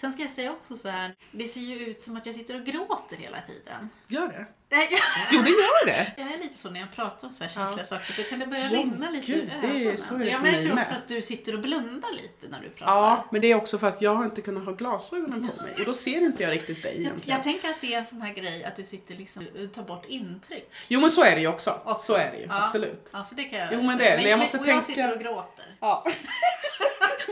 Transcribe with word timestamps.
Sen 0.00 0.12
ska 0.12 0.22
jag 0.22 0.30
säga 0.30 0.52
också 0.52 0.76
så 0.76 0.88
här, 0.88 1.14
det 1.32 1.44
ser 1.44 1.60
ju 1.60 1.78
ut 1.86 2.00
som 2.00 2.16
att 2.16 2.26
jag 2.26 2.34
sitter 2.34 2.54
och 2.60 2.66
gråter 2.66 3.16
hela 3.16 3.38
tiden. 3.40 3.90
Gör 4.08 4.28
det? 4.28 4.46
Jag- 4.76 4.88
Jo, 5.32 5.42
det 5.42 5.50
gör 5.50 5.86
det. 5.86 6.12
Jag 6.16 6.32
är 6.32 6.38
lite 6.38 6.58
så 6.58 6.70
när 6.70 6.80
jag 6.80 6.92
pratar 6.94 7.28
om 7.28 7.34
så 7.34 7.44
här 7.44 7.50
känsliga 7.50 7.78
Ja. 7.78 7.84
saker, 7.84 8.14
då 8.16 8.22
kan 8.22 8.38
det 8.38 8.46
börja 8.46 8.64
Ja, 8.64 8.78
rinna 8.78 9.10
lite 9.10 9.26
gud, 9.26 9.36
ur 9.44 9.50
det 9.62 9.66
är- 9.68 9.80
ögonen. 9.80 9.98
så 9.98 10.14
är 10.14 10.18
det 10.18 10.24
jag 10.30 10.42
märker 10.42 10.72
också 10.80 10.92
att 10.94 11.08
du 11.08 11.22
sitter 11.22 11.54
och 11.54 11.60
blundar 11.60 12.12
lite 12.12 12.48
när 12.48 12.60
du 12.60 12.68
pratar. 12.70 12.94
Ja, 12.96 13.24
men 13.32 13.40
det 13.40 13.46
är 13.50 13.54
också 13.54 13.78
för 13.78 13.86
att 13.88 14.02
jag 14.02 14.14
har 14.14 14.24
inte 14.24 14.40
kunnat 14.42 14.64
ha 14.64 14.72
glasögonen 14.72 15.48
på 15.56 15.62
mig 15.62 15.74
och 15.78 15.84
då 15.84 15.94
ser 15.94 16.20
inte 16.20 16.42
jag 16.42 16.52
riktigt 16.52 16.82
dig 16.82 16.92
Jag, 16.92 17.00
egentligen. 17.00 17.36
jag 17.36 17.42
tänker 17.44 17.68
att 17.68 17.80
det 17.80 17.94
är 17.94 17.98
en 17.98 18.06
sån 18.06 18.22
här 18.22 18.34
grej 18.34 18.64
att 18.64 18.76
du 18.76 18.82
sitter 18.84 19.14
liksom 19.14 19.46
och 19.64 19.72
tar 19.74 19.82
bort 19.82 20.04
intryck. 20.08 20.70
Jo, 20.88 21.00
men 21.00 21.10
så 21.10 21.22
är 21.24 21.34
det 21.34 21.40
ju 21.40 21.46
också. 21.48 21.80
också. 21.84 22.02
Så 22.12 22.14
är 22.14 22.30
det 22.30 22.36
ju, 22.38 22.46
Ja. 22.46 22.62
absolut. 22.64 23.08
Ja, 23.12 23.24
för 23.28 23.34
det 23.34 23.44
kan 23.44 23.58
jag 23.58 23.68
Jo, 23.72 23.82
men 23.82 23.98
det 23.98 24.04
är 24.08 24.16
det. 24.16 24.22
Men 24.22 24.30
jag 24.30 24.38
måste 24.38 24.56
och 24.58 24.62
jag 24.62 24.66
tänka- 24.66 24.82
sitter 24.86 25.12
och 25.12 25.20
gråter. 25.20 25.76
Ja. 25.80 26.04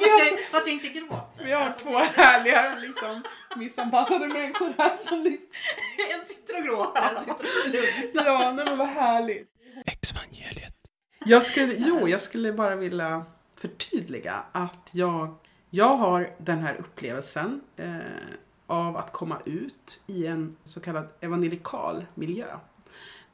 Fast 0.01 0.30
jag, 0.30 0.41
fast 0.41 0.67
jag 0.67 0.75
inte 0.75 0.89
gråter. 0.89 1.45
Vi 1.45 1.53
har 1.53 1.61
Alltså, 1.61 1.80
två 1.80 1.98
härliga, 1.98 2.75
liksom, 2.80 3.23
missanpassade 3.57 4.27
människor 4.29 4.74
här 4.79 4.97
som 4.97 5.23
liksom... 5.23 5.48
En 6.21 6.27
sitter 6.27 6.59
och 6.59 6.65
gråter, 6.65 7.02
en 7.16 7.21
sitter 7.23 7.34
och 7.34 7.71
blundar. 7.71 8.24
Ja, 8.27 8.52
nej 8.52 8.65
men 8.65 8.79
vad 8.79 8.88
härligt. 8.88 9.48
Exvangeliet. 9.87 10.74
Jag 11.24 11.45
skulle, 11.45 11.74
jo, 11.79 12.09
jag 12.09 12.21
skulle 12.21 12.52
bara 12.52 12.77
vilja 12.77 13.24
förtydliga 13.57 14.43
att 14.52 14.88
jag, 14.93 15.34
jag 15.71 15.97
har 15.97 16.30
den 16.38 16.59
här 16.59 16.74
upplevelsen 16.74 17.60
eh, 17.77 17.96
av 18.66 18.96
att 18.96 19.12
komma 19.12 19.38
ut 19.45 20.01
i 20.07 20.27
en 20.27 20.57
så 20.65 20.80
kallad 20.80 21.09
evangelikal 21.21 22.07
miljö. 22.15 22.46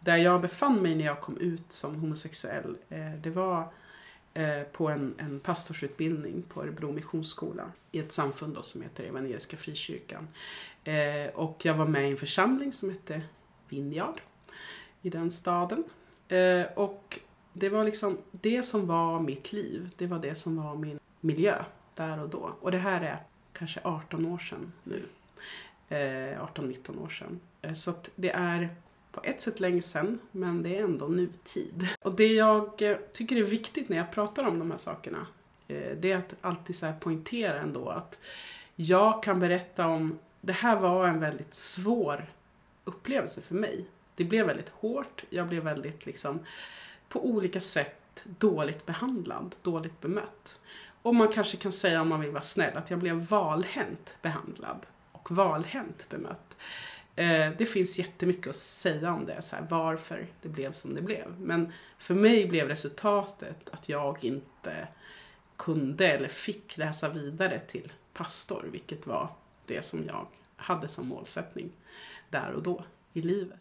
Där 0.01 0.16
jag 0.16 0.40
befann 0.40 0.82
mig 0.82 0.95
när 0.95 1.04
jag 1.04 1.20
kom 1.20 1.37
ut 1.38 1.73
som 1.73 1.95
homosexuell. 1.95 2.76
Eh, 2.88 3.12
det 3.23 3.30
var 3.30 3.73
Eh, 4.37 4.62
på 4.62 4.88
en, 4.88 5.15
en 5.19 5.41
pastorsutbildning 5.41 6.43
på 6.43 6.62
Örebro 6.62 6.93
Missionsskola 6.93 7.73
i 7.93 7.98
ett 7.98 8.12
samfund 8.12 8.55
då, 8.55 8.62
som 8.62 8.83
heter 8.83 9.05
Evangeliska 9.05 9.57
Frikyrkan. 9.57 10.29
Eh, 10.84 11.34
och 11.34 11.65
jag 11.65 11.74
var 11.74 11.87
med 11.87 12.09
i 12.09 12.10
en 12.10 12.16
församling 12.16 12.73
som 12.73 12.91
hette 12.91 13.23
Vinjard 13.68 14.21
i 15.02 15.10
den 15.10 15.30
staden. 15.30 15.85
Eh, 16.29 16.66
och 16.76 17.18
det 17.52 17.68
var 17.68 17.85
liksom 17.85 18.18
det 18.30 18.63
som 18.63 18.87
var 18.87 19.18
mitt 19.18 19.52
liv. 19.52 19.91
Det 19.96 20.07
var 20.07 20.18
det 20.18 20.35
som 20.35 20.57
var 20.57 20.74
min 20.74 20.98
miljö 21.21 21.65
där 21.95 22.23
och 22.23 22.29
då. 22.29 22.54
Och 22.60 22.71
det 22.71 22.79
här 22.79 23.01
är 23.01 23.19
kanske 23.52 23.80
18 23.85 24.26
år 24.26 24.38
sedan 24.38 24.73
nu. 24.85 25.02
Eh, 25.88 26.43
18-19 26.45 27.02
år 27.02 27.09
sedan. 27.09 27.41
Eh, 27.63 27.74
så 27.74 27.91
att 27.91 28.10
det 28.15 28.30
är 28.30 28.76
på 29.15 29.20
ett 29.24 29.40
sätt 29.40 29.60
länge 29.60 29.82
sedan, 29.82 30.18
men 30.32 30.62
det 30.62 30.79
är 30.79 30.84
ändå 30.84 31.07
nutid. 31.07 31.88
Och 32.02 32.15
det 32.15 32.32
jag 32.32 32.82
eh, 32.82 32.96
tycker 33.12 33.37
är 33.37 33.43
viktigt 33.43 33.88
när 33.88 33.96
jag 33.96 34.12
pratar 34.12 34.45
om 34.45 34.59
de 34.59 34.70
här 34.70 34.79
sakerna, 34.79 35.26
eh, 35.68 35.96
det 35.96 36.12
är 36.12 36.16
att 36.16 36.34
alltid 36.40 36.76
så 36.76 36.87
här 36.87 36.95
poängtera 37.01 37.60
ändå 37.60 37.88
att 37.88 38.18
jag 38.76 39.23
kan 39.23 39.40
berätta 39.40 39.87
om, 39.87 40.18
det 40.40 40.52
här 40.52 40.76
var 40.76 41.09
en 41.09 41.20
väldigt 41.20 41.54
svår 41.54 42.26
upplevelse 42.85 43.40
för 43.40 43.54
mig. 43.54 43.87
Det 44.16 44.24
blev 44.24 44.46
väldigt 44.46 44.68
hårt, 44.68 45.24
jag 45.30 45.48
blev 45.48 45.62
väldigt 45.62 46.07
liksom 46.07 46.38
på 47.09 47.26
olika 47.26 47.60
sätt 47.60 48.23
dåligt 48.24 48.87
behandlad, 48.87 49.54
dåligt 49.62 50.01
bemött. 50.01 50.60
Och 51.02 51.15
man 51.15 51.29
kanske 51.29 51.57
kan 51.57 51.73
säga 51.73 52.01
om 52.01 52.09
man 52.09 52.20
vill 52.20 52.30
vara 52.30 52.42
snäll 52.42 52.76
att 52.76 52.90
jag 52.90 52.98
blev 52.98 53.16
valhänt 53.16 54.15
behandlad 54.23 54.87
och 55.12 55.30
valhänt 55.30 56.07
bemött. 56.09 56.57
Eh, 57.16 57.51
det 57.59 57.66
finns 57.66 57.98
jättemycket 57.98 58.46
att 58.46 58.57
säga 58.57 59.12
om 59.12 59.26
det, 59.26 59.43
så 59.43 59.57
här, 59.57 59.66
varför 59.70 60.26
det 60.43 60.48
blev 60.48 60.73
som 60.73 60.95
det 60.95 61.02
blev. 61.02 61.40
Men 61.40 61.73
för 61.98 62.15
mig 62.15 62.46
blev 62.46 62.68
resultatet 62.68 63.70
att 63.70 63.88
jag 63.88 64.25
inte 64.25 64.88
kunde 65.56 66.09
eller 66.09 66.28
fick 66.28 66.76
läsa 66.76 67.09
vidare 67.09 67.59
till 67.59 67.92
pastor, 68.12 68.66
vilket 68.72 69.06
var 69.06 69.31
det 69.66 69.84
som 69.84 70.04
jag 70.04 70.26
hade 70.56 70.88
som 70.88 71.09
målsättning 71.09 71.72
där 72.31 72.53
och 72.53 72.62
då 72.62 72.84
i 73.12 73.22
livet. 73.22 73.59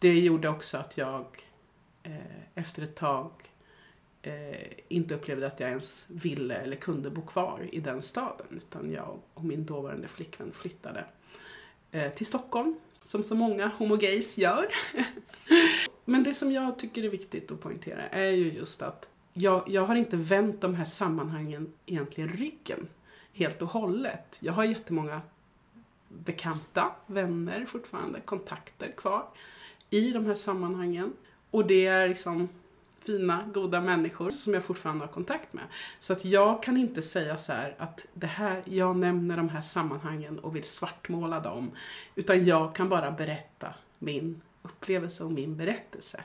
Det 0.00 0.20
gjorde 0.20 0.48
också 0.48 0.78
att 0.78 0.96
jag 0.96 1.26
eh, 2.02 2.14
efter 2.54 2.82
ett 2.82 2.96
tag 2.96 3.30
eh, 4.22 4.68
inte 4.88 5.14
upplevde 5.14 5.46
att 5.46 5.60
jag 5.60 5.70
ens 5.70 6.06
ville 6.08 6.54
eller 6.54 6.76
kunde 6.76 7.10
bo 7.10 7.22
kvar 7.22 7.68
i 7.72 7.80
den 7.80 8.02
staden. 8.02 8.46
Utan 8.50 8.90
jag 8.90 9.18
och 9.34 9.44
min 9.44 9.66
dåvarande 9.66 10.08
flickvän 10.08 10.52
flyttade 10.52 11.04
Eh, 11.92 12.12
till 12.12 12.26
Stockholm, 12.26 12.74
som 13.02 13.22
så 13.22 13.34
många 13.34 13.68
homogays 13.68 14.38
gör. 14.38 14.66
Men 16.04 16.22
det 16.22 16.34
som 16.34 16.52
jag 16.52 16.78
tycker 16.78 17.04
är 17.04 17.08
viktigt 17.08 17.50
att 17.50 17.60
poängtera 17.60 18.08
är 18.08 18.30
ju 18.30 18.52
just 18.52 18.82
att 18.82 19.08
jag, 19.32 19.64
jag 19.66 19.82
har 19.82 19.94
inte 19.94 20.16
vänt 20.16 20.60
de 20.60 20.74
här 20.74 20.84
sammanhangen 20.84 21.72
egentligen 21.86 22.28
ryggen 22.30 22.88
helt 23.32 23.62
och 23.62 23.68
hållet. 23.68 24.36
Jag 24.40 24.52
har 24.52 24.64
jättemånga 24.64 25.20
bekanta, 26.08 26.92
vänner 27.06 27.64
fortfarande, 27.64 28.20
kontakter 28.20 28.92
kvar 28.96 29.28
i 29.90 30.10
de 30.10 30.26
här 30.26 30.34
sammanhangen. 30.34 31.12
Och 31.50 31.66
det 31.66 31.86
är 31.86 32.08
liksom 32.08 32.48
fina, 33.00 33.44
goda 33.54 33.80
människor 33.80 34.30
som 34.30 34.54
jag 34.54 34.64
fortfarande 34.64 35.04
har 35.04 35.12
kontakt 35.12 35.52
med. 35.52 35.64
Så 36.00 36.12
att 36.12 36.24
jag 36.24 36.62
kan 36.62 36.76
inte 36.76 37.02
säga 37.02 37.38
så 37.38 37.52
här 37.52 37.74
att 37.78 38.06
det 38.14 38.26
här, 38.26 38.62
jag 38.64 38.96
nämner 38.96 39.36
de 39.36 39.48
här 39.48 39.62
sammanhangen 39.62 40.38
och 40.38 40.56
vill 40.56 40.64
svartmåla 40.64 41.40
dem. 41.40 41.70
Utan 42.14 42.44
jag 42.44 42.74
kan 42.74 42.88
bara 42.88 43.10
berätta 43.10 43.74
min 43.98 44.40
upplevelse 44.62 45.24
och 45.24 45.32
min 45.32 45.56
berättelse. 45.56 46.20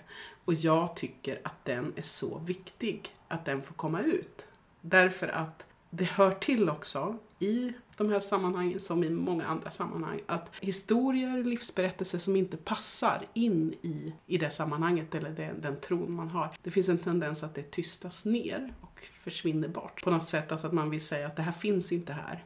Och 0.45 0.53
jag 0.53 0.95
tycker 0.95 1.41
att 1.43 1.65
den 1.65 1.93
är 1.95 2.01
så 2.01 2.37
viktig 2.37 3.15
att 3.27 3.45
den 3.45 3.61
får 3.61 3.75
komma 3.75 4.01
ut. 4.01 4.47
Därför 4.81 5.27
att 5.27 5.65
det 5.89 6.05
hör 6.05 6.31
till 6.31 6.69
också 6.69 7.17
i 7.39 7.73
de 7.97 8.09
här 8.09 8.19
sammanhangen 8.19 8.79
som 8.79 9.03
i 9.03 9.09
många 9.09 9.45
andra 9.45 9.71
sammanhang 9.71 10.21
att 10.25 10.51
historier, 10.61 11.43
livsberättelser 11.43 12.19
som 12.19 12.35
inte 12.35 12.57
passar 12.57 13.25
in 13.33 13.73
i, 13.81 14.13
i 14.25 14.37
det 14.37 14.49
sammanhanget 14.49 15.15
eller 15.15 15.29
den, 15.29 15.61
den 15.61 15.77
tron 15.77 16.11
man 16.11 16.29
har. 16.29 16.51
Det 16.61 16.71
finns 16.71 16.89
en 16.89 16.97
tendens 16.97 17.43
att 17.43 17.55
det 17.55 17.71
tystas 17.71 18.25
ner 18.25 18.73
och 18.81 19.07
försvinner 19.23 19.67
bort. 19.67 20.03
På 20.03 20.11
något 20.11 20.27
sätt 20.27 20.51
alltså 20.51 20.67
att 20.67 20.73
man 20.73 20.89
vill 20.89 21.05
säga 21.05 21.27
att 21.27 21.35
det 21.35 21.41
här 21.41 21.51
finns 21.51 21.91
inte 21.91 22.13
här. 22.13 22.43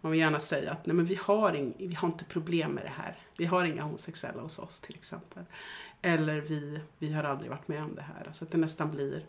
Man 0.00 0.12
vill 0.12 0.20
gärna 0.20 0.40
säga 0.40 0.72
att 0.72 0.86
nej 0.86 0.96
men 0.96 1.04
vi 1.04 1.14
har, 1.14 1.56
ing, 1.56 1.74
vi 1.78 1.94
har 1.94 2.08
inte 2.08 2.24
problem 2.24 2.72
med 2.72 2.84
det 2.84 2.92
här. 2.96 3.18
Vi 3.36 3.44
har 3.44 3.64
inga 3.64 3.82
homosexuella 3.82 4.42
hos 4.42 4.58
oss 4.58 4.80
till 4.80 4.94
exempel. 4.94 5.44
Eller 6.02 6.40
vi, 6.40 6.80
vi 6.98 7.12
har 7.12 7.24
aldrig 7.24 7.50
varit 7.50 7.68
med 7.68 7.84
om 7.84 7.94
det 7.94 8.02
här. 8.02 8.24
Alltså 8.26 8.44
att 8.44 8.50
det 8.50 8.58
nästan 8.58 8.90
blir 8.90 9.26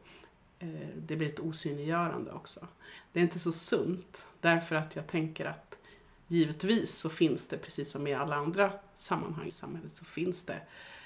eh, 0.60 0.70
det 0.96 1.16
blir 1.16 1.30
ett 1.30 1.40
osynliggörande 1.40 2.32
också. 2.32 2.68
Det 3.12 3.20
är 3.20 3.24
inte 3.24 3.40
så 3.40 3.52
sunt 3.52 4.26
därför 4.42 4.76
att 4.76 4.96
jag 4.96 5.08
tänker 5.08 5.46
att 5.46 5.78
givetvis 6.28 6.98
så 6.98 7.10
finns 7.10 7.48
det 7.48 7.58
precis 7.58 7.92
som 7.92 8.08
i 8.08 8.14
alla 8.14 8.36
andra 8.36 8.72
sammanhang 8.98 9.48
i 9.48 9.52
samhället 9.52 9.96
så 9.96 10.06
finns 10.06 10.46
det 10.46 10.62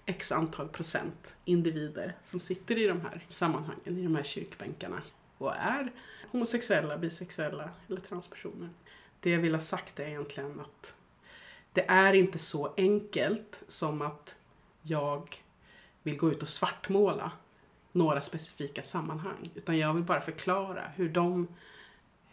x 0.05 0.31
antal 0.31 0.67
procent 0.67 1.35
individer 1.45 2.15
som 2.23 2.39
sitter 2.39 2.77
i 2.77 2.87
de 2.87 3.01
här 3.01 3.25
sammanhangen, 3.27 3.97
i 3.97 4.03
de 4.03 4.15
här 4.15 4.23
kyrkbänkarna 4.23 5.01
och 5.37 5.55
är 5.55 5.91
homosexuella, 6.31 6.97
bisexuella 6.97 7.69
eller 7.87 8.01
transpersoner. 8.01 8.69
Det 9.19 9.29
jag 9.29 9.39
vill 9.39 9.53
ha 9.53 9.61
sagt 9.61 9.99
är 9.99 10.07
egentligen 10.07 10.59
att 10.59 10.95
det 11.73 11.85
är 11.87 12.13
inte 12.13 12.39
så 12.39 12.73
enkelt 12.77 13.63
som 13.67 14.01
att 14.01 14.35
jag 14.81 15.43
vill 16.03 16.17
gå 16.17 16.31
ut 16.31 16.41
och 16.41 16.49
svartmåla 16.49 17.31
några 17.91 18.21
specifika 18.21 18.83
sammanhang. 18.83 19.49
Utan 19.55 19.77
jag 19.77 19.93
vill 19.93 20.03
bara 20.03 20.21
förklara 20.21 20.91
hur, 20.95 21.09
de, 21.09 21.47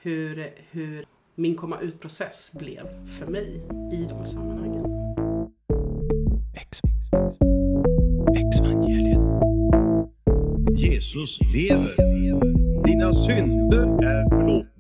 hur, 0.03 0.53
hur 0.71 1.05
min 1.34 1.55
komma 1.55 1.81
ut-process 1.81 2.50
blev 2.53 3.06
för 3.06 3.27
mig 3.27 3.62
i 3.93 4.06
de 4.09 4.25
sammanhangen. 4.27 4.84
Ex. 6.56 6.81
Jesus 10.81 11.39
lever. 11.55 11.97
Dina 12.84 13.12
synder 13.12 13.87
är 13.87 14.28
förlåtna. 14.31 14.80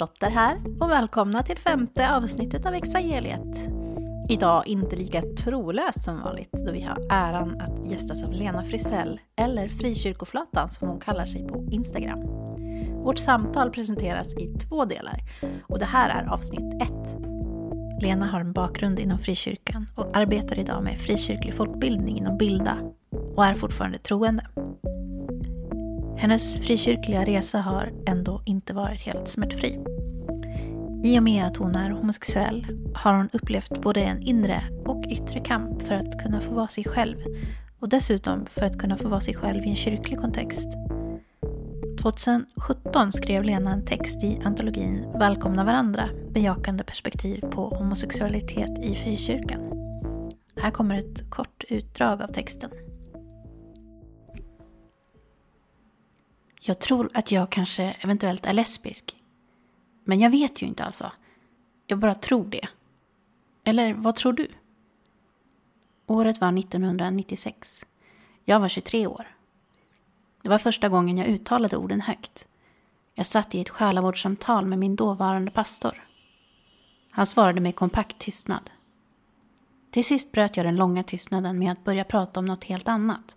Hanna 0.00 0.34
här 0.40 0.60
och 0.80 0.90
välkomna 0.90 1.42
till 1.42 1.58
femte 1.58 2.14
avsnittet 2.16 2.66
av 2.66 2.74
Exvangeliet. 2.74 3.68
Idag 4.28 4.66
inte 4.66 4.96
lika 4.96 5.22
trolöst 5.22 6.04
som 6.04 6.22
vanligt 6.22 6.52
då 6.52 6.72
vi 6.72 6.80
har 6.80 7.06
äran 7.10 7.60
att 7.60 7.90
gästas 7.90 8.22
av 8.22 8.32
Lena 8.32 8.64
Frisell, 8.64 9.20
eller 9.36 9.68
Frikyrkoflatan 9.68 10.70
som 10.70 10.88
hon 10.88 11.00
kallar 11.00 11.26
sig 11.26 11.46
på 11.46 11.68
Instagram. 11.70 12.18
Vårt 13.04 13.18
samtal 13.18 13.70
presenteras 13.70 14.34
i 14.34 14.58
två 14.58 14.84
delar 14.84 15.20
och 15.68 15.78
det 15.78 15.84
här 15.84 16.08
är 16.08 16.32
avsnitt 16.32 16.82
ett. 16.82 17.16
Lena 18.02 18.26
har 18.26 18.40
en 18.40 18.52
bakgrund 18.52 19.00
inom 19.00 19.18
frikyrkan 19.18 19.86
och 19.96 20.16
arbetar 20.16 20.58
idag 20.58 20.82
med 20.82 20.98
frikyrklig 20.98 21.54
folkbildning 21.54 22.18
inom 22.18 22.38
Bilda 22.38 22.76
och 23.36 23.46
är 23.46 23.54
fortfarande 23.54 23.98
troende. 23.98 24.46
Hennes 26.20 26.60
frikyrkliga 26.60 27.24
resa 27.24 27.58
har 27.58 27.92
ändå 28.06 28.42
inte 28.44 28.72
varit 28.72 29.00
helt 29.00 29.28
smärtfri. 29.28 29.78
I 31.04 31.18
och 31.18 31.22
med 31.22 31.44
att 31.44 31.56
hon 31.56 31.76
är 31.76 31.90
homosexuell 31.90 32.66
har 32.94 33.14
hon 33.14 33.28
upplevt 33.32 33.80
både 33.80 34.00
en 34.00 34.22
inre 34.22 34.62
och 34.86 35.04
yttre 35.08 35.40
kamp 35.40 35.82
för 35.82 35.94
att 35.94 36.22
kunna 36.22 36.40
få 36.40 36.54
vara 36.54 36.68
sig 36.68 36.84
själv 36.84 37.16
och 37.78 37.88
dessutom 37.88 38.46
för 38.46 38.66
att 38.66 38.78
kunna 38.78 38.96
få 38.96 39.08
vara 39.08 39.20
sig 39.20 39.34
själv 39.34 39.64
i 39.64 39.68
en 39.68 39.76
kyrklig 39.76 40.18
kontext. 40.18 40.68
2017 42.00 43.12
skrev 43.12 43.44
Lena 43.44 43.72
en 43.72 43.84
text 43.84 44.24
i 44.24 44.40
antologin 44.44 45.06
Välkomna 45.18 45.64
varandra, 45.64 46.08
bejakande 46.30 46.84
perspektiv 46.84 47.40
på 47.40 47.68
homosexualitet 47.68 48.84
i 48.84 48.94
frikyrkan. 48.94 49.60
Här 50.56 50.70
kommer 50.70 50.98
ett 50.98 51.30
kort 51.30 51.64
utdrag 51.68 52.22
av 52.22 52.26
texten. 52.26 52.70
Jag 56.62 56.78
tror 56.78 57.10
att 57.14 57.32
jag 57.32 57.50
kanske 57.50 57.84
eventuellt 58.00 58.46
är 58.46 58.52
lesbisk. 58.52 59.16
Men 60.04 60.20
jag 60.20 60.30
vet 60.30 60.62
ju 60.62 60.66
inte 60.66 60.84
alltså. 60.84 61.12
Jag 61.86 61.98
bara 61.98 62.14
tror 62.14 62.44
det. 62.44 62.68
Eller 63.64 63.94
vad 63.94 64.16
tror 64.16 64.32
du? 64.32 64.48
Året 66.06 66.40
var 66.40 66.58
1996. 66.58 67.84
Jag 68.44 68.60
var 68.60 68.68
23 68.68 69.06
år. 69.06 69.36
Det 70.42 70.48
var 70.48 70.58
första 70.58 70.88
gången 70.88 71.18
jag 71.18 71.28
uttalade 71.28 71.76
orden 71.76 72.00
högt. 72.00 72.48
Jag 73.14 73.26
satt 73.26 73.54
i 73.54 73.60
ett 73.60 73.68
själavårdssamtal 73.68 74.66
med 74.66 74.78
min 74.78 74.96
dåvarande 74.96 75.50
pastor. 75.50 76.04
Han 77.10 77.26
svarade 77.26 77.60
med 77.60 77.76
kompakt 77.76 78.18
tystnad. 78.18 78.70
Till 79.90 80.04
sist 80.04 80.32
bröt 80.32 80.56
jag 80.56 80.66
den 80.66 80.76
långa 80.76 81.02
tystnaden 81.02 81.58
med 81.58 81.72
att 81.72 81.84
börja 81.84 82.04
prata 82.04 82.40
om 82.40 82.46
något 82.46 82.64
helt 82.64 82.88
annat. 82.88 83.36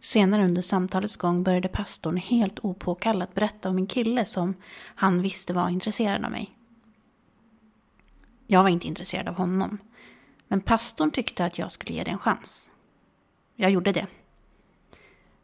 Senare 0.00 0.44
under 0.44 0.62
samtalets 0.62 1.16
gång 1.16 1.42
började 1.42 1.68
pastorn 1.68 2.16
helt 2.16 2.64
opåkallat 2.64 3.34
berätta 3.34 3.68
om 3.68 3.78
en 3.78 3.86
kille 3.86 4.24
som 4.24 4.54
han 4.94 5.22
visste 5.22 5.52
var 5.52 5.68
intresserad 5.68 6.24
av 6.24 6.30
mig. 6.30 6.56
Jag 8.46 8.62
var 8.62 8.70
inte 8.70 8.86
intresserad 8.86 9.28
av 9.28 9.34
honom. 9.34 9.78
Men 10.48 10.60
pastorn 10.60 11.10
tyckte 11.10 11.44
att 11.44 11.58
jag 11.58 11.72
skulle 11.72 11.94
ge 11.94 12.04
det 12.04 12.10
en 12.10 12.18
chans. 12.18 12.70
Jag 13.56 13.70
gjorde 13.70 13.92
det. 13.92 14.06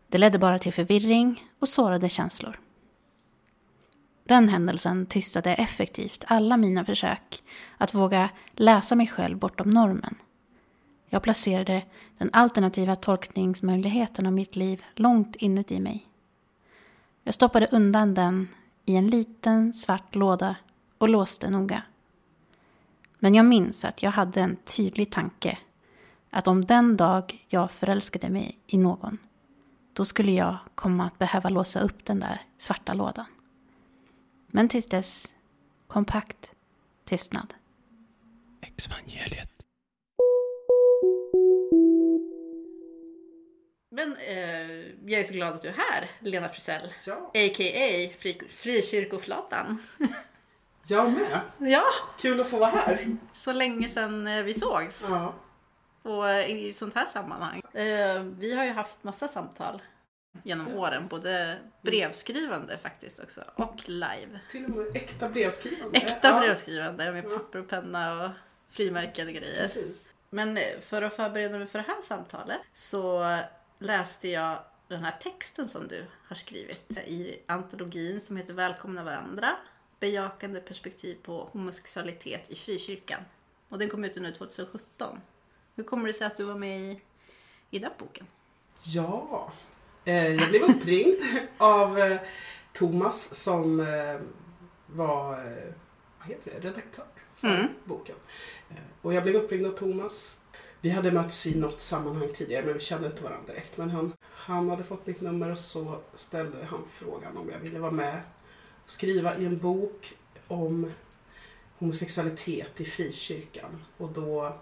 Det 0.09 0.19
ledde 0.19 0.39
bara 0.39 0.59
till 0.59 0.73
förvirring 0.73 1.45
och 1.59 1.69
sårade 1.69 2.09
känslor. 2.09 2.61
Den 4.25 4.49
händelsen 4.49 5.07
tystade 5.07 5.55
effektivt 5.55 6.25
alla 6.29 6.57
mina 6.57 6.85
försök 6.85 7.43
att 7.79 7.95
våga 7.95 8.31
läsa 8.53 8.95
mig 8.95 9.07
själv 9.07 9.39
bortom 9.39 9.71
normen. 9.71 10.15
Jag 11.09 11.23
placerade 11.23 11.85
den 12.19 12.31
alternativa 12.33 12.97
tolkningsmöjligheten 12.97 14.27
av 14.27 14.33
mitt 14.33 14.57
liv 14.57 14.85
långt 14.95 15.37
inuti 15.37 15.81
mig. 15.81 16.07
Jag 17.23 17.35
stoppade 17.35 17.69
undan 17.73 18.15
den 18.15 18.49
i 18.85 18.97
en 18.97 19.07
liten 19.07 19.73
svart 19.73 20.15
låda 20.15 20.57
och 20.99 21.09
låste 21.09 21.51
noga. 21.51 21.83
Men 23.19 23.35
jag 23.35 23.47
minns 23.47 23.85
att 23.85 24.03
jag 24.03 24.11
hade 24.11 24.41
en 24.41 24.57
tydlig 24.57 25.13
tanke. 25.13 25.59
Att 26.31 26.49
om 26.49 26.65
den 26.65 26.97
dag 26.97 27.45
jag 27.49 27.71
förälskade 27.71 28.29
mig 28.31 28.59
i 28.67 28.79
någon, 28.79 29.19
då 29.93 30.05
skulle 30.05 30.33
jag 30.33 30.57
komma 30.75 31.07
att 31.07 31.19
behöva 31.19 31.49
låsa 31.49 31.81
upp 31.81 32.05
den 32.05 32.21
där 32.21 32.43
svarta 32.59 32.95
lådan. 32.95 33.27
Men 34.47 34.69
tills 34.69 34.87
dess, 34.87 35.35
kompakt 35.87 36.53
tystnad. 37.05 37.55
Exvangeliet. 38.61 39.56
Men 43.97 44.17
eh, 44.17 44.71
jag 45.07 45.21
är 45.21 45.25
så 45.25 45.33
glad 45.35 45.55
att 45.55 45.63
du 45.63 45.69
är 45.69 45.73
här, 45.73 46.11
Lena 46.21 46.49
Frisell. 46.49 46.93
Ja. 47.07 47.15
A.k.a. 47.15 48.15
Fri, 48.19 48.41
Frikyrkoflatan. 48.51 49.79
Jag 50.89 51.13
med. 51.13 51.41
Ja, 51.59 51.85
Kul 52.19 52.41
att 52.41 52.49
få 52.49 52.59
vara 52.59 52.71
här. 52.71 53.17
så 53.35 53.53
länge 53.53 53.89
sedan 53.89 54.27
eh, 54.27 54.43
vi 54.43 54.55
sågs. 54.55 55.07
Ja. 55.11 55.35
Och 56.03 56.31
i 56.51 56.73
sånt 56.73 56.95
här 56.95 57.07
sammanhang. 57.07 57.63
Eh, 57.73 58.23
vi 58.23 58.55
har 58.55 58.65
ju 58.65 58.71
haft 58.71 59.05
massa 59.05 59.29
samtal 59.29 59.83
genom 60.43 60.69
åren. 60.75 61.09
Både 61.09 61.59
brevskrivande 61.83 62.79
faktiskt 62.79 63.21
också 63.21 63.45
och 63.55 63.89
live. 63.89 64.41
Till 64.51 64.65
och 64.65 64.71
med 64.71 64.97
äkta 64.97 65.29
brevskrivande. 65.29 65.99
Äkta 65.99 66.29
Ja, 66.29 66.41
brevskrivande 66.41 67.13
med 67.13 67.31
papper 67.31 67.59
och 67.59 67.69
penna 67.69 68.25
och 68.25 68.31
frimärkade 68.71 69.33
grejer. 69.33 69.61
Precis. 69.63 70.07
Men 70.31 70.57
eh, 70.57 70.81
för 70.81 71.03
att 71.03 71.17
förbereda 71.17 71.59
mig 71.59 71.67
för 71.67 71.79
det 71.79 71.85
här 71.89 72.03
samtalet 72.03 72.61
så 72.73 73.39
läste 73.79 74.29
jag 74.29 74.59
den 74.89 75.05
här 75.05 75.17
texten 75.23 75.69
som 75.69 75.89
du 75.89 76.05
har 76.29 76.37
skrivit 76.37 76.99
i 76.99 77.39
antologin 77.47 78.21
som 78.21 78.37
heter 78.37 78.53
Välkomna 78.55 79.05
varandra. 79.05 79.57
Bejakande 80.01 80.61
perspektiv 80.61 81.17
på 81.23 81.49
homosexualitet 81.53 82.51
i 82.51 82.55
frikyrkan. 82.55 83.21
Och 83.69 83.79
den 83.79 83.89
kom 83.89 84.05
ut 84.05 84.17
nu 84.17 84.33
2017. 84.33 85.21
Hur 85.75 85.85
kommer 85.85 86.07
det 86.09 86.15
sig 86.15 86.27
att 86.27 86.37
du 86.37 86.45
var 86.45 86.55
med 86.55 86.81
i, 86.81 87.01
i 87.71 87.79
den 87.79 87.91
boken? 87.99 88.27
Ja, 88.85 89.53
eh, 90.05 90.27
jag 90.35 90.49
blev 90.49 90.63
uppringd 90.63 91.17
av 91.59 91.99
eh, 91.99 92.21
Thomas 92.73 93.35
som 93.35 93.81
eh, 93.81 94.21
var 94.87 95.33
eh, 95.33 95.73
vad 96.19 96.29
heter 96.29 96.51
det, 96.61 96.69
redaktör 96.69 97.05
för 97.35 97.49
Mm. 97.49 97.67
boken. 97.85 98.17
Eh, 98.71 98.77
och 99.03 99.15
jag 99.15 99.23
blev 99.23 99.35
uppringd 99.37 99.67
av 99.67 99.73
Thomas. 99.73 100.37
Vi 100.87 100.93
hade 100.93 101.13
mötts 101.13 101.47
i 101.47 101.55
något 101.59 101.81
sammanhang 101.81 102.29
tidigare 102.35 102.65
men 102.65 102.75
vi 102.75 102.81
kände 102.81 103.07
inte 103.07 103.23
varandra 103.23 103.53
direkt. 103.53 103.77
Men 103.77 103.91
han, 103.91 104.13
han 104.23 104.71
hade 104.71 104.85
fått 104.85 105.07
mitt 105.07 105.21
nummer 105.21 105.53
och 105.53 105.59
så 105.59 106.01
ställde 106.15 106.65
han 106.65 106.85
frågan 106.91 107.37
om 107.37 107.49
jag 107.51 107.59
ville 107.59 107.79
vara 107.79 107.91
med 107.91 108.21
och 108.85 108.91
skriva 108.91 109.37
i 109.37 109.45
en 109.45 109.59
bok 109.59 110.17
om 110.49 110.93
homosexualitet 111.79 112.81
i 112.81 112.85
frikyrkan. 112.85 113.85
Och 113.97 114.09
då 114.09 114.57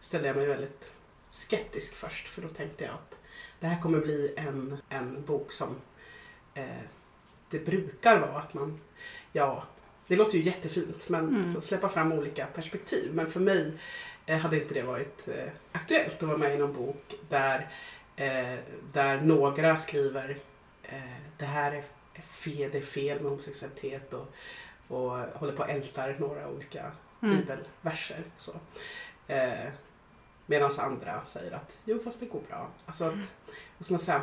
ställde 0.00 0.28
jag 0.28 0.36
mig 0.36 0.46
väldigt 0.46 0.90
skeptisk 1.30 1.94
först 1.94 2.28
för 2.28 2.42
då 2.42 2.48
tänkte 2.48 2.84
jag 2.84 2.94
att 2.94 3.14
det 3.60 3.66
här 3.66 3.80
kommer 3.82 4.00
bli 4.00 4.34
en, 4.36 4.76
en 4.88 5.24
bok 5.24 5.52
som 5.52 5.76
eh, 6.54 6.64
det 7.50 7.58
brukar 7.58 8.20
vara 8.20 8.38
att 8.38 8.54
man, 8.54 8.80
ja, 9.32 9.64
det 10.06 10.16
låter 10.16 10.38
ju 10.38 10.44
jättefint 10.44 11.08
men 11.08 11.28
Mm. 11.28 11.60
släppa 11.60 11.88
fram 11.88 12.12
olika 12.12 12.46
perspektiv. 12.46 13.14
Men 13.14 13.26
för 13.26 13.40
mig 13.40 13.72
hade 14.26 14.56
inte 14.56 14.74
det 14.74 14.82
varit 14.82 15.28
eh, 15.28 15.48
aktuellt 15.72 16.14
att 16.14 16.22
vara 16.28 16.38
med 16.38 16.54
i 16.54 16.58
någon 16.58 16.72
bok 16.72 17.14
där, 17.28 17.68
eh, 18.16 18.58
där 18.92 19.20
några 19.20 19.76
skriver 19.76 20.36
eh, 20.82 20.98
det 21.38 21.44
här 21.44 21.72
är 21.72 22.22
fel, 22.22 22.70
det 22.72 22.78
är 22.78 22.82
fel 22.82 23.20
med 23.20 23.30
homosexualitet 23.30 24.12
och, 24.14 24.26
och 24.88 25.10
håller 25.10 25.52
på 25.56 25.62
och 25.62 25.70
ältar 25.70 26.16
några 26.18 26.48
olika 26.48 26.92
Mm. 27.22 27.36
bibelverser. 27.36 28.24
Så. 28.36 28.52
Eh, 29.26 29.68
Medan 30.46 30.72
andra 30.78 31.24
säger 31.24 31.52
att 31.52 31.78
jo 31.84 31.98
fast 31.98 32.20
det 32.20 32.26
går 32.26 32.40
bra. 32.48 32.68
Alltså 32.86 33.04
att, 33.04 33.14
vad 33.78 33.84
ska 33.84 33.92
man 33.92 34.00
säga? 34.00 34.22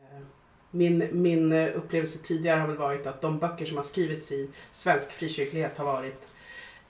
Eh, 0.00 0.20
Min, 0.70 1.08
min 1.12 1.52
eh, 1.52 1.76
upplevelse 1.76 2.18
tidigare 2.18 2.60
har 2.60 2.68
väl 2.68 2.76
varit 2.76 3.06
att 3.06 3.20
de 3.20 3.38
böcker 3.38 3.64
som 3.64 3.76
har 3.76 3.84
skrivits 3.84 4.32
i 4.32 4.50
svensk 4.72 5.12
frikyrklighet 5.12 5.78
har 5.78 5.84
varit 5.84 6.31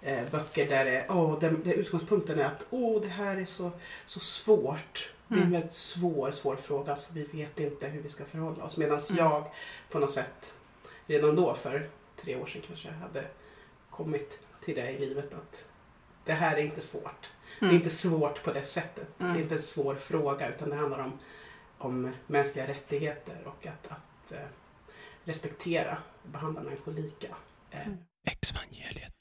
eh, 0.02 0.30
böcker 0.30 0.68
där, 0.68 0.84
det, 0.84 1.06
oh, 1.08 1.38
där, 1.40 1.50
där 1.50 1.72
utgångspunkten 1.72 2.38
är 2.40 2.44
att 2.44 2.66
oh, 2.70 3.00
det 3.02 3.08
här 3.08 3.36
är 3.36 3.44
så, 3.44 3.70
så 4.06 4.20
svårt. 4.20 5.10
Det 5.28 5.34
är 5.34 5.38
en 5.38 5.46
Mm. 5.46 5.52
väldigt 5.52 5.74
svår, 5.74 6.30
svår 6.30 6.56
fråga 6.56 6.96
så 6.96 7.12
vi 7.12 7.22
vet 7.24 7.60
inte 7.60 7.88
hur 7.88 8.02
vi 8.02 8.08
ska 8.08 8.24
förhålla 8.24 8.64
oss. 8.64 8.76
Medan 8.76 8.98
Mm. 9.10 9.16
jag 9.24 9.48
på 9.90 9.98
något 9.98 10.10
sätt 10.10 10.52
redan 11.06 11.36
då 11.36 11.54
för 11.54 11.88
tre 12.16 12.36
år 12.36 12.46
sedan 12.46 12.62
kanske 12.66 12.90
hade 12.90 13.24
kommit 13.90 14.38
till 14.64 14.74
det 14.74 14.90
i 14.90 14.98
livet 14.98 15.34
att 15.34 15.64
det 16.24 16.32
här 16.32 16.56
är 16.56 16.62
inte 16.62 16.80
svårt. 16.80 17.30
Det 17.60 17.64
är 17.64 17.68
Mm. 17.68 17.76
inte 17.76 17.90
svårt 17.90 18.42
på 18.42 18.52
det 18.52 18.64
sättet. 18.64 19.20
Mm. 19.20 19.32
Det 19.32 19.38
är 19.38 19.42
inte 19.42 19.54
en 19.54 19.62
svår 19.62 19.94
fråga 19.94 20.48
utan 20.48 20.70
det 20.70 20.76
handlar 20.76 20.98
om, 20.98 21.18
om 21.78 22.12
mänskliga 22.26 22.66
rättigheter 22.66 23.36
och 23.44 23.66
att, 23.66 23.86
att 23.92 24.32
eh, 24.32 24.38
respektera 25.24 25.98
och 26.22 26.28
behandla 26.30 26.62
människor 26.62 26.92
lika. 26.92 27.28
Eh, 27.70 27.86
Mm. 27.86 27.98
Exvangeliet. 28.24 29.12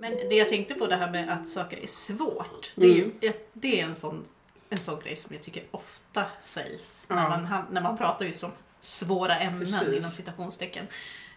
Men 0.00 0.12
det 0.28 0.34
jag 0.34 0.48
tänkte 0.48 0.74
på 0.74 0.86
det 0.86 0.96
här 0.96 1.10
med 1.10 1.30
att 1.30 1.48
saker 1.48 1.76
är 1.82 1.86
svårt. 1.86 2.72
Det 2.74 2.86
är, 2.86 2.94
ju, 2.94 3.02
Mm. 3.04 3.32
det 3.52 3.80
är 3.80 3.84
en, 3.84 3.94
sån, 3.94 4.24
en 4.68 4.78
sån 4.78 5.00
grej 5.00 5.16
som 5.16 5.34
jag 5.34 5.42
tycker 5.44 5.62
ofta 5.70 6.24
sägs 6.40 7.06
när, 7.08 7.28
man, 7.28 7.64
när 7.70 7.80
man 7.80 7.96
pratar 7.98 8.24
just 8.24 8.44
om 8.44 8.50
svåra 8.80 9.36
ämnen 9.36 9.60
Precis. 9.80 9.98
inom 9.98 10.10
citationstecken. 10.10 10.86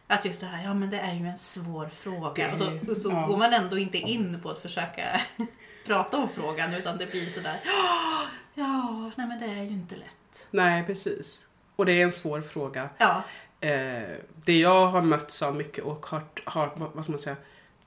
Att 0.08 0.26
just 0.26 0.40
det 0.40 0.46
här, 0.46 0.64
ja 0.64 0.74
men 0.74 0.90
det 0.90 1.00
är 1.00 1.14
ju 1.14 1.26
en 1.28 1.38
svår 1.38 1.88
fråga. 1.88 2.46
Det 2.48 2.52
Och 2.52 2.58
så, 2.58 2.64
är- 2.66 2.90
och 2.92 2.98
så 2.98 3.10
ja. 3.12 3.26
går 3.28 3.38
man 3.38 3.54
ändå 3.54 3.78
inte 3.78 3.98
in 3.98 4.40
på 4.44 4.50
att 4.50 4.60
försöka 4.60 5.22
prata 5.86 6.18
om 6.18 6.30
frågan 6.30 6.74
utan 6.74 6.98
det 6.98 7.06
blir 7.12 7.30
sådär, 7.30 7.60
"Ja, 7.66 8.22
ja, 8.54 9.12
nej 9.16 9.28
men 9.28 9.40
det 9.40 9.46
är 9.46 9.64
ju 9.64 9.70
inte 9.70 9.96
lätt. 9.96 10.48
nej, 10.52 10.84
precis. 10.86 11.40
Och 11.76 11.86
det 11.86 11.92
är 11.92 12.04
en 12.04 12.12
svår 12.12 12.42
fråga. 12.42 12.90
Ja, 12.98 13.24
Eh, 13.60 14.18
det 14.46 14.60
jag 14.60 14.88
har 14.88 15.02
mötts 15.02 15.42
av 15.42 15.56
mycket 15.56 15.84
och 15.84 16.06
har, 16.06 16.24
har 16.46 16.72
vad 16.94 17.04
ska 17.06 17.12
man 17.12 17.20
säga, 17.20 17.36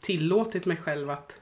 tillåtit 0.00 0.66
mig 0.66 0.76
själv 0.76 1.10
att 1.10 1.34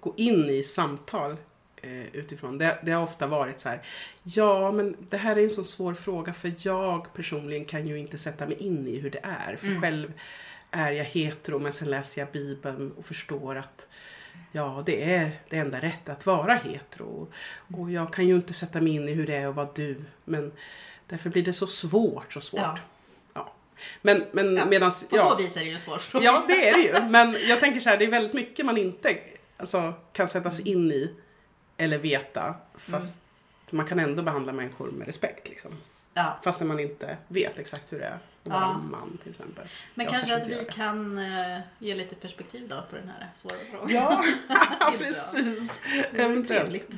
gå 0.00 0.14
in 0.16 0.50
i 0.50 0.62
samtal 0.62 1.36
eh, 1.82 2.06
utifrån. 2.06 2.58
Det, 2.58 2.78
det 2.82 2.92
har 2.92 3.02
ofta 3.02 3.26
varit 3.26 3.60
så 3.60 3.68
här, 3.68 3.80
ja 4.22 4.72
men 4.72 4.96
det 5.10 5.16
här 5.16 5.36
är 5.36 5.44
en 5.44 5.50
så 5.50 5.64
svår 5.64 5.94
fråga 5.94 6.32
för 6.32 6.52
jag 6.58 7.14
personligen 7.14 7.64
kan 7.64 7.86
ju 7.86 7.98
inte 7.98 8.18
sätta 8.18 8.46
mig 8.46 8.56
in 8.56 8.88
i 8.88 8.98
hur 8.98 9.10
det 9.10 9.20
är. 9.22 9.56
För 9.56 9.66
Mm. 9.66 9.80
själv 9.82 10.12
är 10.70 10.92
jag 10.92 11.04
hetero 11.04 11.58
men 11.58 11.72
sen 11.72 11.90
läser 11.90 12.20
jag 12.20 12.30
bibeln 12.32 12.92
och 12.92 13.04
förstår 13.04 13.56
att 13.56 13.86
ja, 14.52 14.82
det 14.86 15.12
är 15.14 15.40
det 15.48 15.56
enda 15.56 15.80
rätta 15.80 16.12
att 16.12 16.26
vara 16.26 16.54
hetero. 16.54 17.28
Och 17.76 17.90
jag 17.90 18.12
kan 18.12 18.28
ju 18.28 18.34
inte 18.34 18.54
sätta 18.54 18.80
mig 18.80 18.94
in 18.94 19.08
i 19.08 19.12
hur 19.12 19.26
det 19.26 19.34
är 19.36 19.46
att 19.46 19.54
vara 19.54 19.68
du. 19.74 19.96
Men 20.24 20.52
därför 21.06 21.30
blir 21.30 21.42
det 21.42 21.52
så 21.52 21.66
svårt, 21.66 22.32
så 22.32 22.40
svårt. 22.40 22.60
Ja. 22.60 22.78
Men, 24.02 24.24
men 24.32 24.56
Ja, 24.56 24.64
medans... 24.64 25.08
På 25.08 25.16
ja, 25.16 25.30
så 25.30 25.36
vis 25.36 25.56
är 25.56 25.60
det 25.60 25.66
ju 25.66 25.72
en 25.72 25.80
svår 25.80 25.98
fråga. 25.98 26.24
Ja, 26.24 26.44
det 26.48 26.68
är 26.68 26.74
det 26.74 26.82
ju. 26.82 27.10
Men 27.10 27.36
jag 27.48 27.60
tänker 27.60 27.80
så 27.80 27.88
här, 27.88 27.98
det 27.98 28.04
är 28.04 28.10
väldigt 28.10 28.32
mycket 28.32 28.66
man 28.66 28.76
inte 28.76 29.16
alltså, 29.56 29.94
kan 30.12 30.28
sätta 30.28 30.50
sig 30.50 30.68
in 30.68 30.92
i 30.92 31.14
eller 31.76 31.98
veta. 31.98 32.54
Fast 32.74 33.18
man 33.70 33.86
kan 33.86 33.98
ändå 33.98 34.22
behandla 34.22 34.52
människor 34.52 34.90
med 34.90 35.06
respekt. 35.06 35.48
Liksom. 35.48 35.70
Ja. 36.14 36.38
Fastän 36.44 36.68
man 36.68 36.80
inte 36.80 37.16
vet 37.28 37.58
exakt 37.58 37.92
hur 37.92 37.98
det 37.98 38.04
är 38.04 38.10
att 38.44 38.50
vara 38.50 38.60
Ja. 38.60 38.72
man 38.90 39.18
till 39.22 39.30
exempel. 39.30 39.64
Men 39.94 40.06
Jag 40.06 40.14
kanske 40.14 40.36
att 40.36 40.48
vi 40.48 40.66
kan 40.70 41.18
eh, 41.18 41.58
ge 41.78 41.94
lite 41.94 42.14
perspektiv 42.14 42.68
då 42.68 42.76
på 42.90 42.96
den 42.96 43.08
här 43.08 43.28
svåra 43.34 43.54
frågan. 43.70 43.88
Ja, 43.90 44.24
precis. 44.98 45.80
Eventuellt. 46.12 46.48
trevligt. 46.48 46.90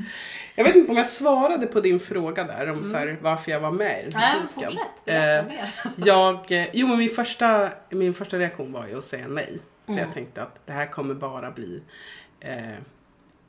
Jag 0.55 0.65
vet 0.65 0.77
inte 0.77 0.91
om 0.91 0.97
jag 0.97 1.07
svarade 1.07 1.67
på 1.67 1.81
din 1.81 2.01
fråga 2.01 2.45
där 2.45 2.71
om 2.71 2.85
så 2.85 2.97
här, 2.97 3.19
varför 3.21 3.51
jag 3.53 3.61
var 3.61 3.71
med 3.71 4.01
i 4.01 4.11
den 4.11 4.21
här 4.21 4.35
Nej, 4.39 4.47
boken. 4.55 4.71
fortsätt. 4.71 5.05
Berätta 5.05 5.39
Eh, 5.39 5.47
mer. 5.47 5.71
Jag, 6.07 6.53
eh, 6.53 6.69
jo 6.73 6.87
men 6.87 6.99
min 6.99 7.09
första, 7.09 7.73
min 7.91 8.15
första 8.15 8.39
reaktion 8.39 8.73
var 8.73 8.87
ju 8.87 8.99
att 8.99 9.05
säga 9.05 9.29
nej. 9.29 9.59
Så 9.87 9.93
Mm. 9.93 10.05
jag 10.05 10.15
tänkte 10.15 10.43
att 10.43 10.67
det 10.67 10.73
här 10.73 10.87
kommer 10.87 11.15
bara 11.15 11.51
bli 11.51 11.83
eh, 12.41 12.73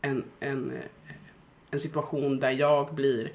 en, 0.01 0.24
en, 0.39 0.74
en 1.71 1.79
situation 1.79 2.39
där 2.39 2.51
jag 2.51 2.93
blir 2.95 3.31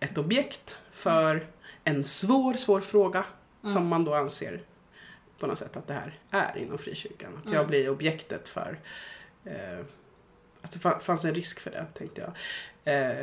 ett 0.00 0.18
objekt 0.18 0.76
för 0.92 1.46
en 1.84 2.04
svår, 2.04 2.54
svår 2.54 2.80
fråga 2.80 3.24
Mm. 3.62 3.74
som 3.74 3.86
man 3.86 4.04
då 4.04 4.14
anser 4.14 4.62
på 5.38 5.46
något 5.46 5.58
sätt 5.58 5.76
att 5.76 5.86
det 5.86 5.94
här 5.94 6.18
är 6.30 6.58
inom 6.58 6.78
frikyrkan. 6.78 7.32
Att 7.44 7.50
jag 7.50 7.58
Mm. 7.58 7.68
blir 7.68 7.88
objektet 7.90 8.48
för 8.48 8.78
eh, 9.44 9.78
att 10.62 10.72
det 10.72 10.78
fa- 10.78 10.98
fanns 10.98 11.24
en 11.24 11.34
risk 11.34 11.60
för 11.60 11.70
det 11.70 11.86
tänkte 11.94 12.20
jag. 12.20 12.32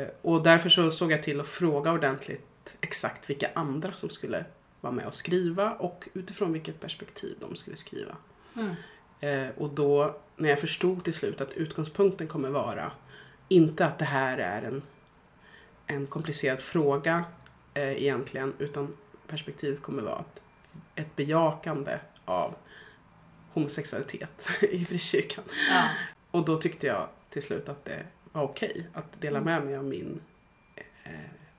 Eh, 0.02 0.08
och 0.22 0.42
därför 0.42 0.68
så 0.68 0.90
såg 0.90 1.12
jag 1.12 1.22
till 1.22 1.40
att 1.40 1.46
fråga 1.48 1.92
ordentligt 1.92 2.74
exakt 2.80 3.30
vilka 3.30 3.50
andra 3.54 3.92
som 3.92 4.10
skulle 4.10 4.44
vara 4.80 4.92
med 4.92 5.06
och 5.06 5.14
skriva 5.14 5.72
och 5.72 6.08
utifrån 6.14 6.52
vilket 6.52 6.80
perspektiv 6.80 7.36
de 7.40 7.56
skulle 7.56 7.76
skriva. 7.76 8.16
Mm. 8.56 8.74
Eh, 9.20 9.48
och 9.58 9.70
då 9.70 10.20
när 10.36 10.48
jag 10.48 10.60
förstod 10.60 11.04
till 11.04 11.14
slut 11.14 11.40
att 11.40 11.52
utgångspunkten 11.52 12.28
kommer 12.28 12.50
vara 12.50 12.92
inte 13.48 13.86
att 13.86 13.98
det 13.98 14.04
här 14.04 14.38
är 14.38 14.62
en, 14.62 14.82
en 15.86 16.06
komplicerad 16.06 16.60
fråga 16.60 17.24
eh, 17.74 18.02
egentligen 18.02 18.54
utan 18.58 18.96
perspektivet 19.26 19.82
kommer 19.82 20.02
vara 20.02 20.20
ett, 20.20 20.42
ett 20.94 21.16
bejakande 21.16 21.98
av 22.24 22.54
homosexualitet 23.52 24.48
i 24.62 24.84
frikyrkan. 24.84 25.44
Ja. 25.70 25.84
Och 26.30 26.44
då 26.44 26.56
tyckte 26.56 26.86
jag 26.86 27.08
till 27.30 27.42
slut 27.42 27.68
att 27.68 27.84
det 27.84 28.06
var 28.32 28.42
okej 28.42 28.86
att 28.94 29.20
dela 29.20 29.40
med 29.40 29.64
mig 29.64 29.76
av 29.76 29.84
min 29.84 30.20
eh, 31.04 31.10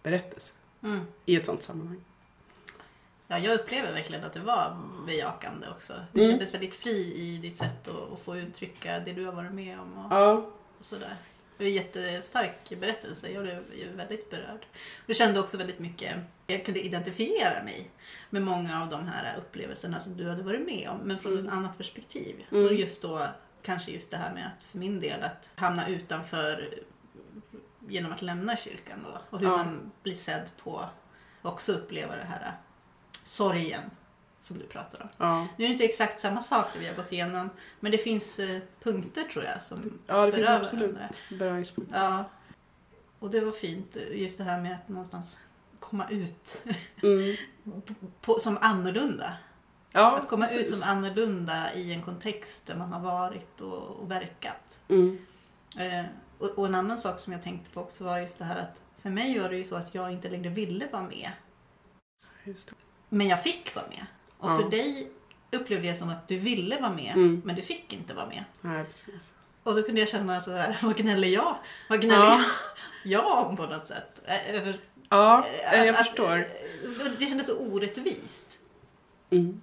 berättelse 0.03 0.53
Mm. 0.83 0.99
i 1.25 1.35
ett 1.35 1.45
sånt 1.45 1.61
sammanhang. 1.63 2.01
ja, 3.27 3.39
jag 3.39 3.59
upplever 3.59 3.93
verkligen 3.93 4.23
att 4.23 4.33
det 4.33 4.39
var 4.39 4.77
bejakande 5.07 5.67
också. 5.69 5.93
Du 6.11 6.19
Mm. 6.19 6.31
kändes 6.31 6.53
väldigt 6.53 6.75
fri 6.75 7.13
i 7.15 7.37
ditt 7.37 7.57
sätt 7.57 7.87
att, 7.87 8.11
att 8.13 8.19
få 8.19 8.37
uttrycka 8.37 8.99
det 8.99 9.13
du 9.13 9.25
har 9.25 9.33
varit 9.33 9.51
med 9.51 9.79
om. 9.79 9.97
Och, 9.97 10.11
Ja, 10.11 10.49
och 10.79 10.85
sådär. 10.85 11.15
Det 11.61 11.65
var 11.65 11.69
en 11.69 11.75
jättestark 11.75 12.69
berättelse. 12.79 13.29
Jag 13.29 13.43
blev 13.43 13.63
väldigt 13.95 14.29
berörd. 14.29 14.65
Jag 15.05 15.15
kände 15.15 15.39
också 15.39 15.57
väldigt 15.57 15.79
mycket, 15.79 16.15
jag 16.47 16.65
kunde 16.65 16.85
identifiera 16.85 17.63
mig 17.63 17.91
med 18.29 18.41
många 18.41 18.81
av 18.83 18.89
de 18.89 19.07
här 19.07 19.37
upplevelserna 19.37 19.99
som 19.99 20.17
du 20.17 20.29
hade 20.29 20.43
varit 20.43 20.65
med 20.65 20.89
om, 20.89 20.97
men 20.97 21.19
från 21.19 21.43
ett 21.43 21.53
annat 21.53 21.77
perspektiv. 21.77 22.45
Mm. 22.51 22.65
Och 22.65 22.73
just 22.73 23.01
då, 23.01 23.27
kanske 23.61 23.91
just 23.91 24.11
det 24.11 24.17
här 24.17 24.33
med 24.33 24.45
att 24.45 24.65
för 24.65 24.77
min 24.77 24.99
del 24.99 25.23
att 25.23 25.49
hamna 25.55 25.87
utanför 25.87 26.79
genom 27.87 28.11
att 28.11 28.21
lämna 28.21 28.57
kyrkan 28.57 28.99
då. 29.03 29.21
Och 29.29 29.39
hur 29.39 29.47
Ja. 29.47 29.57
man 29.57 29.91
blir 30.03 30.15
sedd 30.15 30.49
på, 30.63 30.85
och 31.41 31.51
också 31.51 31.71
uppleva 31.73 32.15
det 32.15 32.23
här 32.25 32.53
sorgen 33.23 33.81
som 34.41 34.57
du 34.57 34.65
pratar 34.65 35.01
om. 35.01 35.07
ja. 35.17 35.47
Nu 35.57 35.63
är 35.63 35.67
det 35.67 35.73
inte 35.73 35.83
exakt 35.85 36.19
samma 36.19 36.41
sak 36.41 36.65
det 36.73 36.79
vi 36.79 36.87
har 36.87 36.95
gått 36.95 37.11
igenom, 37.11 37.49
men 37.79 37.91
det 37.91 37.97
finns 37.97 38.39
eh, 38.39 38.61
punkter 38.83 39.23
tror 39.23 39.43
jag 39.45 39.61
som 39.61 39.99
ja 40.07 40.25
det 40.25 40.31
finns 40.31 40.47
absolut 40.47 40.97
beröringspunkter. 41.29 41.95
Ja. 41.99 42.29
Och 43.19 43.29
det 43.31 43.39
var 43.41 43.51
fint, 43.51 43.97
just 44.11 44.37
det 44.37 44.43
här 44.43 44.61
med 44.61 44.73
att 44.75 44.89
någonstans 44.89 45.37
komma 45.79 46.09
ut 46.09 46.63
Mm. 47.03 47.35
på, 48.21 48.39
som 48.39 48.57
annorlunda. 48.61 49.33
Ja, 49.91 50.17
Att 50.17 50.27
komma 50.29 50.45
ut 50.45 50.51
precis. 50.51 50.79
som 50.79 50.89
annorlunda 50.89 51.73
i 51.73 51.93
en 51.93 52.01
kontext 52.01 52.65
där 52.65 52.75
man 52.75 52.93
har 52.93 52.99
varit 52.99 53.61
och, 53.61 53.83
och 53.89 54.11
verkat. 54.11 54.81
Mm. 54.87 55.25
Eh, 55.77 56.05
och, 56.37 56.49
och 56.49 56.65
en 56.65 56.75
annan 56.75 56.97
sak 56.97 57.19
som 57.19 57.33
jag 57.33 57.43
tänkte 57.43 57.69
på 57.71 57.81
också 57.81 58.03
var 58.03 58.17
just 58.19 58.37
det 58.39 58.45
här 58.45 58.57
att 58.59 58.81
för 59.01 59.09
mig 59.09 59.39
var 59.39 59.49
det 59.49 59.55
ju 59.57 59.63
så 59.63 59.75
att 59.75 59.95
jag 59.95 60.11
inte 60.11 60.29
längre 60.29 60.49
ville 60.49 60.87
vara 60.87 61.03
med. 61.03 61.31
Men 63.09 63.27
jag 63.27 63.43
fick 63.43 63.75
vara 63.75 63.85
med. 63.87 64.05
Och 64.41 64.49
Ja. 64.49 64.57
för 64.61 64.69
dig 64.69 65.11
upplevde 65.51 65.87
jag 65.87 65.97
som 65.97 66.09
att 66.09 66.27
du 66.27 66.37
ville 66.37 66.79
vara 66.81 66.93
med, 66.93 67.13
Mm. 67.15 67.41
men 67.45 67.55
du 67.55 67.61
fick 67.61 67.93
inte 67.93 68.13
vara 68.13 68.27
med. 68.27 68.43
Nej, 68.61 68.85
precis. 68.85 69.33
Och 69.63 69.75
då 69.75 69.83
kunde 69.83 69.99
jag 70.01 70.09
känna 70.09 70.41
så 70.41 70.51
här, 70.51 70.77
vad 70.83 70.97
gnäller 70.97 71.27
jag? 71.27 71.55
Vad 71.89 72.01
gnäller 72.01 72.25
Ja. 72.25 72.43
jag 73.03 73.47
om 73.47 73.57
på 73.57 73.65
något 73.65 73.87
sätt? 73.87 74.21
Över- 74.49 74.79
Ja, 75.09 75.45
jag 75.73 75.87
att- 75.87 75.97
förstår. 75.97 76.37
eh, 76.37 77.11
Det 77.19 77.25
kändes 77.27 77.47
så 77.47 77.57
orättvist. 77.59 78.59
Mm. 79.29 79.61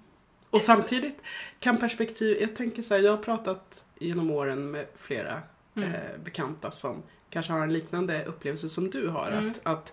Och 0.50 0.62
samtidigt 0.62 1.22
kan 1.60 1.76
perspektiv, 1.76 2.40
jag 2.40 2.56
tänker 2.56 2.82
så 2.82 2.94
här, 2.94 3.02
jag 3.02 3.10
har 3.16 3.22
pratat 3.22 3.84
genom 3.98 4.30
åren 4.30 4.70
med 4.70 4.86
flera 4.96 5.42
Mm. 5.76 5.92
eh, 5.94 6.18
bekanta 6.24 6.70
som 6.70 7.02
kanske 7.30 7.52
har 7.52 7.62
en 7.62 7.72
liknande 7.72 8.24
upplevelse 8.24 8.68
som 8.68 8.90
du 8.90 9.08
har. 9.08 9.30
Mm. 9.30 9.50
Att, 9.50 9.60
att, 9.66 9.92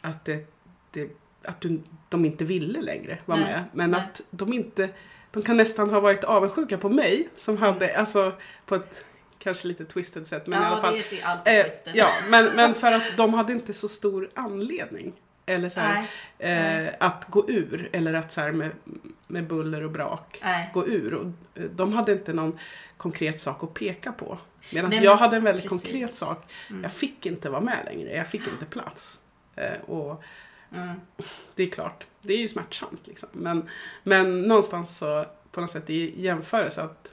att, 0.00 0.24
det, 0.24 0.46
det, 0.90 1.10
att 1.44 1.60
du, 1.60 1.80
de 2.08 2.24
inte 2.24 2.44
ville 2.44 2.80
längre 2.80 3.18
vara 3.26 3.38
Nej, 3.40 3.52
med. 3.52 3.64
Men 3.72 3.90
nej. 3.90 4.00
att 4.00 4.20
de 4.30 4.52
inte, 4.52 4.88
de 5.30 5.42
kan 5.42 5.56
nästan 5.56 5.90
ha 5.90 6.00
varit 6.00 6.24
avundsjuka 6.24 6.78
på 6.78 6.88
mig 6.88 7.28
som 7.36 7.56
hade, 7.56 7.98
alltså 7.98 8.32
på 8.66 8.74
ett 8.74 9.04
kanske 9.38 9.68
lite 9.68 9.84
twisted 9.84 10.26
sätt. 10.26 10.46
Men 10.46 10.62
i 10.62 10.64
alla 10.64 10.76
ja, 10.76 10.82
fall, 10.82 11.02
det 11.10 11.20
är 11.20 11.26
alltid 11.26 11.58
Eh, 11.58 11.64
twisted. 11.64 11.96
ja, 11.96 12.08
men, 12.28 12.46
men 12.56 12.74
för 12.74 12.92
att 12.92 13.16
de 13.16 13.34
hade 13.34 13.52
inte 13.52 13.72
så 13.72 13.88
stor 13.88 14.30
anledning. 14.34 15.12
Eller 15.46 15.68
så 15.68 15.80
här, 15.80 16.06
Nej, 16.38 16.86
eh, 16.86 16.94
att 17.00 17.24
gå 17.28 17.50
ur. 17.50 17.88
Eller 17.92 18.14
att 18.14 18.32
så 18.32 18.40
här 18.40 18.52
med, 18.52 18.70
med 19.26 19.46
buller 19.46 19.82
och 19.82 19.90
brak 19.90 20.38
nej. 20.42 20.70
gå 20.74 20.86
ur. 20.86 21.14
Och 21.14 21.26
eh, 21.54 21.64
de 21.64 21.92
hade 21.92 22.12
inte 22.12 22.32
någon 22.32 22.58
konkret 22.96 23.40
sak 23.40 23.64
att 23.64 23.74
peka 23.74 24.12
på. 24.12 24.38
Medan 24.72 24.92
jag 25.02 25.16
hade 25.16 25.36
en 25.36 25.44
väldigt 25.44 25.68
precis. 25.68 25.82
konkret 25.82 26.14
sak. 26.14 26.52
Mm. 26.70 26.82
Jag 26.82 26.92
fick 26.92 27.26
inte 27.26 27.50
vara 27.50 27.60
med 27.60 27.78
längre. 27.84 28.16
Jag 28.16 28.26
fick 28.26 28.46
inte 28.46 28.66
plats. 28.66 29.20
Eh, 29.56 29.80
och 29.86 30.22
Mm. 30.74 31.00
det 31.54 31.62
är 31.62 31.66
klart, 31.66 32.06
det 32.22 32.32
är 32.32 32.38
ju 32.38 32.48
smärtsamt. 32.48 33.06
Liksom. 33.06 33.28
Men, 33.32 33.68
men 34.02 34.42
någonstans 34.42 34.98
så 34.98 35.24
på 35.52 35.60
något 35.60 35.70
sätt 35.70 35.90
i 35.90 36.22
jämförelse 36.22 36.82
att 36.82 37.12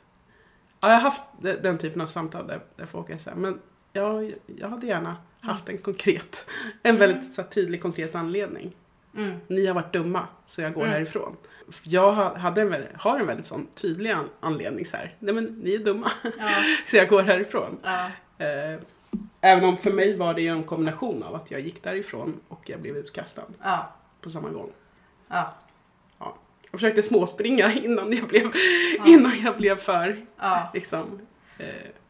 ja, 0.79 0.87
jag 0.87 0.93
har 0.95 1.01
haft 1.01 1.21
de- 1.41 1.53
den 1.53 1.77
typen 1.77 2.01
av 2.01 2.07
samtal 2.07 2.47
där, 2.47 2.61
där 2.75 2.85
folk 2.85 3.09
är 3.09 3.17
så 3.17 3.29
här, 3.29 3.37
men 3.37 3.59
ja, 3.93 4.21
jag 4.45 4.69
hade 4.69 4.87
gärna 4.87 5.15
haft 5.41 5.69
en 5.69 5.77
konkret, 5.77 6.45
en 6.83 6.95
Mm. 6.95 6.99
väldigt 6.99 7.33
så 7.33 7.41
här, 7.41 7.49
tydlig 7.49 7.81
konkret 7.81 8.15
anledning. 8.15 8.75
Mm. 9.17 9.37
Ni 9.47 9.65
har 9.65 9.73
varit 9.73 9.93
dumma, 9.93 10.27
så 10.45 10.61
jag 10.61 10.73
går 10.73 10.81
Mm. 10.81 10.93
härifrån. 10.93 11.35
Jag 11.83 12.11
ha- 12.13 12.37
hade 12.37 12.61
en, 12.61 12.75
har 12.95 13.19
en 13.19 13.27
väldigt 13.27 13.45
sån 13.45 13.67
tydlig 13.75 14.11
an- 14.11 14.29
anledning 14.39 14.85
så 14.85 14.97
här. 14.97 15.15
Nej 15.19 15.33
men 15.33 15.45
ni 15.45 15.75
är 15.75 15.79
dumma, 15.79 16.11
Ja, 16.23 16.49
så 16.87 16.97
jag 16.97 17.09
går 17.09 17.21
härifrån. 17.23 17.79
ja, 17.83 18.11
Eh, 18.45 18.79
även 19.47 19.65
om 19.65 19.77
för 19.77 19.91
mig 19.91 20.17
var 20.17 20.33
det 20.33 20.41
ju 20.41 20.47
en 20.47 20.63
kombination 20.63 21.23
av 21.23 21.35
att 21.35 21.51
jag 21.51 21.61
gick 21.61 21.83
därifrån 21.83 22.39
och 22.47 22.69
jag 22.69 22.81
blev 22.81 22.97
utkastad 22.97 23.43
ja, 23.63 23.95
på 24.21 24.29
samma 24.29 24.49
gång. 24.49 24.71
ja, 25.27 25.55
Jag 26.71 26.79
försökte 26.79 27.03
småspringa 27.03 27.73
innan 27.83 28.13
jag 28.17 28.27
blev, 28.27 28.51
Ja. 28.97 29.03
innan 29.07 29.31
jag 29.43 29.57
blev 29.57 29.75
för 29.75 30.25
ja, 30.39 30.71
liksom, 30.73 31.19
eh, 31.57 31.65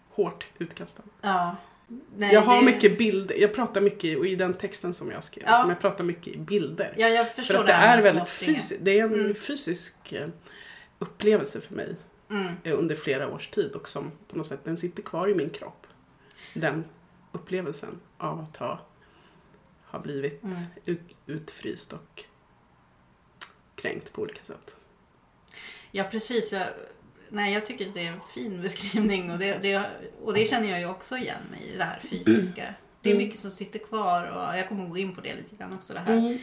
hårt 0.09 0.47
utkastad. 0.57 1.03
ja. 1.21 1.55
Nej, 2.15 2.33
jag 2.33 2.41
har 2.41 2.59
det- 2.59 2.65
mycket 2.65 2.97
bilder, 2.97 3.35
jag 3.35 3.53
pratar 3.53 3.81
mycket, 3.81 4.17
och 4.17 4.27
i 4.27 4.35
den 4.35 4.53
texten 4.53 4.93
som 4.93 5.11
jag 5.11 5.23
skrev, 5.23 5.43
Ja. 5.47 5.57
som 5.61 5.69
jag 5.69 5.79
pratar 5.79 6.03
mycket 6.03 6.27
i 6.27 6.37
bilder. 6.37 6.93
Ja, 6.97 7.07
jag 7.07 7.35
förstår 7.35 7.53
för 7.55 7.61
att 7.61 7.67
det 7.67 7.73
med 7.73 7.97
är 7.97 8.01
väldigt 8.01 8.29
fysiskt, 8.29 8.73
det 8.81 8.99
är 8.99 9.03
en 9.03 9.13
Mm. 9.13 9.35
fysisk 9.35 10.13
eh, 10.13 10.27
upplevelse 10.99 11.61
för 11.61 11.75
mig 11.75 11.95
Mm. 12.29 12.47
eh, 12.63 12.79
under 12.79 12.95
flera 12.95 13.33
års 13.33 13.47
tid 13.47 13.71
och 13.71 13.89
som 13.89 14.11
på 14.27 14.37
något 14.37 14.47
sätt, 14.47 14.59
den 14.63 14.77
sitter 14.77 15.03
kvar 15.03 15.27
i 15.27 15.35
min 15.35 15.49
kropp. 15.49 15.87
Den 16.53 16.83
upplevelsen 17.37 17.99
av 18.17 18.39
att 18.39 18.57
ha, 18.57 18.79
ha 19.85 19.99
blivit 19.99 20.43
Mm. 20.43 20.57
ut, 20.85 21.15
utfryst 21.25 21.93
och 21.93 22.23
kränkt 23.75 24.13
på 24.13 24.21
olika 24.21 24.43
sätt. 24.43 24.75
Ja, 25.91 26.03
precis. 26.03 26.53
Jag, 26.53 26.67
nej, 27.29 27.53
jag 27.53 27.65
tycker 27.65 27.85
det 27.93 28.07
är 28.07 28.11
en 28.11 28.21
fin 28.33 28.61
beskrivning 28.61 29.31
och 29.31 29.37
det, 29.39 29.57
det, 29.61 29.89
och 30.23 30.33
det 30.33 30.45
känner 30.45 30.69
jag 30.69 30.79
ju 30.79 30.85
också 30.89 31.17
igen 31.17 31.41
mig 31.51 31.61
i, 31.73 31.77
det 31.77 31.83
här 31.83 31.99
fysiska. 31.99 32.73
Det 33.01 33.09
är 33.09 33.13
Mm. 33.13 33.25
mycket 33.27 33.39
som 33.39 33.51
sitter 33.51 33.79
kvar 33.79 34.23
och 34.23 34.57
jag 34.57 34.67
kommer 34.69 34.87
gå 34.87 34.97
in 34.97 35.15
på 35.15 35.21
det 35.21 35.35
lite 35.35 35.55
grann 35.55 35.73
också. 35.73 35.93
Det 35.93 35.99
här 35.99 36.13
Mm. 36.17 36.37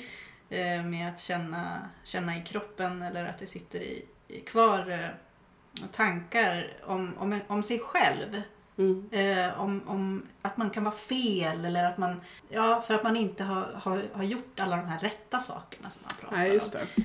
eh, 0.49 0.85
med 0.91 1.09
att 1.09 1.21
känna, 1.21 1.91
känna 2.05 2.37
i 2.39 2.43
kroppen 2.43 3.03
eller 3.03 3.25
att 3.27 3.39
det 3.39 3.47
sitter 3.47 3.81
i, 3.81 4.05
i 4.29 4.41
kvar 4.41 4.91
eh, 4.91 5.87
tankar 5.93 6.77
om, 6.85 7.15
om, 7.19 7.41
om 7.47 7.63
sig 7.63 7.79
själv. 7.79 8.43
Mm. 8.79 9.09
Eh, 9.13 9.61
om, 9.61 9.83
om 9.87 10.27
att 10.43 10.57
man 10.57 10.71
kan 10.71 10.85
vara 10.85 10.95
fel 10.95 11.65
eller 11.65 11.85
att 11.85 11.99
man, 11.99 12.21
ja, 12.49 12.81
för 12.81 12.95
att 12.95 13.03
man 13.03 13.17
inte 13.17 13.45
har, 13.45 13.67
har, 13.75 14.03
har 14.13 14.25
gjort 14.25 14.61
alla 14.61 14.77
de 14.77 14.87
här 14.87 14.99
rätta 14.99 15.41
sakerna 15.41 15.91
som 15.91 16.03
man 16.03 16.13
pratar 16.21 16.37
Nej, 16.37 16.61
om. 16.97 17.05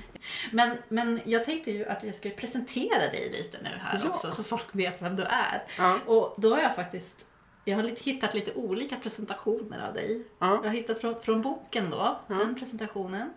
Men, 0.52 0.76
men 0.88 1.20
jag 1.24 1.44
tänkte 1.44 1.70
ju 1.70 1.86
att 1.86 2.04
jag 2.04 2.14
skulle 2.14 2.34
presentera 2.34 2.98
dig 2.98 3.30
lite 3.32 3.58
nu 3.62 3.70
här 3.80 4.00
Ja. 4.04 4.08
också 4.08 4.30
så 4.30 4.44
folk 4.44 4.66
vet 4.72 5.02
vem 5.02 5.16
du 5.16 5.22
är. 5.22 5.62
Ja. 5.78 5.98
Och 6.06 6.34
då 6.36 6.54
har 6.54 6.60
jag 6.62 6.74
faktiskt 6.74 7.26
jag 7.64 7.76
har 7.76 7.82
hittat 8.04 8.34
lite 8.34 8.52
olika 8.54 8.96
presentationer 8.96 9.88
av 9.88 9.94
dig. 9.94 10.22
Ja. 10.38 10.46
Jag 10.62 10.70
har 10.70 10.76
hittat 10.76 10.98
från, 11.00 11.22
från 11.22 11.42
boken 11.42 11.90
då, 11.90 12.18
Ja. 12.26 12.34
den 12.34 12.54
presentationen. 12.54 13.32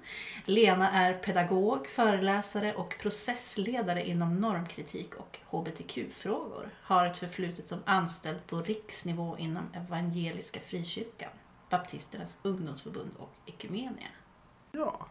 Lena 0.45 0.91
är 0.91 1.13
pedagog, 1.13 1.87
föreläsare 1.87 2.73
och 2.73 2.95
processledare 3.01 4.05
inom 4.07 4.41
normkritik 4.41 5.15
och 5.15 5.39
hbtq-frågor. 5.49 6.69
Har 6.83 7.05
ett 7.05 7.17
förflutet 7.17 7.67
som 7.67 7.79
anställd 7.85 8.47
på 8.47 8.59
riksnivå 8.61 9.35
inom 9.39 9.63
Evangeliska 9.73 10.59
Frikyrkan, 10.59 11.29
Baptisternas 11.69 12.37
ungdomsförbund 12.41 13.11
och 13.19 13.33
Ekumenia. 13.45 14.07
ja. 14.71 15.07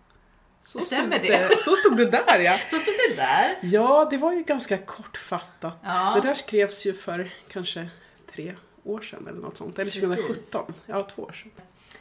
Så 0.64 0.78
Stämmer 0.81 1.19
stod 1.19 1.23
det? 1.31 1.59
Så 1.59 1.76
stod 1.76 1.97
det 1.97 2.04
där 2.04 2.38
ja. 2.40 2.57
Så 2.71 2.78
stod 2.78 2.95
det 3.11 3.16
där. 3.16 3.59
Ja, 3.62 4.09
det 4.11 4.16
var 4.16 4.33
ju 4.33 4.42
ganska 4.42 4.78
kortfattat. 4.78 5.78
Ja. 5.83 6.12
Det 6.23 6.28
där 6.28 6.35
skrevs 6.35 6.87
ju 6.87 6.92
för 6.95 7.31
kanske 7.49 7.88
tre 8.35 8.54
år 8.85 9.01
sedan 9.01 9.27
eller 9.29 9.41
något 9.41 9.57
sånt. 9.57 9.79
Eller 9.79 9.91
Precis. 9.91 10.51
2017. 10.51 10.75
Ja, 10.87 11.09
två 11.15 11.23
år 11.23 11.33
sedan. 11.33 11.51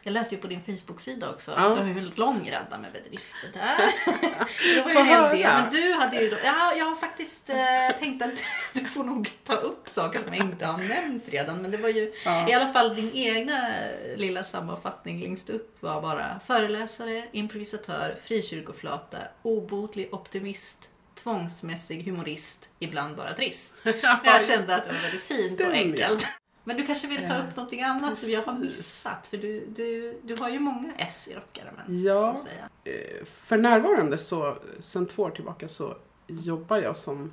Jag 0.03 0.11
läste 0.13 0.35
ju 0.35 0.41
på 0.41 0.47
din 0.47 0.61
Facebook-sida 0.63 1.29
också. 1.29 1.51
Ja. 1.51 1.69
Du 1.69 1.75
har 1.75 1.85
ju 1.85 1.97
en 1.99 2.11
lång 2.15 2.51
radda 2.51 2.77
med 2.77 2.91
bedrifter 2.93 3.49
där. 3.53 3.77
det 4.75 4.81
var 4.81 4.91
ju 4.91 4.97
en 4.97 5.05
hel 5.05 5.37
del. 5.37 5.51
Men 5.53 5.69
du 5.71 5.93
hade 5.93 6.21
ju 6.23 6.29
då, 6.29 6.37
ja, 6.43 6.73
jag 6.77 6.85
har 6.85 6.95
faktiskt 6.95 7.49
eh, 7.49 7.99
tänkt 7.99 8.23
att 8.23 8.43
du 8.73 8.85
får 8.85 9.03
nog 9.03 9.31
ta 9.43 9.53
upp 9.53 9.89
saker 9.89 10.19
som 10.23 10.33
jag 10.33 10.45
inte 10.45 10.65
har 10.65 10.77
nämnt 10.77 11.23
redan. 11.29 11.61
Men 11.61 11.71
det 11.71 11.77
var 11.77 11.89
ju 11.89 12.13
Ja. 12.25 12.49
i 12.49 12.53
alla 12.53 12.73
fall 12.73 12.95
din 12.95 13.11
egna 13.13 13.69
lilla 14.15 14.43
sammanfattning 14.43 15.21
längst 15.21 15.49
upp 15.49 15.77
var 15.79 16.01
bara 16.01 16.39
föreläsare, 16.45 17.27
improvisatör, 17.31 18.15
frikyrkoflata, 18.23 19.17
obotlig 19.41 20.13
optimist, 20.13 20.89
tvångsmässig 21.23 22.03
humorist, 22.03 22.69
ibland 22.79 23.15
bara 23.15 23.33
trist. 23.33 23.73
Jag 24.23 24.43
kände 24.43 24.75
att 24.75 24.85
det 24.85 24.93
var 24.93 25.01
väldigt 25.01 25.21
fint 25.23 25.59
och 25.61 25.71
enkelt. 25.73 26.27
Men 26.63 26.77
du 26.77 26.85
kanske 26.85 27.07
vill 27.07 27.27
ta 27.27 27.33
Ja, 27.33 27.43
upp 27.43 27.55
någonting 27.55 27.81
annat 27.81 28.17
som 28.17 28.29
jag 28.29 28.41
har 28.41 28.53
missat? 28.59 29.27
För 29.27 29.37
du, 29.37 29.65
du, 29.65 30.19
du 30.23 30.35
har 30.35 30.49
ju 30.49 30.59
många 30.59 30.93
S 30.97 31.27
i 31.31 31.35
rockärmen. 31.35 32.03
Ja, 32.03 32.37
eh, 32.83 33.25
för 33.25 33.57
närvarande 33.57 34.17
så, 34.17 34.57
sen 34.79 35.05
två 35.07 35.23
år 35.23 35.29
tillbaka 35.31 35.67
så 35.67 35.97
jobbar 36.27 36.77
jag 36.77 36.97
som, 36.97 37.31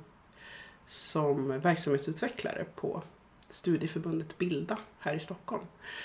som 0.85 1.59
verksamhetsutvecklare 1.59 2.65
på 2.75 3.03
studieförbundet 3.49 4.37
Bilda 4.37 4.77
här 4.99 5.13
i 5.15 5.19
Stockholm. 5.19 5.63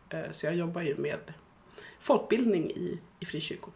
Eh, 0.08 0.30
Så 0.32 0.46
jag 0.46 0.54
jobbar 0.54 0.82
ju 0.82 0.96
med 0.96 1.32
folkbildning 1.98 2.70
i, 2.70 3.00
i 3.20 3.26
frikyrkor. 3.26 3.72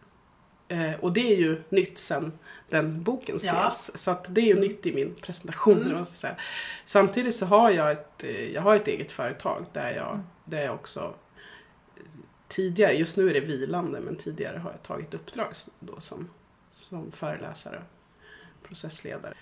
Eh, 0.71 0.93
Och 0.99 1.13
det 1.13 1.33
är 1.33 1.37
ju 1.37 1.61
nytt 1.69 1.97
sen 1.99 2.31
den 2.69 3.03
boken 3.03 3.39
Ja. 3.43 3.71
skrevs. 3.71 4.03
Så 4.03 4.11
att 4.11 4.25
det 4.29 4.41
är 4.41 4.45
ju 4.45 4.59
nytt 4.59 4.85
i 4.85 4.93
min 4.93 5.15
presentation. 5.21 6.05
ska 6.05 6.15
säga. 6.15 6.35
Samtidigt 6.85 7.35
så 7.35 7.45
har 7.45 7.71
jag 7.71 7.91
ett, 7.91 8.23
eh, 8.23 8.51
jag 8.51 8.61
har 8.61 8.75
ett 8.75 8.87
eget 8.87 9.11
företag 9.11 9.65
där 9.73 9.91
jag, 9.95 10.19
där 10.45 10.61
jag 10.61 10.75
också 10.75 11.13
tidigare, 12.47 12.93
just 12.93 13.17
nu 13.17 13.29
är 13.29 13.33
det 13.33 13.39
vilande, 13.39 13.99
men 13.99 14.15
tidigare 14.15 14.57
har 14.57 14.71
jag 14.71 14.83
tagit 14.83 15.13
uppdrag 15.13 15.47
då 15.79 15.99
som, 15.99 16.29
som 16.71 17.11
föreläsare 17.11 17.83
och 18.61 18.67
processledare. 18.67 19.33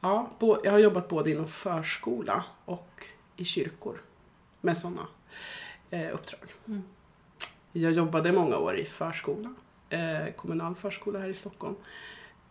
Ja, 0.00 0.30
bo, 0.38 0.58
jag 0.64 0.72
har 0.72 0.78
jobbat 0.78 1.08
både 1.08 1.30
inom 1.30 1.46
förskola 1.48 2.44
och 2.64 3.06
i 3.36 3.44
kyrkor 3.44 4.00
med 4.60 4.78
sådana 4.78 5.06
eh, 5.90 6.14
uppdrag. 6.14 6.54
Mm. 6.66 6.82
Jag 7.72 7.92
jobbade 7.92 8.32
många 8.32 8.56
år 8.56 8.76
i 8.78 8.84
förskola, 8.84 9.54
eh, 9.90 10.32
kommunal 10.36 10.74
förskola 10.74 11.18
här 11.18 11.28
i 11.28 11.34
Stockholm. 11.34 11.74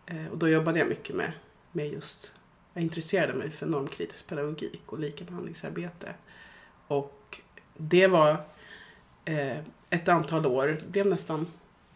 Eh, 0.06 0.26
och 0.26 0.38
då 0.38 0.48
jobbade 0.48 0.78
jag 0.78 0.88
mycket 0.88 1.16
med, 1.16 1.32
med 1.72 1.88
just, 1.88 2.32
jag 2.74 2.82
intresserade 2.82 3.32
mig 3.32 3.50
för 3.50 3.66
normkritisk 3.66 4.26
pedagogik 4.26 4.82
och 4.86 4.98
likabehandlingsarbete. 4.98 6.14
Och 6.86 7.40
det 7.76 8.06
var 8.06 8.44
eh, 9.24 9.58
ett 9.90 10.08
antal 10.08 10.46
år, 10.46 10.66
det 10.66 10.86
blev 10.86 11.06
nästan, 11.06 11.46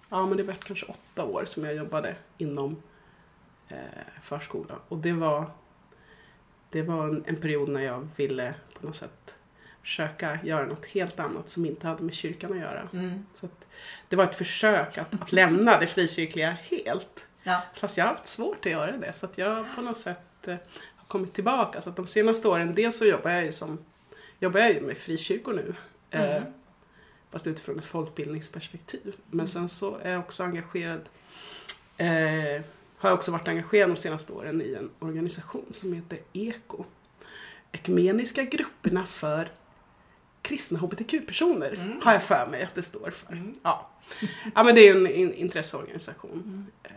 ja 0.09 0.27
men 0.27 0.37
det 0.37 0.43
var 0.43 0.55
kanske 0.55 0.87
åtta 0.87 1.25
år 1.25 1.45
som 1.45 1.65
jag 1.65 1.75
jobbade 1.75 2.17
inom 2.39 2.83
eh, 3.69 3.79
förskola. 4.23 4.75
Och 4.89 4.99
det 4.99 5.13
var, 5.13 5.51
det 6.71 6.83
var 6.83 7.09
en, 7.09 7.25
en 7.27 7.37
period 7.37 7.69
när 7.69 7.83
jag 7.83 8.09
ville 8.17 8.55
på 8.81 8.87
något 8.87 8.97
sätt 8.97 9.35
försöka 9.85 10.39
göra 10.45 10.67
något 10.67 10.87
helt 10.87 11.21
annat 11.21 11.51
som 11.51 11.67
inte 11.67 11.87
hade 11.87 12.03
med 12.03 12.15
kyrkan 12.15 12.53
att 12.53 12.59
göra. 12.59 12.89
Mm. 12.93 13.27
Så 13.35 13.47
att 13.47 13.67
det 14.09 14.17
var 14.17 14.25
ett 14.25 14.37
försök 14.37 14.99
att, 14.99 15.15
att 15.23 15.33
lämna 15.33 15.79
det 15.81 15.87
frikyrkliga 15.87 16.51
helt. 16.71 17.27
Ja. 17.43 17.63
Fast 17.75 17.99
jag 17.99 18.05
har 18.05 18.13
haft 18.13 18.27
svårt 18.27 18.67
att 18.67 18.73
göra 18.73 18.93
det. 18.93 19.13
Så 19.13 19.27
att 19.27 19.39
jag 19.39 19.67
på 19.77 19.81
något 19.83 19.99
sätt 19.99 20.49
eh, 20.49 20.57
har 20.97 21.07
kommit 21.09 21.35
tillbaka. 21.35 21.83
Så 21.83 21.91
att 21.91 21.97
de 21.97 22.07
senaste 22.07 22.49
åren, 22.49 22.75
dels 22.75 22.99
så 22.99 23.05
jobbar 23.05 23.31
jag 23.31 23.45
ju, 23.45 23.53
som, 23.53 23.79
jobbar 24.39 24.61
jag 24.61 24.73
ju 24.73 24.81
med 24.81 24.99
frikyrkor 24.99 25.53
nu. 25.53 25.75
Eh, 26.11 26.37
Mm. 26.37 26.53
fast 27.31 27.47
utifrån 27.47 27.79
ett 27.79 27.85
folkbildningsperspektiv. 27.85 29.17
Men 29.31 29.49
sen 29.49 29.69
så 29.69 29.97
är 30.03 30.11
jag 30.11 30.21
också 30.21 30.43
engagerad 30.43 31.01
eh, 31.97 32.63
har 32.99 33.11
jag 33.11 33.15
också 33.15 33.31
varit 33.33 33.49
engagerad 33.49 33.91
de 33.91 33.97
senaste 33.97 34.33
åren 34.33 34.63
i 34.63 34.75
en 34.75 34.91
organisation 34.99 35.67
som 35.73 35.93
heter 35.93 36.19
EKO. 36.33 36.85
Ekumeniska 37.73 38.43
grupperna 38.43 39.07
för 39.07 39.49
kristna 40.45 40.79
hbtq-personer 40.79 41.73
Mm. 41.73 42.01
har 42.03 42.13
jag 42.13 42.23
för 42.23 42.47
mig 42.47 42.63
att 42.63 42.75
det 42.75 42.83
står 42.83 43.11
för. 43.11 43.33
Mm. 43.33 43.55
Ja. 43.63 43.91
ja, 44.55 44.63
men 44.65 44.75
det 44.75 44.81
är 44.89 44.97
en 44.97 45.07
in- 45.07 45.35
intresseorganisation 45.35 46.31
Mm. 46.45 46.67
eh, 46.83 46.91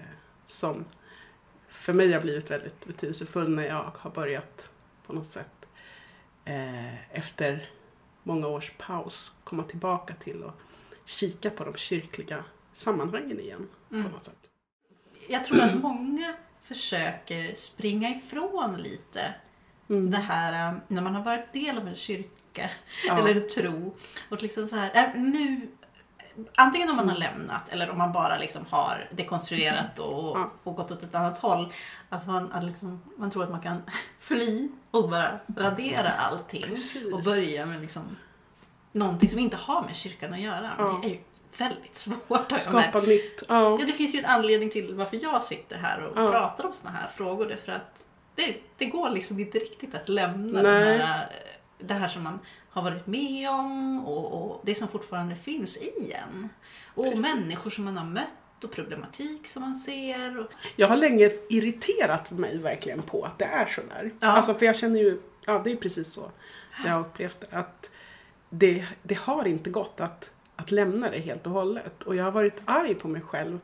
som 0.45 0.85
för 1.69 1.93
mig 1.93 2.11
har 2.13 2.21
blivit 2.21 2.51
väldigt 2.51 2.85
betydelsefull 2.85 3.49
när 3.55 3.65
jag 3.67 3.91
har 3.97 4.11
börjat 4.11 4.69
på 5.05 5.13
något 5.13 5.25
sätt 5.31 5.67
eh, 6.45 7.15
efter 7.17 7.69
många 8.23 8.47
års 8.47 8.71
paus 8.77 9.31
komma 9.43 9.63
tillbaka 9.63 10.13
till 10.13 10.43
och 10.43 10.53
kika 11.05 11.49
på 11.49 11.63
de 11.63 11.75
kyrkliga 11.75 12.43
sammanhangen 12.73 13.39
igen 13.39 13.67
Mm. 13.91 14.03
på 14.05 14.09
något 14.11 14.25
sätt. 14.25 14.49
Jag 15.29 15.43
tror 15.45 15.61
att 15.61 15.81
många 15.81 16.35
försöker 16.63 17.55
springa 17.55 18.09
ifrån 18.09 18.77
lite 18.77 19.33
Mm. 19.89 20.11
det 20.11 20.17
här 20.17 20.71
eh, 20.73 20.77
när 20.87 21.01
man 21.01 21.15
har 21.15 21.23
varit 21.23 21.53
del 21.53 21.77
av 21.77 21.87
en 21.87 21.95
kyrka 21.95 22.29
Ja. 23.07 23.17
eller 23.17 23.39
tro. 23.41 23.95
Och 24.29 24.41
liksom 24.43 24.67
så 24.67 24.75
här, 24.75 24.91
äh, 24.95 25.21
nu, 25.21 25.67
antingen 26.55 26.89
om 26.89 26.95
man 26.95 27.09
har 27.09 27.17
lämnat 27.17 27.69
eller 27.69 27.89
om 27.89 27.97
man 27.97 28.11
bara 28.13 28.37
liksom 28.37 28.65
har 28.69 29.09
dekonstruerat 29.11 29.99
och, 29.99 30.37
Ja. 30.37 30.51
och 30.63 30.75
gått 30.75 30.91
åt 30.91 31.03
ett 31.03 31.15
annat 31.15 31.37
håll. 31.37 31.73
Att 32.09 32.27
man, 32.27 32.51
att 32.51 32.63
liksom, 32.63 33.01
man 33.17 33.29
tror 33.29 33.43
att 33.43 33.51
man 33.51 33.61
kan 33.61 33.81
fly 34.19 34.69
och 34.91 35.09
bara 35.09 35.39
radera 35.57 36.09
allting 36.09 36.61
Precis. 36.63 37.13
och 37.13 37.23
börja 37.23 37.65
med 37.65 37.81
liksom 37.81 38.17
någonting 38.91 39.29
som 39.29 39.39
inte 39.39 39.57
har 39.57 39.81
med 39.83 39.95
kyrkan 39.95 40.33
att 40.33 40.39
göra. 40.39 40.71
Ja. 40.77 40.99
Det 41.01 41.07
är 41.07 41.11
ju 41.11 41.19
väldigt 41.57 41.95
svårt. 41.95 42.49
märkt. 42.51 42.63
Skapa 42.63 42.99
nytt. 42.99 43.43
Ja. 43.49 43.77
Ja, 43.79 43.85
det 43.87 43.93
finns 43.93 44.15
ju 44.15 44.19
en 44.19 44.25
anledning 44.25 44.69
till 44.69 44.93
varför 44.95 45.19
jag 45.23 45.43
sitter 45.43 45.77
här 45.77 46.03
och 46.03 46.17
Ja. 46.17 46.31
pratar 46.31 46.65
om 46.65 46.73
såna 46.73 46.91
här 46.91 47.07
frågor. 47.07 47.45
Det 47.45 47.53
är 47.53 47.57
för 47.57 47.71
att 47.71 48.05
det, 48.35 48.55
det 48.77 48.85
går 48.85 49.09
liksom 49.09 49.39
inte 49.39 49.57
riktigt 49.59 49.95
att 49.95 50.09
lämna 50.09 50.61
Nej. 50.61 50.85
den 50.97 51.01
här, 51.07 51.21
eh, 51.23 51.56
det 51.79 51.93
här 51.93 52.07
som 52.07 52.23
man 52.23 52.39
har 52.69 52.81
varit 52.81 53.07
med 53.07 53.49
om 53.49 54.05
och, 54.05 54.51
och 54.51 54.61
det 54.63 54.75
som 54.75 54.87
fortfarande 54.87 55.35
finns 55.35 55.77
i 55.77 56.13
en. 56.13 56.49
Och 56.95 57.05
Precis. 57.05 57.21
människor 57.21 57.71
som 57.71 57.85
man 57.85 57.97
har 57.97 58.05
mött 58.05 58.63
och 58.63 58.71
problematik 58.71 59.47
som 59.47 59.61
man 59.61 59.73
ser. 59.73 60.39
Och, 60.39 60.51
Jag 60.75 60.87
har 60.87 60.95
länge 60.95 61.31
irriterat 61.49 62.31
mig 62.31 62.57
verkligen 62.57 63.01
på 63.01 63.23
att 63.23 63.39
det 63.39 63.45
är 63.45 63.65
så 63.65 63.81
där. 63.81 64.11
Ja. 64.19 64.27
Alltså 64.27 64.53
för 64.53 64.65
jag 64.65 64.75
känner 64.75 64.99
ju, 64.99 65.21
ja 65.45 65.61
det 65.63 65.71
är 65.71 65.75
precis 65.75 66.07
så 66.13 66.31
jag 66.85 66.91
har 66.91 66.99
upplevt 66.99 67.39
det. 67.39 67.57
Att 67.57 67.89
det, 68.49 68.85
det 69.03 69.17
har 69.17 69.47
inte 69.47 69.69
gått 69.69 70.01
att, 70.01 70.31
att 70.55 70.71
lämna 70.71 71.09
det 71.09 71.19
helt 71.19 71.47
och 71.47 71.53
hållet. 71.53 72.03
Och 72.03 72.15
jag 72.15 72.23
har 72.23 72.31
varit 72.31 72.61
arg 72.65 72.95
på 72.95 73.07
mig 73.07 73.21
själv. 73.21 73.59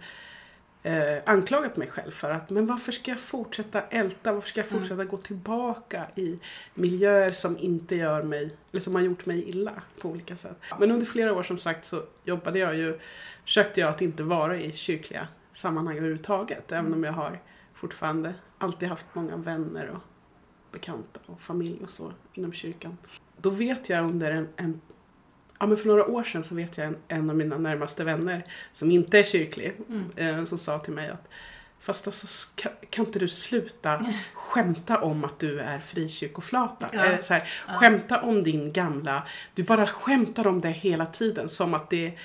Eh, 0.86 1.18
anklagat 1.26 1.78
mig 1.78 1.88
själv 1.88 2.12
för 2.12 2.32
att, 2.32 2.50
men 2.50 2.66
varför 2.66 2.92
ska 2.92 3.12
jag 3.12 3.20
fortsätta 3.20 3.82
älta? 3.82 4.34
Varför 4.34 4.50
ska 4.50 4.60
jag 4.60 4.68
Mm. 4.68 4.80
fortsätta 4.80 5.04
gå 5.04 5.18
tillbaka 5.18 6.06
i 6.16 6.40
miljöer 6.74 7.32
som 7.32 7.58
inte 7.58 7.96
gör 7.96 8.24
mig, 8.24 8.56
eller 8.72 8.82
som 8.82 8.96
har 8.96 9.02
gjort 9.02 9.26
mig 9.26 9.50
illa 9.50 9.72
på 10.02 10.10
olika 10.10 10.36
sätt. 10.36 10.58
Men 10.80 10.92
under 10.92 11.06
flera 11.06 11.34
år 11.34 11.44
som 11.44 11.58
sagt 11.58 11.86
så 11.86 12.04
jobbade 12.24 12.60
jag 12.60 12.76
ju, 12.76 13.00
försökte 13.44 13.80
jag 13.80 13.90
att 13.90 14.02
inte 14.02 14.24
vara 14.24 14.58
i 14.58 14.72
kyrkliga 14.72 15.28
sammanhang 15.52 15.98
överhuvudtaget. 15.98 16.72
Även 16.72 16.94
om 16.94 17.04
jag 17.04 17.14
har 17.14 17.40
fortfarande 17.74 18.34
alltid 18.58 18.90
haft 18.90 19.06
många 19.14 19.36
vänner 19.38 19.90
och 19.90 20.02
bekanta 20.72 21.20
och 21.26 21.42
familj 21.42 21.80
och 21.84 21.90
så 21.90 22.12
inom 22.34 22.54
kyrkan. 22.54 22.98
Då 23.38 23.50
vet 23.50 23.90
jag 23.90 24.06
under 24.06 24.32
en, 24.32 24.48
en 24.56 24.82
ja 25.64 25.68
men 25.68 25.78
för 25.78 25.88
några 25.88 26.06
år 26.06 26.24
sedan 26.24 26.44
så 26.44 26.56
vet 26.56 26.78
jag 26.78 26.88
en, 26.88 26.98
en 27.08 27.30
av 27.30 27.36
mina 27.36 27.58
närmaste 27.58 28.04
vänner 28.04 28.44
som 28.74 28.92
inte 28.92 29.20
är 29.20 29.24
kyrklig 29.24 29.74
mm. 29.90 30.40
eh, 30.40 30.46
som 30.46 30.58
sa 30.58 30.80
till 30.80 30.94
mig 30.94 31.10
att 31.10 31.30
Fast 31.80 32.08
alltså, 32.08 32.28
ska, 32.28 32.70
kan 32.90 33.06
inte 33.06 33.20
du 33.20 33.28
sluta 33.28 34.06
skämta 34.34 35.02
om 35.02 35.24
att 35.24 35.40
du 35.40 35.60
är 35.60 35.80
frikyrkoflata? 35.80 36.90
Ja. 36.94 37.06
Eh, 37.06 37.20
så 37.20 37.34
här, 37.34 37.50
Skämta 37.68 38.22
om 38.22 38.44
din 38.44 38.74
gamla... 38.74 39.28
Du 39.54 39.64
bara 39.64 39.88
skämtar 39.88 40.48
om 40.48 40.62
det 40.62 40.70
hela 40.70 41.06
tiden 41.06 41.50
som 41.50 41.74
att 41.74 41.90
det, 41.90 42.18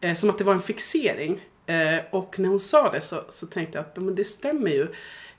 eh, 0.00 0.14
som 0.14 0.30
att 0.30 0.38
det 0.38 0.44
var 0.44 0.54
en 0.54 0.60
fixering. 0.60 1.40
Eh, 1.66 2.00
och 2.10 2.38
när 2.38 2.48
hon 2.48 2.60
sa 2.60 2.90
det 2.90 3.00
så, 3.00 3.24
så 3.28 3.46
tänkte 3.46 3.78
jag 3.78 3.84
att 3.86 3.96
men 3.96 4.14
det 4.14 4.24
stämmer 4.24 4.70
ju. 4.70 4.88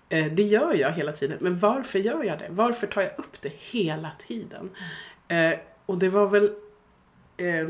Eh, 0.09 0.25
det 0.25 0.43
gör 0.43 0.73
jag 0.73 0.91
hela 0.91 1.11
tiden. 1.11 1.37
Men 1.41 1.59
varför 1.59 1.99
gör 1.99 2.23
jag 2.23 2.39
det? 2.39 2.47
Varför 2.49 2.87
tar 2.87 3.01
jag 3.01 3.11
upp 3.17 3.41
det 3.41 3.53
hela 3.57 4.11
tiden? 4.27 4.69
Eh, 5.27 5.53
och 5.85 5.97
det 5.97 6.09
var 6.09 6.27
väl 6.27 6.51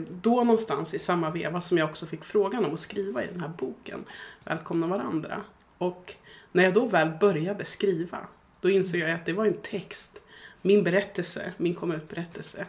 då 0.10 0.43
någonstans 0.43 0.93
i 0.93 0.99
samma 0.99 1.29
veva 1.29 1.62
som 1.62 1.77
jag 1.77 1.89
också 1.89 2.05
fick 2.05 2.23
frågan 2.23 2.65
om 2.65 2.73
att 2.73 2.79
skriva 2.79 3.23
i 3.23 3.27
den 3.27 3.41
här 3.41 3.51
boken, 3.58 4.05
Välkomna 4.43 4.88
varandra. 4.88 5.41
Och 5.77 6.15
när 6.51 6.63
jag 6.63 6.73
då 6.73 6.86
väl 6.86 7.10
började 7.19 7.65
skriva, 7.65 8.17
då 8.62 8.69
insåg 8.69 8.99
jag 8.99 9.12
att 9.12 9.25
det 9.25 9.34
var 9.34 9.45
en 9.45 9.62
text, 9.62 10.21
min 10.62 10.84
berättelse, 10.84 11.53
min 11.58 11.73
komma 11.73 11.95
ut-berättelse, 11.95 12.65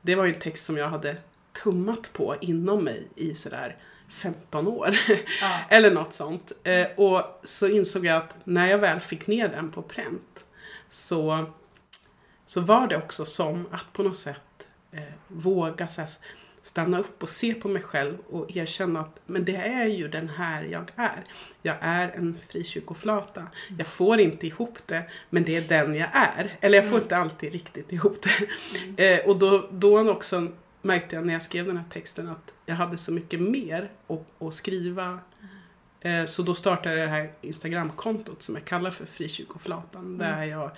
det 0.00 0.14
var 0.14 0.26
en 0.26 0.34
text 0.34 0.64
som 0.64 0.76
jag 0.76 0.88
hade 0.88 1.16
tummat 1.62 2.12
på 2.12 2.36
inom 2.40 2.84
mig 2.84 3.08
i 3.16 3.34
sådär 3.34 3.76
15 4.08 4.68
år. 4.68 4.96
Ja. 5.40 5.58
Eller 5.68 5.90
något 5.90 6.12
sånt. 6.12 6.52
Eh, 6.64 6.86
och 6.96 7.40
så 7.44 7.68
insåg 7.68 8.06
jag 8.06 8.16
att 8.16 8.36
när 8.44 8.66
jag 8.66 8.78
väl 8.78 9.00
fick 9.00 9.26
ner 9.26 9.48
den 9.48 9.70
på 9.70 9.82
pränt 9.82 10.44
så, 10.90 11.44
så 12.46 12.60
var 12.60 12.86
det 12.86 12.96
också 12.96 13.24
som 13.24 13.66
att 13.70 13.92
på 13.92 14.02
något 14.02 14.18
sätt 14.18 14.68
eh, 14.92 15.02
våga 15.28 15.88
så 15.88 16.00
här, 16.00 16.10
stanna 16.68 16.98
upp 16.98 17.22
och 17.22 17.30
se 17.30 17.54
på 17.54 17.68
mig 17.68 17.82
själv 17.82 18.18
och 18.30 18.56
erkänna 18.56 19.00
att 19.00 19.20
men 19.26 19.44
det 19.44 19.56
är 19.56 19.86
ju 19.86 20.08
den 20.08 20.28
här 20.28 20.62
jag 20.62 20.90
är. 20.96 21.24
Jag 21.62 21.76
är 21.80 22.08
en 22.08 22.38
frikyrkoflata. 22.48 23.46
Jag 23.78 23.86
får 23.86 24.20
inte 24.20 24.46
ihop 24.46 24.78
det, 24.86 25.02
men 25.30 25.44
det 25.44 25.56
är 25.56 25.68
den 25.68 25.94
jag 25.94 26.08
är. 26.12 26.56
Eller 26.60 26.78
jag 26.78 26.90
får 26.90 26.98
inte 26.98 27.16
alltid 27.16 27.52
riktigt 27.52 27.92
ihop 27.92 28.22
det. 28.22 28.28
Eh, 28.96 29.28
och 29.28 29.38
då, 29.38 29.68
då 29.70 30.10
också 30.10 30.48
märkte 30.82 31.16
jag 31.16 31.26
när 31.26 31.32
jag 31.32 31.42
skrev 31.42 31.66
den 31.66 31.76
här 31.76 31.84
texten 31.90 32.28
att 32.28 32.54
jag 32.66 32.74
hade 32.74 32.98
så 32.98 33.12
mycket 33.12 33.40
mer 33.40 33.90
att, 34.06 34.42
att 34.42 34.54
skriva. 34.54 35.18
Eh, 36.00 36.26
så 36.26 36.42
då 36.42 36.54
startade 36.54 36.96
jag 36.96 37.08
det 37.08 37.12
här 37.12 37.30
Instagramkontot 37.40 38.42
som 38.42 38.54
jag 38.54 38.64
kallar 38.64 38.90
för 38.90 39.06
Frikyrkoflatan. 39.06 40.18
Där 40.18 40.44
jag 40.44 40.70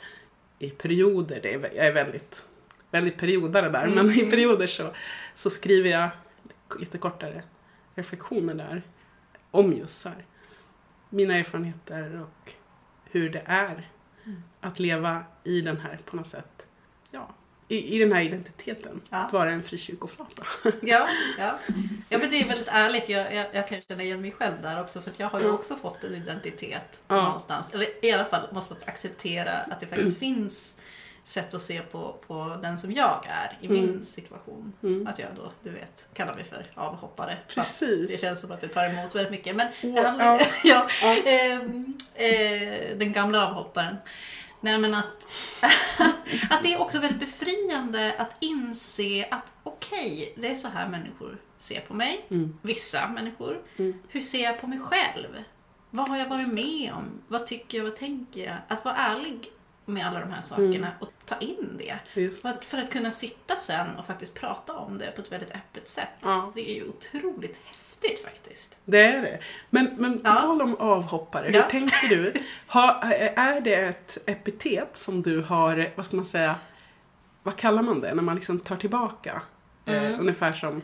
i 0.58 0.70
perioder, 0.70 1.40
det 1.42 1.54
är, 1.54 1.70
jag 1.76 1.86
är 1.86 1.92
väldigt, 1.92 2.44
väldigt 2.90 3.18
periodare 3.18 3.68
där, 3.68 3.88
men 3.88 4.10
i 4.10 4.30
perioder 4.30 4.66
så, 4.66 4.90
så 5.34 5.50
skriver 5.50 5.90
jag 5.90 6.10
lite 6.78 6.98
kortare 6.98 7.42
reflektioner 7.94 8.54
där 8.54 8.82
om 9.50 9.72
just 9.72 9.98
så 9.98 10.08
här, 10.08 10.24
mina 11.08 11.34
erfarenheter 11.34 12.20
och 12.20 12.52
hur 13.04 13.30
det 13.30 13.42
är 13.46 13.90
att 14.60 14.78
leva 14.78 15.24
i 15.44 15.60
den 15.60 15.76
här 15.76 15.98
på 16.04 16.16
något 16.16 16.26
sätt, 16.26 16.68
ja, 17.10 17.34
i, 17.68 17.96
i 17.96 17.98
den 17.98 18.12
här 18.12 18.20
identiteten. 18.20 19.00
Ja. 19.10 19.16
Att 19.16 19.32
vara 19.32 19.50
en 19.50 19.62
frikyrkoflata. 19.62 20.42
Ja, 20.82 21.08
ja. 21.38 21.58
ja 22.08 22.18
men 22.18 22.30
det 22.30 22.40
är 22.40 22.48
väldigt 22.48 22.68
ärligt. 22.68 23.08
Jag, 23.08 23.34
jag, 23.34 23.46
jag 23.52 23.68
kan 23.68 23.80
känna 23.80 24.02
igen 24.02 24.20
mig 24.20 24.32
själv 24.32 24.62
där 24.62 24.80
också 24.80 25.00
för 25.00 25.12
jag 25.16 25.28
har 25.28 25.40
ju 25.40 25.50
också 25.50 25.76
fått 25.76 26.04
en 26.04 26.14
identitet 26.14 27.00
Ja. 27.08 27.22
någonstans. 27.22 27.74
Eller 27.74 28.04
i 28.04 28.12
alla 28.12 28.24
fall 28.24 28.48
måste 28.52 28.74
acceptera 28.86 29.52
att 29.52 29.80
det 29.80 29.86
faktiskt 29.86 30.18
finns 30.18 30.78
sätt 31.24 31.54
att 31.54 31.62
se 31.62 31.80
på, 31.80 32.16
på 32.26 32.58
den 32.62 32.78
som 32.78 32.92
jag 32.92 33.26
är 33.28 33.58
i 33.60 33.68
min 33.68 33.84
Mm. 33.88 34.04
situation. 34.04 34.72
Mm. 34.82 35.06
Att 35.06 35.18
jag 35.18 35.28
då, 35.36 35.52
du 35.62 35.70
vet, 35.70 36.08
kallar 36.14 36.34
mig 36.34 36.44
för 36.44 36.66
avhoppare. 36.74 37.38
Precis. 37.48 38.10
Det 38.10 38.20
känns 38.20 38.40
som 38.40 38.50
att 38.52 38.60
det 38.60 38.68
tar 38.68 38.84
emot 38.86 39.14
väldigt 39.14 39.30
mycket. 39.30 39.56
Men 39.56 39.66
det 39.80 40.00
Åh, 40.00 40.04
handlar 40.06 40.24
ja. 40.26 40.40
ja. 40.64 40.88
Ja. 41.02 41.16
ehm, 41.30 41.96
eh, 42.14 42.96
den 42.96 43.12
gamla 43.12 43.48
avhopparen. 43.48 43.96
Nej 44.60 44.78
men 44.78 44.94
att, 44.94 45.26
att 46.50 46.62
det 46.62 46.72
är 46.74 46.80
också 46.80 46.98
väldigt 46.98 47.20
befriande 47.20 48.14
att 48.18 48.30
inse 48.40 49.28
att 49.30 49.52
okej, 49.62 50.32
det 50.36 50.48
är 50.50 50.54
så 50.54 50.68
här 50.68 50.88
människor 50.88 51.38
ser 51.60 51.80
på 51.80 51.94
mig. 51.94 52.26
Mm. 52.30 52.58
Vissa 52.62 53.08
människor. 53.08 53.62
Mm. 53.76 54.02
Hur 54.08 54.20
ser 54.20 54.42
jag 54.44 54.60
på 54.60 54.66
mig 54.66 54.78
själv? 54.80 55.44
Vad 55.90 56.08
har 56.08 56.16
jag 56.16 56.28
varit 56.28 56.52
med 56.52 56.92
om? 56.94 57.22
Vad 57.28 57.46
tycker 57.46 57.78
jag? 57.78 57.84
Vad 57.84 57.96
tänker 57.96 58.44
jag? 58.44 58.56
Att 58.68 58.84
vara 58.84 58.96
ärlig 58.96 59.50
med 59.92 60.06
alla 60.06 60.20
de 60.20 60.30
här 60.32 60.40
sakerna 60.42 60.66
Mm. 60.86 60.90
och 61.00 61.12
ta 61.26 61.36
in 61.38 61.78
det. 61.78 61.98
Just. 62.20 62.42
För 62.42 62.48
att, 62.48 62.64
för 62.64 62.78
att 62.78 62.90
kunna 62.90 63.10
sitta 63.10 63.56
sen 63.56 63.86
och 63.98 64.06
faktiskt 64.06 64.34
prata 64.34 64.72
om 64.72 64.98
det 64.98 65.10
på 65.16 65.20
ett 65.22 65.32
väldigt 65.32 65.50
öppet 65.50 65.88
sätt. 65.88 66.08
Ja. 66.22 66.52
Det 66.54 66.70
är 66.70 66.74
ju 66.74 66.88
otroligt 66.88 67.56
häftigt 67.64 68.24
faktiskt. 68.24 68.76
Det 68.84 69.00
är 69.02 69.22
det. 69.22 69.38
Men, 69.70 69.90
men 69.98 70.18
på 70.20 70.28
Ja. 70.28 70.34
tal 70.34 70.62
om 70.62 70.76
avhoppare, 70.76 71.50
Ja. 71.52 71.62
hur 71.62 71.70
tänker 71.70 72.08
du? 72.08 72.32
Ha, 72.66 73.02
är 73.02 73.60
det 73.60 73.74
ett 73.74 74.18
epitet 74.26 74.96
som 74.96 75.22
du 75.22 75.40
har, 75.42 75.90
vad 75.94 76.06
ska 76.06 76.16
man 76.16 76.24
säga, 76.24 76.54
vad 77.42 77.56
kallar 77.56 77.82
man 77.82 78.00
det 78.00 78.14
när 78.14 78.22
man 78.22 78.34
liksom 78.34 78.60
tar 78.60 78.76
tillbaka? 78.76 79.42
Mm. 79.86 80.04
Eh, 80.14 80.20
ungefär 80.20 80.52
som, 80.52 80.82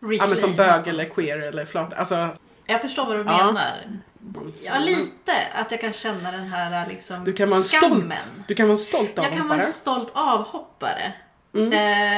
ja, 0.00 0.36
som 0.36 0.56
bög 0.56 0.86
eller 0.86 1.04
queer 1.04 1.48
eller 1.48 1.64
flat. 1.64 1.94
Alltså, 1.94 2.28
Jag 2.66 2.80
förstår 2.80 3.06
vad 3.06 3.16
du 3.16 3.24
menar. 3.24 4.00
Ja, 4.64 4.78
lite. 4.78 5.32
Att 5.54 5.70
jag 5.70 5.80
kan 5.80 5.92
känna 5.92 6.30
den 6.32 6.48
här 6.48 6.86
liksom, 6.86 7.24
Du 7.24 7.32
kan 7.32 7.48
vara 7.48 7.58
en 7.58 7.64
skammen. 7.64 8.18
stolt, 8.18 8.48
du 8.48 8.54
kan 8.54 8.66
vara 8.66 8.72
en 8.72 8.78
stolt 8.78 9.10
Jag 9.16 9.24
kan 9.32 9.32
vara 9.32 9.40
avhoppare. 9.42 9.60
en 9.66 9.72
stolt 9.72 10.10
avhoppare. 10.14 11.12
Mm. 11.54 11.72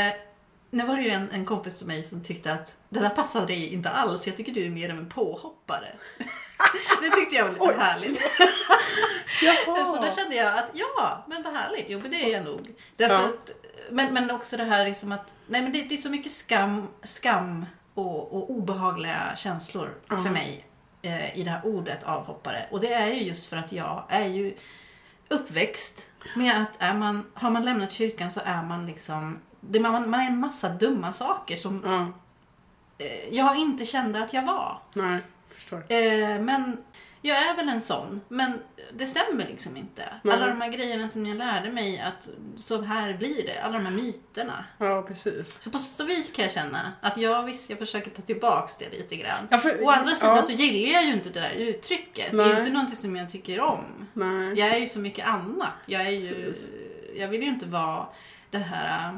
Eh, 0.09 0.13
nu 0.71 0.87
var 0.87 0.97
det 0.97 1.03
ju 1.03 1.11
en, 1.11 1.31
en 1.31 1.45
kompis 1.47 1.79
till 1.79 1.87
mig 1.87 2.03
som 2.03 2.23
tyckte 2.25 2.53
att 2.53 2.77
det 2.89 3.01
där 3.01 3.09
passade 3.09 3.47
dig 3.47 3.73
inte 3.75 3.91
alls. 3.91 4.27
Jag 4.27 4.37
tycker 4.37 4.53
du 4.53 4.67
är 4.67 4.71
mer 4.71 4.91
av 4.91 4.99
en 4.99 5.09
påhoppare. 5.09 5.93
det 7.03 7.11
tyckte 7.11 7.37
jag 7.37 7.45
var 7.45 7.51
lite 7.53 7.65
Oj. 7.65 7.75
härligt. 7.79 8.21
Så 9.65 10.03
då 10.05 10.11
kände 10.11 10.37
jag 10.37 10.59
att 10.59 10.71
ja, 10.75 11.25
men 11.29 11.43
vad 11.43 11.55
härligt. 11.55 11.85
Jo, 11.89 11.99
men 12.03 12.11
det 12.11 12.17
är 12.17 12.33
jag 12.37 12.45
nog. 12.45 12.75
Därför 12.97 13.15
Ja. 13.15 13.21
att, 13.25 13.51
men, 13.91 14.15
men 14.15 14.31
också 14.31 14.57
det 14.57 14.65
här 14.65 14.85
liksom 14.85 15.13
att 15.13 15.35
nej, 15.47 15.63
men 15.63 15.73
det, 15.73 15.83
det 15.83 15.95
är 15.95 15.99
så 15.99 16.11
mycket 16.11 16.33
skam, 16.33 16.89
skam 17.05 17.67
och, 17.95 18.35
och 18.37 18.51
obehagliga 18.51 19.33
känslor 19.37 19.95
Ja. 20.09 20.17
för 20.17 20.31
mig 20.31 20.67
i 21.35 21.43
det 21.45 21.51
här 21.51 21.67
ordet 21.67 22.03
avhoppare. 22.03 22.67
Och 22.71 22.81
det 22.81 22.93
är 22.93 23.07
ju 23.07 23.23
just 23.23 23.47
för 23.47 23.57
att 23.57 23.73
jag 23.73 24.05
är 24.09 24.27
ju 24.27 24.55
uppväxt 25.29 26.07
med 26.37 26.63
att 26.63 26.83
är 26.83 26.95
man, 26.95 27.27
har 27.35 27.51
man 27.51 27.65
lämnat 27.65 27.93
kyrkan 27.93 28.31
så 28.31 28.41
är 28.45 28.63
man 28.63 28.87
liksom 28.87 29.39
det, 29.61 29.81
man, 29.81 30.11
man 30.11 30.21
är 30.21 30.27
en 30.27 30.39
massa 30.39 30.69
dumma 30.69 31.13
saker 31.13 31.57
som 31.57 31.85
eh, 32.99 33.35
jag 33.35 33.57
inte 33.57 33.85
kände 33.85 34.25
att 34.25 34.33
jag 34.33 34.43
var. 34.47 34.79
nej, 34.95 35.21
förstår. 35.55 35.79
Eh, 35.89 36.41
men 36.41 36.77
jag 37.23 37.37
är 37.51 37.57
väl 37.57 37.69
en 37.69 37.81
sån, 37.81 38.21
men 38.29 38.59
det 38.93 39.07
stämmer 39.07 39.47
liksom 39.47 39.77
inte. 39.77 40.05
Nej. 40.23 40.35
Alla 40.35 40.47
de 40.47 40.61
här 40.61 40.69
grejerna 40.69 41.09
som 41.09 41.27
jag 41.27 41.37
lärde 41.39 41.71
mig 41.73 42.01
att 42.01 42.29
så 42.57 42.83
här 42.83 43.15
blir 43.15 43.47
det, 43.47 43.59
alla 43.63 43.73
de 43.79 43.85
här 43.85 43.93
myterna. 43.93 44.65
Ja, 44.79 45.03
precis. 45.03 45.63
Så 45.63 45.71
på 45.71 45.79
sätt 45.79 46.01
och 46.01 46.09
vis 46.09 46.33
kan 46.33 46.43
jag 46.43 46.53
känna 46.53 46.93
att 47.01 47.17
jag 47.17 47.43
visst, 47.43 47.71
jag 47.71 47.79
försöker 47.79 48.11
ta 48.11 48.23
tillbaks 48.23 48.77
det 48.79 48.91
lite 48.91 49.17
grann. 49.17 49.49
Ja, 49.51 49.59
för- 49.59 49.85
Å 49.85 49.91
andra 49.91 50.15
sidan 50.15 50.37
ja. 50.37 50.43
så 50.43 50.53
gillar 50.53 50.93
jag 50.95 51.05
ju 51.05 51.13
inte 51.13 51.29
det 51.31 51.41
där 51.41 51.51
uttrycket. 51.51 52.31
Det 52.31 52.43
är 52.43 52.49
Nej. 52.49 52.59
inte 52.59 52.71
någonting 52.73 52.97
som 52.97 53.17
jag 53.17 53.31
tycker 53.31 53.61
om. 53.61 54.09
Nej. 54.13 54.59
Jag 54.59 54.69
är 54.69 54.79
ju 54.79 54.87
så 54.87 54.99
mycket 54.99 55.27
annat. 55.27 55.75
Jag 55.87 56.07
är 56.07 56.11
ju, 56.11 56.45
Precis. 56.45 56.69
jag 57.17 57.29
vill 57.29 57.43
ju 57.43 57.49
inte 57.49 57.67
vara 57.67 58.07
det 58.51 58.59
här 58.59 59.09
äh, 59.09 59.15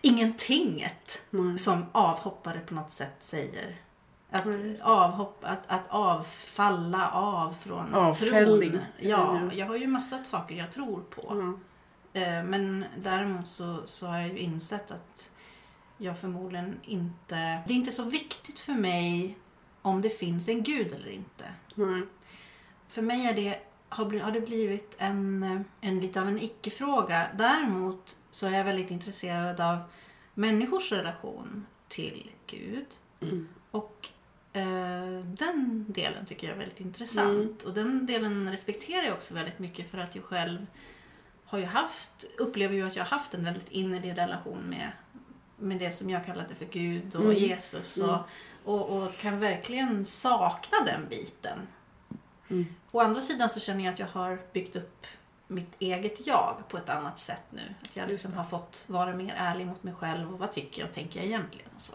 ingentinget 0.00 1.22
Nej. 1.30 1.58
som 1.58 1.86
avhoppare 1.92 2.60
på 2.60 2.74
något 2.74 2.90
sätt 2.90 3.16
säger. 3.20 3.76
Att, 4.30 4.46
just 4.46 4.82
avhopp, 4.84 5.38
att, 5.42 5.58
att 5.66 5.84
avfalla 5.88 7.10
av 7.10 7.52
från 7.52 7.94
Avfälling. 7.94 8.70
tron. 8.72 8.82
Ja, 9.00 9.36
Mm. 9.36 9.58
jag 9.58 9.66
har 9.66 9.76
ju 9.76 9.86
massa 9.86 10.24
saker 10.24 10.54
jag 10.54 10.72
tror 10.72 11.00
på. 11.00 11.54
Eh, 12.12 12.42
Men 12.44 12.84
däremot 12.98 13.48
så, 13.48 13.82
så 13.84 14.06
har 14.06 14.18
jag 14.18 14.28
ju 14.28 14.38
insett 14.38 14.90
att 14.90 15.30
jag 15.98 16.18
förmodligen 16.18 16.80
inte... 16.82 17.34
Det 17.66 17.72
är 17.72 17.76
inte 17.76 17.92
så 17.92 18.02
viktigt 18.02 18.58
för 18.58 18.72
mig 18.72 19.38
om 19.82 20.02
det 20.02 20.10
finns 20.10 20.48
en 20.48 20.62
gud 20.62 20.92
eller 20.92 21.08
inte. 21.10 21.44
För 22.88 23.02
mig 23.02 23.26
är 23.26 23.34
det, 23.34 23.58
har, 23.88 24.30
det 24.30 24.40
blivit 24.40 24.94
en, 24.98 25.64
en 25.80 26.00
lite 26.00 26.20
av 26.20 26.28
en 26.28 26.38
icke-fråga. 26.42 27.28
Däremot 27.34 28.16
så 28.30 28.46
är 28.46 28.50
jag 28.50 28.64
väldigt 28.64 28.90
intresserad 28.90 29.60
av 29.60 29.78
människors 30.34 30.92
relation 30.92 31.66
till 31.88 32.30
Gud. 32.46 32.86
Mm. 33.20 33.48
Och 33.70 34.08
den 35.22 35.84
delen 35.88 36.26
tycker 36.26 36.46
jag 36.46 36.54
är 36.54 36.58
väldigt 36.58 36.80
intressant. 36.80 37.62
Och 37.62 37.74
den 37.74 38.06
delen 38.06 38.50
respekterar 38.50 39.02
jag 39.04 39.14
också 39.14 39.34
väldigt 39.34 39.58
mycket 39.58 39.90
för 39.90 39.98
att 39.98 40.14
jag 40.14 40.24
själv 40.24 40.66
har 41.44 41.58
ju 41.58 41.64
haft, 41.64 42.24
upplever 42.38 42.74
ju 42.74 42.86
att 42.86 42.96
jag 42.96 43.04
har 43.04 43.18
haft 43.18 43.34
en 43.34 43.44
väldigt 43.44 43.68
innerlig 43.70 44.18
relation 44.18 44.58
med, 44.62 44.90
med 45.56 45.78
det 45.78 45.92
som 45.92 46.10
jag 46.10 46.24
kallade 46.26 46.54
för 46.54 46.64
Gud 46.64 47.14
och 47.16 47.22
Mm. 47.24 47.36
Jesus. 47.36 47.96
Och, 47.96 48.08
Mm. 48.08 48.20
och, 48.64 48.90
och 49.02 49.16
kan 49.16 49.40
verkligen 49.40 50.04
sakna 50.04 50.78
den 50.86 51.08
biten. 51.08 51.58
Mm. 52.48 52.66
Å 52.90 53.00
andra 53.00 53.20
sidan 53.20 53.48
så 53.48 53.60
känner 53.60 53.84
jag 53.84 53.92
att 53.92 53.98
jag 53.98 54.06
har 54.06 54.38
byggt 54.52 54.76
upp 54.76 55.06
mitt 55.46 55.76
eget 55.78 56.26
jag 56.26 56.54
på 56.68 56.76
ett 56.76 56.88
annat 56.88 57.18
sätt 57.18 57.42
nu. 57.50 57.74
Att 57.82 57.96
jag 57.96 58.08
liksom 58.08 58.32
har 58.32 58.44
fått 58.44 58.84
vara 58.86 59.14
mer 59.16 59.34
ärlig 59.38 59.66
mot 59.66 59.82
mig 59.82 59.94
själv 59.94 60.32
och 60.32 60.38
vad 60.38 60.52
tycker 60.52 60.80
jag 60.80 60.88
och 60.88 60.94
tänker 60.94 61.20
jag 61.20 61.26
egentligen 61.26 61.70
och 61.76 61.82
så. 61.82 61.92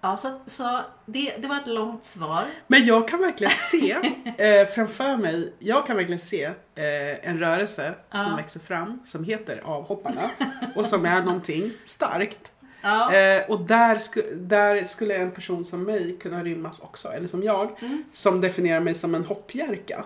Ja. 0.00 0.16
Så, 0.16 0.28
så 0.46 0.80
det, 1.06 1.34
det 1.38 1.48
var 1.48 1.56
ett 1.56 1.66
långt 1.66 2.04
svar. 2.04 2.44
Men 2.66 2.84
jag 2.84 3.08
kan 3.08 3.20
verkligen 3.20 3.52
se 3.52 3.90
eh, 4.38 4.68
framför 4.68 5.16
mig, 5.16 5.52
jag 5.58 5.86
kan 5.86 5.96
verkligen 5.96 6.18
se 6.18 6.44
eh, 6.44 7.28
en 7.28 7.38
rörelse 7.38 7.94
som 8.10 8.20
Ja. 8.20 8.36
växer 8.36 8.60
fram 8.60 9.00
som 9.06 9.24
heter 9.24 9.60
Avhopparna 9.64 10.30
och 10.76 10.86
som 10.86 11.04
är 11.06 11.20
någonting 11.22 11.72
starkt. 11.84 12.52
Ja. 12.82 13.12
Eh, 13.14 13.50
och 13.50 13.60
där, 13.60 13.98
sku, 13.98 14.22
där 14.34 14.84
skulle 14.84 15.16
en 15.16 15.30
person 15.30 15.64
som 15.64 15.82
mig 15.82 16.16
kunna 16.22 16.44
rymmas 16.44 16.80
också, 16.80 17.08
eller 17.08 17.28
som 17.28 17.42
jag, 17.42 17.82
Mm. 17.82 18.04
som 18.12 18.40
definierar 18.40 18.80
mig 18.80 18.94
som 18.94 19.14
en 19.14 19.24
hoppjerka. 19.24 20.04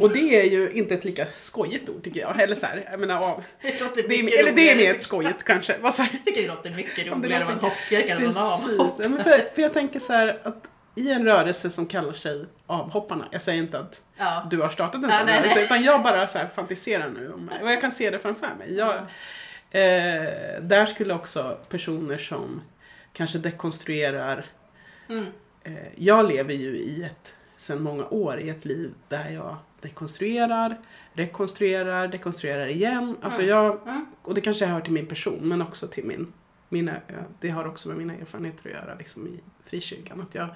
Och 0.00 0.10
det 0.12 0.40
är 0.40 0.44
ju 0.44 0.70
inte 0.72 0.94
ett 0.94 1.04
lika 1.04 1.26
skojigt 1.32 1.88
ord 1.88 2.04
tycker 2.04 2.20
jag. 2.20 2.40
Eller 2.40 2.54
så 2.54 2.66
här, 2.66 2.88
jag 2.90 3.00
menar, 3.00 3.18
av, 3.30 3.42
Det 3.62 3.80
låter 3.80 4.08
det 4.08 4.14
är, 4.20 4.38
eller 4.40 4.52
det 4.52 4.70
är 4.70 4.76
mer 4.76 4.90
ett 4.90 5.02
skojigt 5.02 5.42
kanske. 5.44 5.76
Vad 5.80 5.94
Jag 5.98 6.10
tycker 6.24 6.42
det 6.42 6.48
låter 6.48 6.70
mycket 6.70 7.12
Om 7.12 7.22
roligare 7.22 7.42
en 7.44 7.48
låter- 7.48 7.60
hoppjerka 7.62 8.12
än 8.14 8.22
en 8.22 8.36
avhopp. 8.36 8.94
Ja, 9.02 9.08
men 9.08 9.24
för, 9.24 9.54
för 9.54 9.62
jag 9.62 9.72
tänker 9.72 10.00
så 10.00 10.12
här 10.12 10.38
att 10.42 10.64
i 10.96 11.10
en 11.12 11.24
rörelse 11.24 11.70
som 11.70 11.86
kallar 11.86 12.12
sig 12.12 12.44
avhopparna, 12.66 13.28
jag 13.30 13.42
säger 13.42 13.62
inte 13.62 13.78
att 13.78 14.02
Ja. 14.16 14.46
du 14.50 14.58
har 14.60 14.68
startat 14.68 14.94
en 14.94 15.02
Ja, 15.10 15.10
sån 15.10 15.26
nej, 15.26 15.38
rörelse, 15.38 15.54
nej. 15.56 15.64
utan 15.64 15.82
jag 15.82 16.02
bara 16.02 16.26
så 16.26 16.38
här 16.38 16.46
fantiserar 16.46 17.10
nu 17.10 17.32
om 17.32 17.50
och 17.62 17.70
jag 17.72 17.80
kan 17.80 17.92
se 17.92 18.10
det 18.10 18.18
framför 18.18 18.48
mig. 18.58 18.74
Jag, 18.76 18.94
eh, 19.70 20.60
där 20.62 20.86
skulle 20.86 21.14
också 21.14 21.58
personer 21.68 22.16
som 22.18 22.62
kanske 23.12 23.38
dekonstruerar 23.38 24.46
Mm. 25.08 25.24
eh, 25.64 25.72
jag 25.96 26.28
lever 26.28 26.54
ju 26.54 26.76
i 26.76 27.02
ett, 27.04 27.34
sedan 27.64 27.82
många 27.82 28.06
år, 28.08 28.38
i 28.40 28.48
ett 28.48 28.64
liv 28.64 28.94
där 29.08 29.30
jag 29.30 29.56
dekonstruerar, 29.80 30.78
rekonstruerar, 31.12 32.08
dekonstruerar 32.08 32.66
igen. 32.66 33.16
Alltså 33.22 33.42
jag, 33.42 33.78
Mm. 33.86 34.06
och 34.22 34.34
det 34.34 34.40
kanske 34.40 34.66
hör 34.66 34.80
till 34.80 34.92
min 34.92 35.06
person, 35.06 35.38
men 35.42 35.62
också 35.62 35.86
till 35.86 36.04
min, 36.04 36.32
mina, 36.68 36.92
ja, 37.06 37.14
det 37.40 37.48
har 37.50 37.64
också 37.68 37.88
med 37.88 37.98
mina 37.98 38.14
erfarenheter 38.14 38.68
att 38.70 38.74
göra 38.74 38.94
liksom 38.98 39.26
i 39.26 39.40
frikyrkan. 39.66 40.20
Att 40.20 40.34
jag, 40.34 40.48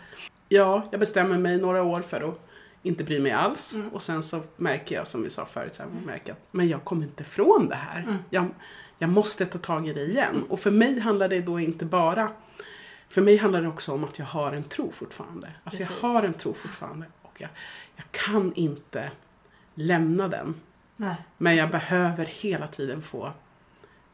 ja, 0.49 0.89
jag 0.91 1.01
bestämmer 1.01 1.39
mig 1.39 1.59
några 1.59 1.83
år 1.83 2.01
för 2.01 2.29
att 2.29 2.41
inte 2.83 3.05
bry 3.05 3.21
mig 3.21 3.33
alls. 3.33 3.75
Mm. 3.75 3.89
Och 3.89 4.03
sen 4.03 4.23
så 4.23 4.41
märker 4.57 4.97
jag, 4.97 5.07
som 5.07 5.23
vi 5.23 5.31
sa 5.31 5.45
förut, 5.45 5.75
så 5.75 5.83
här, 5.83 5.91
märker 6.07 6.33
att 6.33 6.39
men 6.51 6.69
jag 6.69 6.85
kommer 6.85 7.03
inte 7.03 7.23
ifrån 7.23 7.69
det 7.69 7.75
här. 7.75 8.03
Mm. 8.03 8.15
Jag, 8.31 8.47
jag 8.99 9.11
måste 9.11 9.47
ta 9.47 9.59
tag 9.59 9.89
i 9.89 9.93
det 9.93 10.05
igen. 10.05 10.45
Och 10.49 10.61
för 10.61 10.71
mig 10.71 10.99
handlar 11.01 11.29
det 11.29 11.41
då 11.41 11.61
inte 11.61 11.85
bara 11.85 12.31
för 13.09 13.21
mig 13.21 13.37
handlar 13.37 13.63
det 13.63 13.69
också 13.69 13.93
om 13.93 14.05
att 14.05 14.19
jag 14.19 14.27
har 14.27 14.53
en 14.53 14.65
tro 14.65 14.93
fortfarande. 14.93 15.51
Alltså 15.65 15.79
Precis. 15.79 15.97
jag 16.03 16.09
har 16.09 16.23
en 16.23 16.35
tro 16.35 16.55
fortfarande 16.55 17.07
och 17.23 17.41
jag, 17.41 17.51
jag 17.97 18.05
kan 18.11 18.53
inte 18.55 19.11
lämna 19.75 20.29
den. 20.29 20.55
Nej. 20.97 21.15
Men 21.39 21.57
jag 21.57 21.71
behöver 21.71 22.25
hela 22.27 22.67
tiden 22.69 23.03
få, 23.03 23.33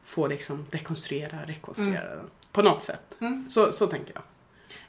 få 0.03 0.27
liksom 0.27 0.65
dekonstruera, 0.71 1.39
rekonstruera 1.45 2.15
den. 2.15 2.29
På 2.51 2.61
något 2.61 2.83
sätt. 2.83 3.01
Mm. 3.21 3.49
Så, 3.49 3.71
så 3.71 3.87
tänker 3.87 4.13
jag. 4.13 4.23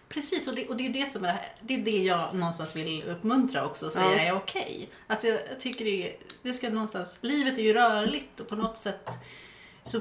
Precis, 0.09 0.49
och 0.49 0.55
det, 0.55 0.69
och 0.69 0.77
det 0.77 0.87
är 0.87 0.93
det 0.93 1.07
som 1.07 1.25
är 1.25 1.29
det 1.29 1.33
här. 1.33 1.53
Det 1.61 1.75
är 1.75 1.79
det 1.85 2.03
jag 2.05 2.35
någonstans 2.35 2.77
vill 2.77 3.03
uppmuntra 3.03 3.65
också 3.67 3.87
och 3.87 3.93
säga 3.93 4.13
Ja. 4.13 4.19
är 4.21 4.33
okej. 4.37 4.91
Att 5.07 5.25
jag, 5.25 5.35
jag 5.51 5.61
tycker 5.61 5.85
det, 5.85 6.09
är- 6.11 6.17
det 6.43 6.53
ska 6.53 6.69
någonstans, 6.71 7.19
livet 7.21 7.59
är 7.59 7.63
ju 7.63 7.73
rörligt 7.75 8.41
och 8.41 8.49
på 8.49 8.57
något 8.57 8.77
sätt 8.79 9.09
så 9.83 10.01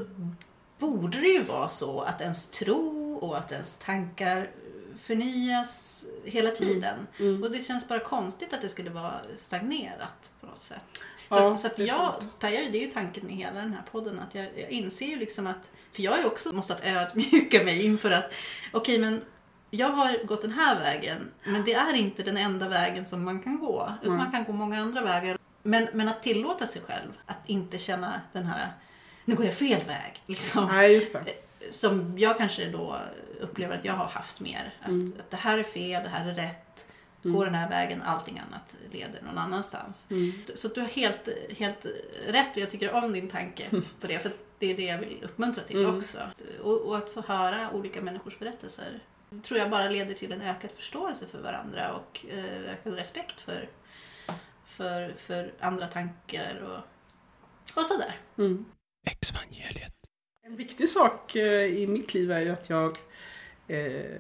borde 0.80 1.20
det 1.20 1.28
ju 1.28 1.44
vara 1.44 1.70
så 1.70 2.02
att 2.02 2.22
ens 2.22 2.50
tro 2.50 3.05
och 3.30 3.38
att 3.38 3.52
ens 3.52 3.78
tankar 3.78 4.52
förnyas 5.00 6.06
hela 6.24 6.52
tiden. 6.52 7.08
Mm. 7.20 7.44
Och 7.44 7.52
det 7.52 7.62
känns 7.62 7.88
bara 7.88 8.00
konstigt 8.00 8.54
att 8.54 8.62
det 8.62 8.70
skulle 8.70 8.90
vara 8.90 9.22
stagnerat 9.38 10.32
på 10.42 10.48
något 10.48 10.62
sätt. 10.62 10.86
Så 11.30 11.36
Ja, 11.36 11.54
att, 11.54 11.60
så 11.60 11.68
att 11.68 11.80
jag, 11.80 12.16
det 12.40 12.48
är 12.48 12.74
ju 12.76 12.88
tanken 12.88 13.26
med 13.26 13.36
hela 13.36 13.60
den 13.60 13.74
här 13.74 13.84
podden. 13.92 14.20
Att 14.20 14.36
jag, 14.36 14.46
jag 14.60 14.70
inser 14.70 15.06
ju 15.06 15.16
liksom 15.16 15.48
att, 15.48 15.72
för 15.92 16.04
jag 16.04 16.12
har 16.12 16.20
ju 16.20 16.26
också 16.26 16.54
måste 16.54 16.74
att 16.74 16.86
ödmjuka 16.86 17.64
mig 17.64 17.86
inför 17.86 18.12
att, 18.12 18.34
okej 18.72 19.00
men 19.00 19.22
jag 19.70 19.90
har 19.90 20.26
gått 20.26 20.42
den 20.42 20.52
här 20.52 20.80
vägen, 20.80 21.32
men 21.44 21.64
det 21.64 21.74
är 21.74 21.94
inte 21.94 22.24
den 22.24 22.38
enda 22.38 22.70
vägen 22.70 23.06
som 23.06 23.24
man 23.24 23.42
kan 23.42 23.60
gå. 23.60 23.92
Utan 24.02 24.14
Mm. 24.14 24.24
Man 24.24 24.32
kan 24.32 24.44
gå 24.44 24.52
många 24.52 24.82
andra 24.82 25.02
vägar. 25.02 25.38
Men, 25.64 25.88
men 25.94 26.08
att 26.08 26.24
tillåta 26.24 26.68
sig 26.68 26.82
själv 26.82 27.12
att 27.26 27.38
inte 27.46 27.78
känna 27.78 28.22
den 28.34 28.46
här, 28.46 28.72
nu 29.26 29.36
går 29.36 29.46
jag 29.46 29.54
fel 29.54 29.84
väg. 29.84 30.24
Liksom 30.26 30.66
Nej, 30.66 30.94
just 30.94 31.14
det. 31.14 31.45
Som 31.72 32.18
jag 32.18 32.38
kanske 32.38 32.66
då 32.70 32.98
upplever 33.40 33.78
att 33.78 33.86
jag 33.86 33.94
har 33.94 34.06
haft 34.06 34.40
mer. 34.40 34.74
Att, 34.82 34.88
Mm. 34.88 35.14
att 35.20 35.32
det 35.32 35.38
här 35.38 35.58
är 35.60 35.64
fel, 35.64 36.04
det 36.04 36.10
här 36.10 36.30
är 36.30 36.34
rätt. 36.34 36.88
Gå 37.24 37.44
den 37.44 37.54
här 37.56 37.70
vägen, 37.70 38.02
allting 38.02 38.40
annat 38.40 38.76
leder 38.92 39.22
någon 39.22 39.38
annanstans. 39.38 40.08
Mm. 40.12 40.34
Så 40.56 40.68
att 40.68 40.76
du 40.76 40.82
har 40.82 40.88
helt, 40.88 41.30
helt 41.58 41.86
rätt 42.28 42.52
och 42.52 42.58
jag 42.58 42.70
tycker 42.70 42.92
om 42.94 43.14
din 43.14 43.30
tanke 43.30 43.70
på 44.02 44.08
det. 44.08 44.20
För 44.20 44.32
det 44.60 44.72
är 44.72 44.76
det 44.76 44.84
jag 44.86 44.98
vill 44.98 45.24
uppmuntra 45.24 45.64
till 45.64 45.78
Mm. 45.84 45.98
också. 45.98 46.18
Och, 46.64 46.82
och 46.82 46.98
att 46.98 47.10
få 47.10 47.22
höra 47.22 47.72
olika 47.72 48.02
människors 48.02 48.40
berättelser 48.40 49.00
tror 49.44 49.60
jag 49.60 49.70
bara 49.70 49.90
leder 49.90 50.14
till 50.14 50.32
en 50.32 50.42
ökad 50.42 50.72
förståelse 50.72 51.28
för 51.28 51.42
varandra 51.42 51.94
och 51.94 52.26
eh, 52.30 52.72
ökad 52.72 52.94
respekt 52.96 53.42
för, 53.42 53.70
för, 54.66 55.14
för 55.18 55.54
andra 55.60 55.88
tankar 55.88 56.56
och, 56.62 56.78
och 57.82 57.86
sådär. 57.86 58.16
Mm. 58.38 58.66
Exvangeliet. 59.06 59.94
En 60.48 60.56
viktig 60.56 60.90
sak 60.90 61.36
eh, 61.36 61.66
i 61.66 61.88
mitt 61.88 62.14
liv 62.14 62.32
är 62.32 62.42
ju 62.42 62.50
att 62.50 62.70
jag, 62.70 62.98
eh, 63.68 64.16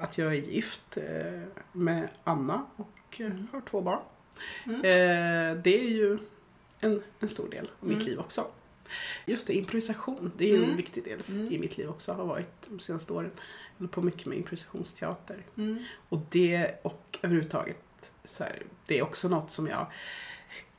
att 0.00 0.18
jag 0.18 0.28
är 0.28 0.40
gift 0.40 0.96
eh, 0.96 1.42
med 1.72 2.08
Anna 2.24 2.66
och 2.76 2.90
Mm. 3.20 3.46
har 3.52 3.60
två 3.60 3.80
barn. 3.80 4.00
Mm. 4.66 4.80
Det 5.62 5.78
är 5.80 5.88
ju 5.88 6.18
en, 6.80 7.02
en 7.20 7.28
stor 7.28 7.48
del 7.48 7.70
av 7.80 7.88
mitt 7.88 7.96
Mm. 7.96 8.06
liv 8.08 8.18
också. 8.18 8.46
Just 9.26 9.46
det, 9.46 9.52
improvisation. 9.54 10.32
Det 10.36 10.44
är 10.44 10.48
ju 10.48 10.56
en 10.56 10.64
Mm. 10.64 10.76
viktig 10.76 11.04
del 11.04 11.22
Mm. 11.28 11.52
i 11.52 11.58
mitt 11.58 11.78
liv 11.78 11.88
också. 11.88 12.12
Har 12.12 12.24
varit 12.24 12.52
de 12.68 12.78
senaste 12.80 13.12
åren. 13.12 13.30
Jag 13.36 13.78
håller 13.78 13.88
på 13.92 14.02
mycket 14.02 14.26
med 14.26 14.38
improvisationsteater. 14.38 15.36
Mm. 15.56 15.84
Och 16.08 16.18
det 16.30 16.80
och 16.82 17.18
överhuvudtaget 17.22 18.12
så 18.24 18.44
här, 18.44 18.62
det 18.86 18.98
är 18.98 19.02
också 19.02 19.28
något 19.28 19.50
som 19.50 19.66
jag 19.66 19.86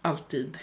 alltid 0.02 0.58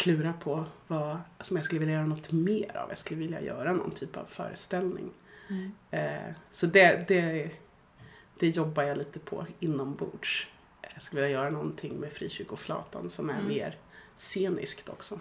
klurar 0.00 0.32
på 0.32 0.64
vad, 0.86 1.18
som 1.40 1.56
jag 1.56 1.64
skulle 1.66 1.78
vilja 1.80 1.94
göra 1.94 2.06
något 2.06 2.32
mer 2.32 2.76
av. 2.76 2.88
Jag 2.88 2.98
skulle 2.98 3.20
vilja 3.20 3.40
göra 3.40 3.72
någon 3.72 3.90
typ 3.90 4.16
av 4.16 4.24
föreställning. 4.24 5.10
Mm. 5.48 5.72
Eh, 5.90 6.32
så 6.52 6.66
det, 6.66 7.04
det, 7.08 7.50
det 8.38 8.48
jobbar 8.48 8.82
jag 8.82 8.98
lite 8.98 9.18
på 9.18 9.46
inombords. 9.60 10.46
Jag 10.94 11.02
skulle 11.02 11.22
vilja 11.22 11.36
göra 11.38 11.50
någonting 11.50 11.94
med 11.96 12.12
Frikyrkoflatan 12.12 13.10
som 13.10 13.30
är 13.30 13.34
Mm. 13.34 13.48
mer 13.48 13.76
sceniskt 14.16 14.88
också. 14.88 15.20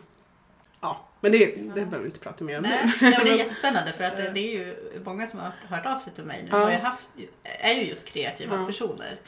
Ja, 0.81 1.07
men 1.21 1.31
det, 1.31 1.45
det 1.55 1.69
behöver 1.73 1.99
vi 1.99 2.05
inte 2.05 2.19
prata 2.19 2.43
mer 2.43 2.57
om 2.57 2.63
Nej, 2.63 2.85
nu. 2.85 2.91
nej, 3.01 3.15
men 3.17 3.25
det 3.25 3.31
är 3.31 3.37
jättespännande 3.43 3.91
för 3.91 4.03
att 4.03 4.17
det, 4.17 4.31
det 4.31 4.39
är 4.39 4.51
ju 4.59 4.75
många 5.05 5.27
som 5.27 5.39
har 5.39 5.51
hört 5.67 5.85
av 5.85 5.99
sig 5.99 6.13
till 6.13 6.23
mig 6.23 6.43
nu 6.43 6.49
Ja. 6.51 6.63
och 6.63 6.71
jag 6.71 6.79
har 6.79 6.85
haft, 6.85 7.09
är 7.43 7.73
ju 7.73 7.85
just 7.85 8.07
kreativa 8.07 8.55
Ja. 8.55 8.65
personer. 8.65 9.19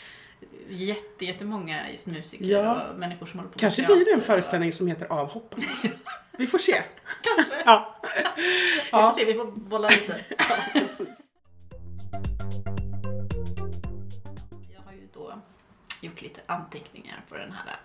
Jätte, 0.69 1.25
jättemånga 1.25 1.85
musiker 2.05 2.45
Ja. 2.45 2.81
och 2.89 2.99
människor 2.99 3.25
som 3.25 3.39
håller 3.39 3.51
på 3.51 3.59
Kanske 3.59 3.85
blir 3.85 4.05
det 4.05 4.11
en 4.11 4.17
och- 4.17 4.23
föreställning 4.25 4.73
som 4.73 4.87
heter 4.87 5.05
Avhopparna. 5.11 5.63
Vi 6.37 6.47
får 6.47 6.57
se. 6.57 6.81
Kanske. 7.21 7.53
Ja. 7.65 7.95
Vi 8.37 8.89
får 8.91 9.11
se, 9.11 9.25
vi 9.25 9.33
får 9.33 9.45
bolla 9.51 9.89
lite. 9.89 10.25
Ja. 10.73 10.77
Jag 14.73 14.81
har 14.85 14.91
ju 14.91 15.07
då 15.13 15.41
gjort 16.01 16.21
lite 16.21 16.41
anteckningar 16.45 17.23
på 17.29 17.35
den 17.37 17.51
här 17.51 17.75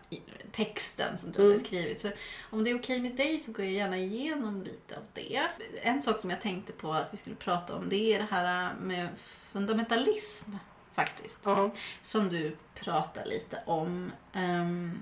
texten 0.53 1.19
som 1.19 1.33
du 1.33 1.39
Mm. 1.39 1.51
hade 1.53 1.65
skrivit. 1.65 2.01
Så 2.01 2.11
om 2.51 2.65
det 2.65 2.71
är 2.71 2.79
okej 2.79 3.01
med 3.01 3.17
dig 3.17 3.39
så 3.39 3.53
går 3.53 3.65
jag 3.65 3.75
gärna 3.75 3.99
igenom 3.99 4.63
lite 4.63 4.97
av 4.97 5.03
det. 5.13 5.43
En 5.83 6.03
sak 6.03 6.21
som 6.21 6.31
jag 6.31 6.41
tänkte 6.41 6.73
på 6.73 6.93
att 6.93 7.09
vi 7.13 7.17
skulle 7.17 7.37
prata 7.37 7.75
om 7.77 7.89
det 7.89 8.15
är 8.15 8.19
det 8.19 8.27
här 8.31 8.75
med 8.81 9.09
fundamentalism 9.53 10.51
faktiskt. 10.97 11.39
Ja. 11.45 11.71
Som 12.03 12.29
du 12.29 12.57
pratar 12.75 13.25
lite 13.25 13.63
om. 13.67 14.13
ehm, 14.33 14.99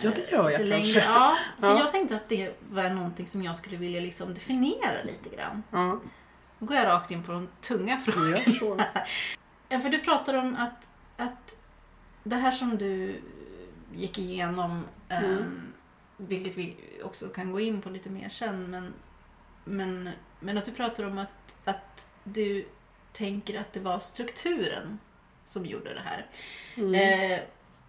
Ja, 0.00 0.10
det 0.10 0.32
gör 0.32 0.50
jag 0.50 0.58
lite 0.60 0.64
längre. 0.64 0.92
kanske. 0.92 1.10
Ja, 1.12 1.36
för 1.60 1.66
Ja. 1.68 1.78
jag 1.78 1.90
tänkte 1.90 2.16
att 2.16 2.28
det 2.28 2.54
var 2.70 2.90
någonting 2.90 3.26
som 3.26 3.42
jag 3.42 3.56
skulle 3.56 3.76
vilja 3.76 4.00
liksom 4.00 4.34
definiera 4.34 5.02
lite 5.04 5.36
grann. 5.36 5.62
Ja, 5.70 6.00
Då 6.58 6.66
går 6.66 6.76
jag 6.76 6.86
rakt 6.86 7.10
in 7.10 7.22
på 7.22 7.32
de 7.32 7.48
tunga 7.60 7.96
frågorna. 7.98 8.84
Ja, 9.68 9.80
för 9.80 9.88
du 9.88 9.98
pratar 9.98 10.34
om 10.34 10.56
att, 10.56 10.88
att 11.16 11.58
det 12.24 12.36
här 12.36 12.50
som 12.50 12.78
du 12.78 13.20
gick 13.94 14.18
igenom, 14.18 14.84
ehm, 15.08 15.24
Mm. 15.24 15.72
vilket 16.16 16.56
vi 16.56 16.76
också 17.04 17.28
kan 17.28 17.52
gå 17.52 17.60
in 17.60 17.80
på 17.82 17.90
lite 17.90 18.10
mer 18.10 18.28
sen, 18.28 18.70
men, 18.70 18.94
men, 19.64 20.10
men 20.40 20.58
att 20.58 20.64
du 20.64 20.72
pratar 20.72 21.04
om 21.04 21.18
att, 21.18 21.56
att 21.64 22.08
du 22.24 22.66
tänker 23.16 23.60
att 23.60 23.72
det 23.72 23.80
var 23.80 23.98
strukturen 23.98 24.98
som 25.46 25.66
gjorde 25.66 25.94
det 25.94 26.00
här. 26.00 26.26
Mm. 26.76 26.94
Eh, 27.32 27.38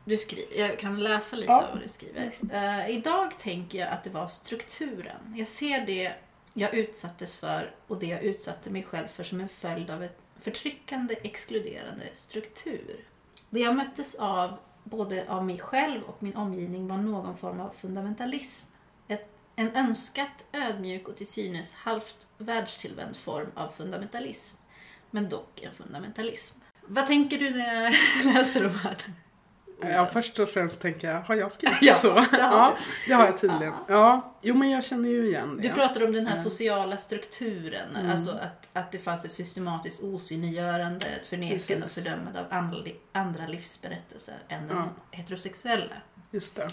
du 0.05 0.17
skri- 0.17 0.47
jag 0.59 0.79
kan 0.79 0.99
läsa 1.03 1.35
lite 1.35 1.51
Ja. 1.51 1.63
av 1.63 1.69
vad 1.73 1.81
du 1.83 1.87
skriver. 1.87 2.33
Eh, 2.51 2.89
idag 2.89 3.39
tänker 3.39 3.79
jag 3.79 3.87
att 3.89 4.03
det 4.03 4.09
var 4.09 4.27
strukturen. 4.27 5.33
Jag 5.35 5.47
ser 5.47 5.85
det 5.85 6.13
jag 6.53 6.73
utsattes 6.75 7.35
för 7.35 7.75
och 7.87 7.99
det 7.99 8.05
jag 8.05 8.23
utsatte 8.23 8.69
mig 8.69 8.83
själv 8.83 9.07
för 9.07 9.23
som 9.23 9.39
en 9.41 9.49
följd 9.49 9.89
av 9.89 10.03
ett 10.03 10.17
förtryckande, 10.39 11.15
exkluderande 11.23 12.03
struktur. 12.13 13.05
Det 13.49 13.59
jag 13.59 13.75
möttes 13.75 14.15
av, 14.15 14.57
både 14.83 15.25
av 15.29 15.45
mig 15.45 15.59
själv 15.59 16.03
och 16.03 16.23
min 16.23 16.35
omgivning, 16.35 16.87
var 16.87 16.97
någon 16.97 17.37
form 17.37 17.59
av 17.59 17.69
fundamentalism. 17.69 18.67
Ett, 19.07 19.29
en 19.55 19.75
önskat, 19.75 20.45
ödmjuk 20.53 21.07
och 21.07 21.15
till 21.15 21.27
synes 21.27 21.73
halvt 21.73 22.27
världstillvänd 22.37 23.15
form 23.17 23.51
av 23.55 23.69
fundamentalism. 23.69 24.57
Men 25.21 25.29
dock 25.29 25.61
en 25.61 25.73
fundamentalism. 25.73 26.59
Vad 26.87 27.07
tänker 27.07 27.37
du 27.39 27.49
när 27.49 27.83
jag 27.83 27.93
läser 28.33 28.63
de 28.63 28.69
här? 28.69 28.97
Ja, 29.81 30.05
först 30.13 30.39
och 30.39 30.49
främst 30.49 30.81
tänker 30.81 31.09
jag, 31.11 31.21
har 31.21 31.35
jag 31.35 31.51
skrivit 31.51 31.77
Ja, 31.81 31.93
så? 31.93 32.13
det 32.13 32.27
ja, 32.31 32.77
det 33.07 33.13
har 33.13 33.25
jag 33.25 33.37
tydligen. 33.37 33.73
Ja, 33.87 34.33
jo 34.41 34.55
men 34.55 34.69
jag 34.69 34.83
känner 34.83 35.09
ju 35.09 35.27
igen 35.27 35.57
det. 35.57 35.67
Du 35.67 35.73
pratar 35.73 36.05
om 36.05 36.13
den 36.13 36.27
här 36.27 36.35
Ja. 36.35 36.41
sociala 36.43 36.97
strukturen, 36.97 37.95
Mm. 37.95 38.11
alltså 38.11 38.31
att, 38.31 38.67
att 38.73 38.91
det 38.91 38.99
fanns 38.99 39.25
ett 39.25 39.31
systematiskt 39.31 40.03
osynliggörande, 40.03 41.05
ett 41.07 41.25
förnekande 41.27 41.75
och 41.75 41.81
Precis. 41.81 42.03
fördömande 42.03 42.39
av 42.39 42.45
andra, 42.49 42.77
li- 42.77 42.95
andra 43.11 43.47
livsberättelser 43.47 44.35
än 44.47 44.67
den 44.67 44.77
Ja. 44.77 44.89
heterosexuella. 45.11 45.95
Just 46.31 46.55
det. 46.55 46.67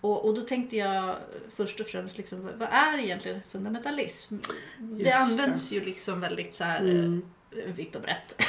Och, 0.00 0.24
och 0.24 0.34
då 0.34 0.40
tänkte 0.40 0.76
jag 0.76 1.16
först 1.56 1.80
och 1.80 1.86
främst, 1.86 2.16
liksom, 2.16 2.50
vad- 2.56 2.68
är 2.72 2.98
egentligen 2.98 3.40
fundamentalism? 3.50 4.36
det 4.78 5.02
Just 5.02 5.14
används 5.16 5.72
ju 5.72 5.84
liksom 5.84 6.20
väldigt 6.20 6.54
så 6.54 6.64
här 6.64 6.80
Mm. 6.80 7.22
Vitt 7.66 7.96
och 7.96 8.02
brett. 8.02 8.42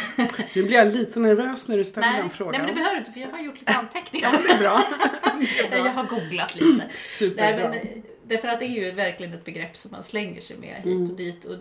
Nu 0.55 0.63
blir 0.63 0.73
jag 0.73 0.93
lite 0.93 1.19
nervös 1.19 1.67
när 1.67 1.77
du 1.77 1.85
ställer 1.85 2.07
nej, 2.07 2.21
den 2.21 2.29
frågan. 2.29 2.51
nej, 2.51 2.59
men 2.61 2.67
det 2.67 2.73
behöver 2.73 2.95
du 2.95 2.99
inte 2.99 3.11
för 3.11 3.19
jag 3.19 3.29
har 3.29 3.39
gjort 3.41 3.59
lite 3.59 3.71
Ja, 3.71 3.77
anteckningar. 3.79 4.31
men 4.31 4.43
det 4.43 4.49
är 4.53 4.59
bra. 4.59 4.83
jag 5.85 5.93
har 5.93 6.03
googlat 6.03 6.55
lite. 6.55 6.65
Nej, 6.77 6.89
Superbra. 7.09 7.69
men, 7.69 8.03
därför 8.23 8.47
att 8.47 8.59
det 8.59 8.65
är 8.65 8.85
ju 8.85 8.91
verkligen 8.91 9.33
ett 9.33 9.45
begrepp 9.45 9.77
som 9.77 9.91
man 9.91 10.03
slänger 10.03 10.41
sig 10.41 10.57
med 10.57 10.75
hit 10.75 10.85
Mm. 10.85 11.03
och 11.11 11.17
dit. 11.17 11.45
Och 11.45 11.55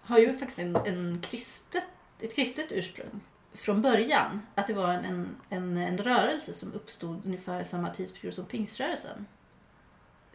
har 0.00 0.18
ju 0.18 0.32
faktiskt 0.32 0.58
en, 0.58 0.76
en 0.76 1.22
kristet, 1.30 1.84
ett 2.20 2.36
kristet 2.36 2.66
ursprung 2.70 3.20
från 3.54 3.82
början. 3.82 4.42
Att 4.54 4.66
det 4.66 4.72
var 4.74 4.88
en, 4.92 5.28
en, 5.48 5.76
en, 5.76 5.98
rörelse 5.98 6.52
som 6.52 6.72
uppstod 6.72 7.26
ungefär 7.26 7.64
samma 7.64 7.90
tidsperiod 7.90 8.34
som 8.34 8.44
pingströrelsen. 8.44 9.26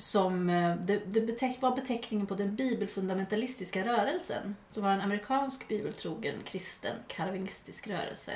Som, 0.02 0.50
eh, 0.50 0.76
det, 0.76 1.02
det 1.06 1.22
beteck, 1.22 1.62
var 1.62 1.76
beteckningen 1.76 2.28
på 2.28 2.36
den 2.36 2.56
bibelfundamentalistiska 2.56 3.86
rörelsen. 3.86 4.56
Som 4.70 4.84
var 4.84 4.92
en 4.92 5.02
amerikansk 5.02 5.68
bibeltrogen 5.68 6.36
kristen 6.46 6.96
kalvinistisk 7.08 7.88
rörelse. 7.88 8.32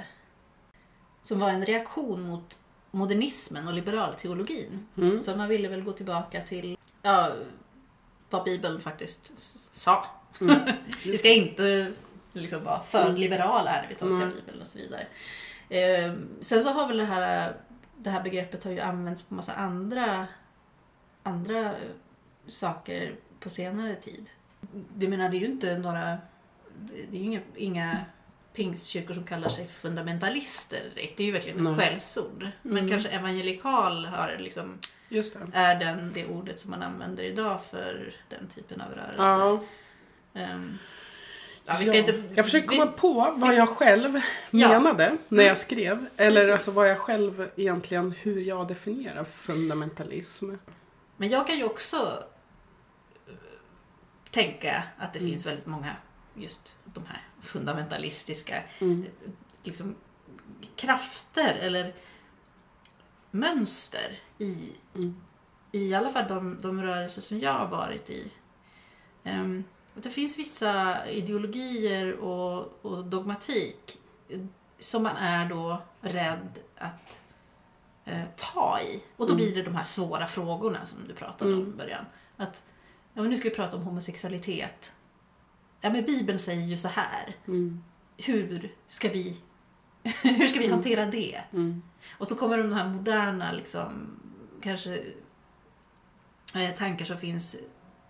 Som 1.23 1.39
var 1.39 1.49
en 1.49 1.65
reaktion 1.65 2.21
mot 2.21 2.59
modernismen 2.91 3.67
och 3.67 3.73
liberalteologin. 3.73 4.87
Mm. 4.97 5.23
Så 5.23 5.35
man 5.35 5.47
ville 5.47 5.67
väl 5.67 5.83
gå 5.83 5.91
tillbaka 5.91 6.41
till 6.41 6.77
ja, 7.01 7.31
vad 8.29 8.43
Bibeln 8.43 8.81
faktiskt 8.81 9.31
sa. 9.75 10.05
Mm. 10.41 10.59
Vi 11.05 11.17
ska 11.17 11.29
inte 11.29 11.91
liksom 12.33 12.63
vara 12.63 12.79
för 12.79 13.05
Mm. 13.05 13.15
liberala 13.15 13.69
här 13.69 13.81
när 13.81 13.89
vi 13.89 13.95
tolkar. 13.95 14.27
Bibeln 14.27 14.61
och 14.61 14.67
så 14.67 14.77
vidare. 14.77 15.07
Eh, 15.69 16.13
sen 16.41 16.63
så 16.63 16.69
har 16.69 16.87
väl 16.87 16.97
det 16.97 17.05
här, 17.05 17.53
det 17.97 18.09
här 18.09 18.23
begreppet 18.23 18.63
har 18.63 18.71
ju 18.71 18.79
använts 18.79 19.23
på 19.23 19.33
massa 19.33 19.53
andra, 19.53 20.27
andra 21.25 21.71
saker 22.47 23.15
på 23.39 23.49
senare 23.49 23.95
tid. 23.95 24.29
Du 24.95 25.07
menar, 25.07 25.29
det 25.29 25.37
är 25.37 25.39
ju 25.39 25.45
inte 25.45 25.77
några, 25.77 26.17
det 27.09 27.17
är 27.17 27.19
ju 27.19 27.25
inga, 27.25 27.39
inga 27.55 27.97
pingstkyrkor 28.53 29.13
som 29.13 29.23
kallar 29.23 29.49
sig 29.49 29.67
fundamentalister 29.67 30.79
direkt. 30.95 31.17
Det 31.17 31.23
är 31.23 31.25
ju 31.27 31.31
verkligen 31.31 31.67
ett 31.67 31.77
Nej. 31.77 31.87
skällsord. 31.89 32.47
Men 32.61 32.77
Mm. 32.77 32.89
kanske 32.89 33.09
evangelikal 33.09 34.05
har 34.05 34.37
liksom 34.39 34.79
är 35.53 35.79
den, 35.79 36.11
det 36.13 36.25
ordet 36.27 36.59
som 36.59 36.71
man 36.71 36.83
använder 36.83 37.23
idag 37.23 37.63
för 37.63 38.13
den 38.29 38.47
typen 38.47 38.81
av 38.81 38.91
rörelse. 38.91 39.15
Ja. 39.17 39.59
Ehm, 40.33 40.77
ja, 41.65 41.75
vi 41.79 41.85
ska 41.85 41.93
Ja. 41.95 41.99
inte... 41.99 42.23
Jag 42.35 42.45
försöker 42.45 42.67
komma 42.67 42.85
vi, 42.85 42.91
på 42.97 43.33
vad 43.37 43.55
jag 43.55 43.69
själv 43.69 44.19
Ja. 44.51 44.67
menade 44.69 45.17
när 45.27 45.37
Mm. 45.37 45.45
jag 45.47 45.57
skrev. 45.57 46.05
Eller 46.17 46.35
Precis. 46.41 46.53
alltså 46.53 46.71
vad 46.71 46.89
jag 46.89 46.97
själv 46.99 47.49
egentligen, 47.55 48.11
hur 48.11 48.41
jag 48.41 48.67
definierar 48.67 49.23
fundamentalism. 49.23 50.49
Men 51.17 51.29
jag 51.29 51.47
kan 51.47 51.57
ju 51.57 51.63
också 51.63 52.23
eh, 53.27 53.33
tänka 54.31 54.83
att 54.97 55.13
det 55.13 55.19
Mm. 55.19 55.31
finns 55.31 55.45
väldigt 55.45 55.65
många 55.65 55.95
just 56.33 56.75
de 56.85 57.05
här 57.05 57.21
fundamentalistiska 57.41 58.63
Mm. 58.81 59.05
liksom, 59.63 59.95
krafter 60.75 61.55
eller 61.55 61.95
mönster 63.31 64.19
i, 64.37 64.71
Mm. 64.95 65.21
i 65.71 65.93
alla 65.93 66.09
fall 66.09 66.27
de, 66.27 66.61
de 66.61 66.81
rörelser 66.81 67.21
som 67.21 67.39
jag 67.39 67.53
har 67.53 67.67
varit 67.67 68.09
i. 68.09 68.31
Att 69.97 70.03
det 70.03 70.09
finns 70.09 70.37
vissa 70.39 71.05
ideologier 71.09 72.13
och, 72.13 72.85
och 72.85 73.05
dogmatik 73.05 73.99
eh, 74.29 74.39
som 74.79 75.03
man 75.03 75.15
är 75.17 75.49
då 75.49 75.81
rädd 76.01 76.59
att 76.77 77.21
eh, 78.05 78.21
ta 78.35 78.79
i. 78.81 79.03
Och 79.17 79.27
då 79.27 79.33
Mm. 79.33 79.45
blir 79.45 79.55
det 79.55 79.63
de 79.63 79.75
här 79.75 79.83
svåra 79.83 80.27
frågorna 80.27 80.85
som 80.85 80.97
du 81.07 81.13
pratade 81.13 81.53
om 81.53 81.59
i 81.59 81.63
Mm. 81.63 81.77
början. 81.77 82.05
Att, 82.37 82.63
ja, 83.13 83.21
men 83.21 83.29
nu 83.29 83.37
ska 83.37 83.49
vi 83.49 83.55
prata 83.55 83.77
om 83.77 83.83
homosexualitet. 83.83 84.93
Ja, 85.81 85.89
men 85.89 86.05
Bibeln 86.05 86.39
säger 86.39 86.61
ju 86.63 86.77
så 86.77 86.87
här. 86.87 87.35
Mm. 87.47 87.83
Hur 88.17 88.73
ska 88.87 89.09
vi, 89.09 89.37
hur 90.23 90.47
ska 90.47 90.59
vi 90.59 90.65
Mm. 90.65 90.71
hantera 90.77 91.05
det? 91.05 91.41
Och 92.17 92.27
så 92.27 92.35
kommer 92.35 92.57
de 92.57 92.73
här 92.73 92.87
moderna, 92.89 93.51
liksom, 93.51 94.19
kanske 94.61 95.03
eh, 96.55 96.75
tankar 96.77 97.05
som 97.05 97.17
finns 97.17 97.55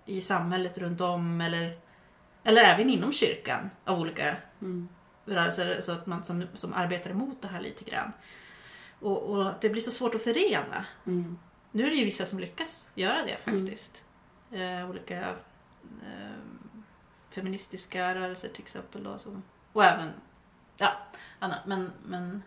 i 0.06 0.22
samhället 0.22 0.78
runt 0.78 1.02
om 1.02 1.42
eller, 1.42 1.78
eller 2.44 2.64
även 2.64 2.90
inom 2.90 3.12
kyrkan 3.14 3.70
av 3.86 4.00
olika 4.00 4.36
Mm. 4.62 4.88
rörelser 5.26 5.82
så 5.82 5.92
att 5.92 6.06
man 6.06 6.24
som, 6.24 6.44
som 6.54 6.74
arbetar 6.74 7.10
emot 7.10 7.42
det 7.42 7.48
här 7.48 7.62
lite 7.62 7.84
grann. 7.84 8.12
Och, 9.06 9.24
och 9.24 9.54
det 9.62 9.70
blir 9.70 9.82
så 9.82 9.92
svårt 9.92 10.16
att 10.16 10.24
förena. 10.24 10.86
Mm. 11.06 11.38
Nu 11.72 11.86
är 11.86 11.90
det 11.90 11.96
ju 11.96 12.06
vissa 12.06 12.26
som 12.26 12.40
lyckas 12.40 12.90
göra 12.96 13.26
det 13.26 13.38
faktiskt. 13.38 14.06
Eh, 14.52 14.90
olika 14.90 15.30
eh, 16.02 16.38
feministiska 17.30 18.16
rörelser 18.16 18.50
till 18.50 18.62
exempel. 18.62 19.04
Då, 19.04 19.18
som, 19.18 19.44
och 19.74 19.84
även 19.84 20.10
ja, 20.78 20.92
annat. 21.40 21.66
Men, 21.66 21.92
men, 22.06 22.44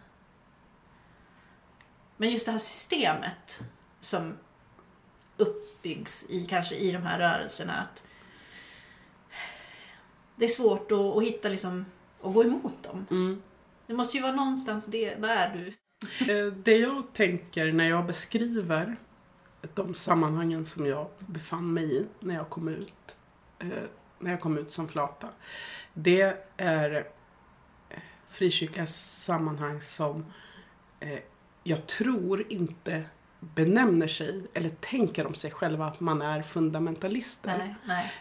men 2.17 2.31
just 2.31 2.47
det 2.47 2.53
här 2.53 2.59
systemet 2.59 3.61
som 4.01 4.39
uppbyggs 5.37 6.27
i, 6.29 6.47
kanske 6.47 6.75
i 6.75 6.93
de 6.93 7.03
här 7.03 7.19
rörelserna. 7.19 7.75
Att 7.75 8.03
det 10.37 10.45
är 10.45 10.49
svårt 10.49 10.93
att, 10.93 10.99
att 10.99 11.23
hitta 11.23 11.49
liksom, 11.49 11.87
att 12.23 12.35
gå 12.35 12.45
emot 12.45 12.83
dem. 12.83 13.07
Mm. 13.11 13.43
Det 13.87 13.95
måste 13.95 14.17
ju 14.17 14.23
vara 14.23 14.33
någonstans 14.33 14.87
det, 14.87 15.15
där 15.15 15.57
du... 15.57 15.73
Eh, 16.29 16.47
Det 16.47 16.77
jag 16.79 17.13
tänker 17.13 17.73
när 17.73 17.89
jag 17.89 18.07
beskriver 18.07 18.97
de 19.75 19.95
sammanhangen 19.95 20.65
som 20.65 20.87
jag 20.87 21.07
befann 21.19 21.73
mig 21.75 21.97
i 21.97 22.07
när 22.21 22.35
jag 22.35 22.49
kom 22.51 22.69
ut, 22.69 23.17
eh, 23.59 23.69
när 24.19 24.31
jag 24.31 24.41
kom 24.41 24.59
ut 24.59 24.71
som 24.71 24.89
flata. 24.89 25.29
Det 25.95 26.37
är 26.57 27.07
eh, 27.89 27.99
frikyrkliga 28.29 28.87
sammanhang 28.87 29.81
som 29.81 30.25
jag 31.63 31.87
tror 31.87 32.53
inte 32.53 33.05
benämner 33.41 34.09
sig 34.09 34.43
eller 34.55 34.69
tänker 34.71 35.27
om 35.27 35.35
sig 35.35 35.51
själva 35.51 35.87
att 35.87 36.01
man 36.01 36.23
är 36.23 36.43
fundamentalister. 36.43 37.59
Nej, 37.59 37.75
nej. 37.85 38.13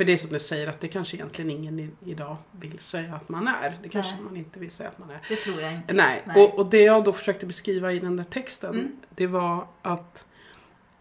För 0.00 0.04
det 0.04 0.12
är 0.12 0.16
som 0.16 0.30
du 0.30 0.38
säger 0.38 0.66
att 0.66 0.80
det 0.80 0.88
kanske 0.88 1.16
egentligen 1.16 1.50
ingen 1.50 1.78
i, 1.80 1.90
idag 2.04 2.36
vill 2.52 2.78
säga 2.78 3.14
att 3.14 3.28
man 3.28 3.48
är. 3.48 3.78
Det 3.82 3.88
kanske 3.88 4.12
Nej. 4.12 4.22
man 4.22 4.36
inte 4.36 4.60
vill 4.60 4.70
säga 4.70 4.88
att 4.88 4.98
man 4.98 5.10
är. 5.10 5.20
Det 5.28 5.36
tror 5.36 5.60
jag 5.60 5.72
inte. 5.72 5.92
Nej, 5.92 6.22
Nej. 6.26 6.44
Och, 6.44 6.58
och 6.58 6.66
det 6.70 6.82
jag 6.82 7.04
då 7.04 7.12
försökte 7.12 7.46
beskriva 7.46 7.92
i 7.92 7.98
den 7.98 8.16
där 8.16 8.24
texten 8.24 8.70
Mm. 8.74 8.92
det 9.10 9.26
var 9.26 9.66
att 9.82 10.26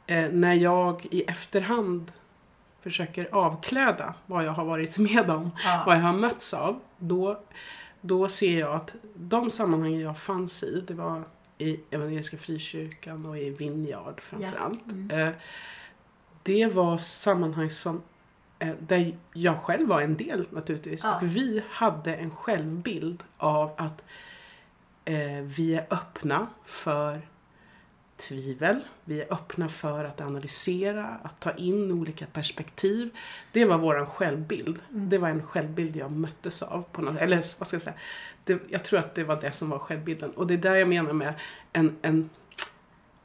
eh, 0.07 0.29
när 0.31 0.53
jag 0.53 1.07
i 1.11 1.23
efterhand 1.23 2.11
försöker 2.81 3.35
avkläda 3.35 4.13
vad 4.25 4.45
jag 4.45 4.51
har 4.51 4.65
varit 4.65 4.97
med 4.97 5.29
om, 5.29 5.51
Ja. 5.65 5.83
vad 5.85 5.95
jag 5.95 6.01
har 6.01 6.13
mötts 6.13 6.53
av, 6.53 6.79
då, 6.97 7.41
då 8.01 8.27
ser 8.27 8.59
jag 8.59 8.75
att 8.75 8.95
de 9.15 9.49
sammanhangen 9.49 9.99
jag 9.99 10.17
fanns 10.19 10.63
i, 10.63 10.83
det 10.87 10.93
var 10.93 11.23
i 11.57 11.79
Evangeliska 11.91 12.37
Frikyrkan 12.37 13.25
och 13.25 13.37
i 13.37 13.49
Vineyard 13.49 14.21
framförallt. 14.21 14.91
Mm. 14.91 15.27
Eh, 15.27 15.33
det 16.43 16.65
var 16.73 16.97
sammanhang 16.97 17.69
som 17.69 18.01
där 18.79 19.17
jag 19.33 19.57
själv 19.59 19.87
var 19.87 20.01
en 20.01 20.17
del 20.17 20.47
naturligtvis. 20.49 21.03
Ja. 21.03 21.15
Och 21.15 21.23
vi 21.23 21.63
hade 21.69 22.15
en 22.15 22.31
självbild 22.31 23.23
av 23.37 23.71
att 23.77 24.03
eh, 25.05 25.15
vi 25.43 25.75
är 25.75 25.85
öppna 25.89 26.47
för 26.65 27.21
tvivel. 28.17 28.79
Vi 29.03 29.21
är 29.21 29.33
öppna 29.33 29.69
för 29.69 30.03
att 30.05 30.21
analysera, 30.21 31.05
att 31.23 31.39
ta 31.39 31.51
in 31.51 31.91
olika 31.91 32.25
perspektiv. 32.25 33.09
Det 33.51 33.65
var 33.65 33.77
vår 33.77 34.05
självbild. 34.05 34.79
Mm. 34.91 35.09
Det 35.09 35.17
var 35.17 35.29
en 35.29 35.43
självbild 35.43 35.95
jag 35.95 36.11
möttes 36.11 36.61
av. 36.61 36.81
På 36.91 37.01
något, 37.01 37.17
eller 37.21 37.35
vad 37.59 37.67
ska 37.67 37.75
jag 37.75 37.81
säga? 37.81 37.95
Det, 38.43 38.59
jag 38.69 38.83
tror 38.83 38.99
att 38.99 39.15
det 39.15 39.23
var 39.23 39.41
det 39.41 39.51
som 39.51 39.69
var 39.69 39.79
självbilden. 39.79 40.31
Och 40.31 40.47
det 40.47 40.53
är 40.53 40.57
där 40.57 40.75
jag 40.75 40.87
menar 40.87 41.13
med 41.13 41.33
en, 41.73 41.95
en 42.01 42.29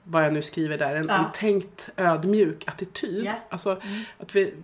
vad 0.05 0.25
jag 0.25 0.33
nu 0.33 0.43
skriver 0.43 0.79
där, 0.79 0.97
en, 0.97 1.07
Ja. 1.09 1.15
en 1.27 1.33
tänkt 1.35 1.91
ödmjuk 1.97 2.69
attityd. 2.69 3.25
Ja. 3.25 3.33
Alltså 3.49 3.71
Mm. 3.83 4.03
att 4.19 4.37
vi, 4.37 4.55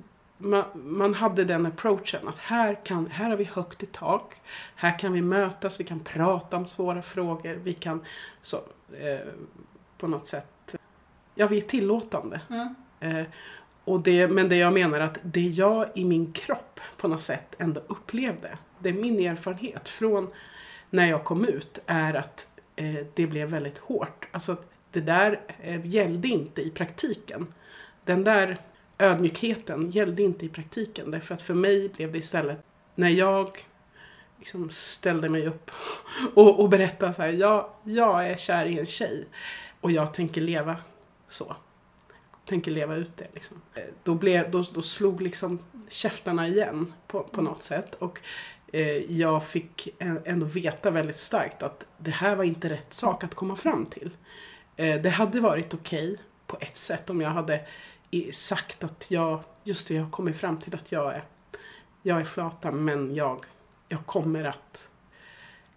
man, 0.41 0.65
man 0.75 1.15
hade 1.15 1.45
den 1.45 1.67
approachen 1.67 2.29
att 2.29 2.39
här, 2.39 2.79
kan, 2.85 3.07
här 3.11 3.31
har 3.31 3.37
vi 3.37 3.45
högt 3.45 3.83
i 3.83 3.87
tak. 3.87 4.35
Här 4.75 4.99
kan 4.99 5.13
vi 5.13 5.23
mötas, 5.23 5.81
vi 5.81 5.85
kan 5.85 6.01
prata 6.01 6.57
om 6.57 6.67
svåra 6.67 7.03
frågor. 7.03 7.55
Vi 7.55 7.75
kan 7.75 8.05
så, 8.43 8.57
eh, 9.01 9.29
på 9.99 10.07
något 10.07 10.27
sätt, 10.27 10.75
ja 11.35 11.47
vi 11.47 11.57
är 11.57 11.61
tillåtande. 11.61 12.41
Mm. 12.51 12.75
Eh, 13.01 13.27
och 13.85 14.01
det, 14.01 14.29
men 14.29 14.49
det 14.49 14.57
jag 14.57 14.73
menar 14.73 15.01
att 15.01 15.19
det 15.23 15.49
jag 15.49 15.87
i 15.95 16.05
min 16.05 16.33
kropp 16.33 16.81
på 16.97 17.09
något 17.09 17.23
sätt 17.23 17.55
ändå 17.59 17.81
upplevde, 17.87 18.59
det 18.79 18.89
är 18.89 18.93
min 18.93 19.21
erfarenhet 19.21 19.89
från 19.89 20.29
när 20.91 21.07
jag 21.07 21.25
kom 21.25 21.45
ut, 21.45 21.79
är 21.87 22.15
att 22.15 22.47
eh, 22.77 23.07
det 23.15 23.27
blev 23.27 23.49
väldigt 23.49 23.79
hårt. 23.79 24.29
Alltså 24.31 24.57
det 24.91 25.01
där 25.01 25.41
eh, 25.61 25.87
gällde 25.87 26.29
inte 26.29 26.63
i 26.63 26.71
praktiken. 26.71 27.47
Den 28.05 28.25
där 28.25 28.59
ödmjukheten 29.01 29.91
gällde 29.91 30.23
inte 30.23 30.47
i 30.47 30.49
praktiken. 30.49 31.11
Därför 31.11 31.35
att 31.35 31.43
för 31.43 31.55
mig 31.55 31.89
blev 31.89 32.13
det 32.13 32.19
istället 32.19 32.59
när 32.95 33.09
jag 33.09 33.67
liksom 34.39 34.71
ställde 34.71 35.29
mig 35.29 35.47
upp 35.47 35.71
och, 36.35 36.61
och 36.61 36.69
berättade 36.69 37.15
så 37.15 37.23
här, 37.23 37.29
ja, 37.29 37.75
jag 37.85 38.29
är 38.29 38.37
kär 38.37 38.67
i 38.67 38.79
en 38.79 38.87
tjej 38.87 39.27
och 39.81 39.93
jag 39.93 40.15
tänker 40.15 40.41
leva 40.41 40.77
så. 41.29 41.57
Tänker 42.47 42.71
leva 42.71 42.95
ut 42.95 43.17
det 43.17 43.27
liksom. 43.35 43.63
Då, 44.03 44.15
blev, 44.15 44.51
då, 44.51 44.65
då 44.75 44.83
slog 44.83 45.23
liksom 45.23 45.59
käftarna 45.89 46.49
igen 46.49 46.93
på, 47.07 47.23
på 47.23 47.43
något 47.43 47.63
sätt. 47.63 47.95
Och 47.95 48.21
eh, 48.73 49.13
jag 49.13 49.47
fick 49.47 49.89
ändå 50.25 50.47
veta 50.47 50.91
väldigt 50.91 51.19
starkt 51.19 51.63
att 51.63 51.87
det 51.99 52.11
här 52.11 52.37
var 52.37 52.45
inte 52.45 52.69
rätt 52.69 52.95
sak 52.95 53.25
att 53.25 53.35
komma 53.35 53.57
fram 53.57 53.87
till. 53.87 54.11
Eh, 54.77 55.01
det 55.01 55.11
hade 55.11 55.41
varit 55.41 55.75
okej 55.75 56.17
på 56.47 56.57
ett 56.61 56.77
sätt 56.77 57.11
om 57.11 57.21
jag 57.21 57.31
hade 57.31 57.61
sagt 58.33 58.85
att 58.85 59.11
jag, 59.11 59.41
just 59.65 59.89
det, 59.89 59.95
jag 59.95 60.03
har 60.03 60.11
kommit 60.11 60.37
fram 60.37 60.59
till 60.59 60.75
att 60.75 60.93
jag 60.93 61.15
är, 61.15 61.25
jag 62.03 62.21
är 62.21 62.25
flata 62.25 62.71
men 62.71 63.15
jag, 63.15 63.45
jag 63.89 64.07
kommer 64.07 64.45
att 64.45 64.89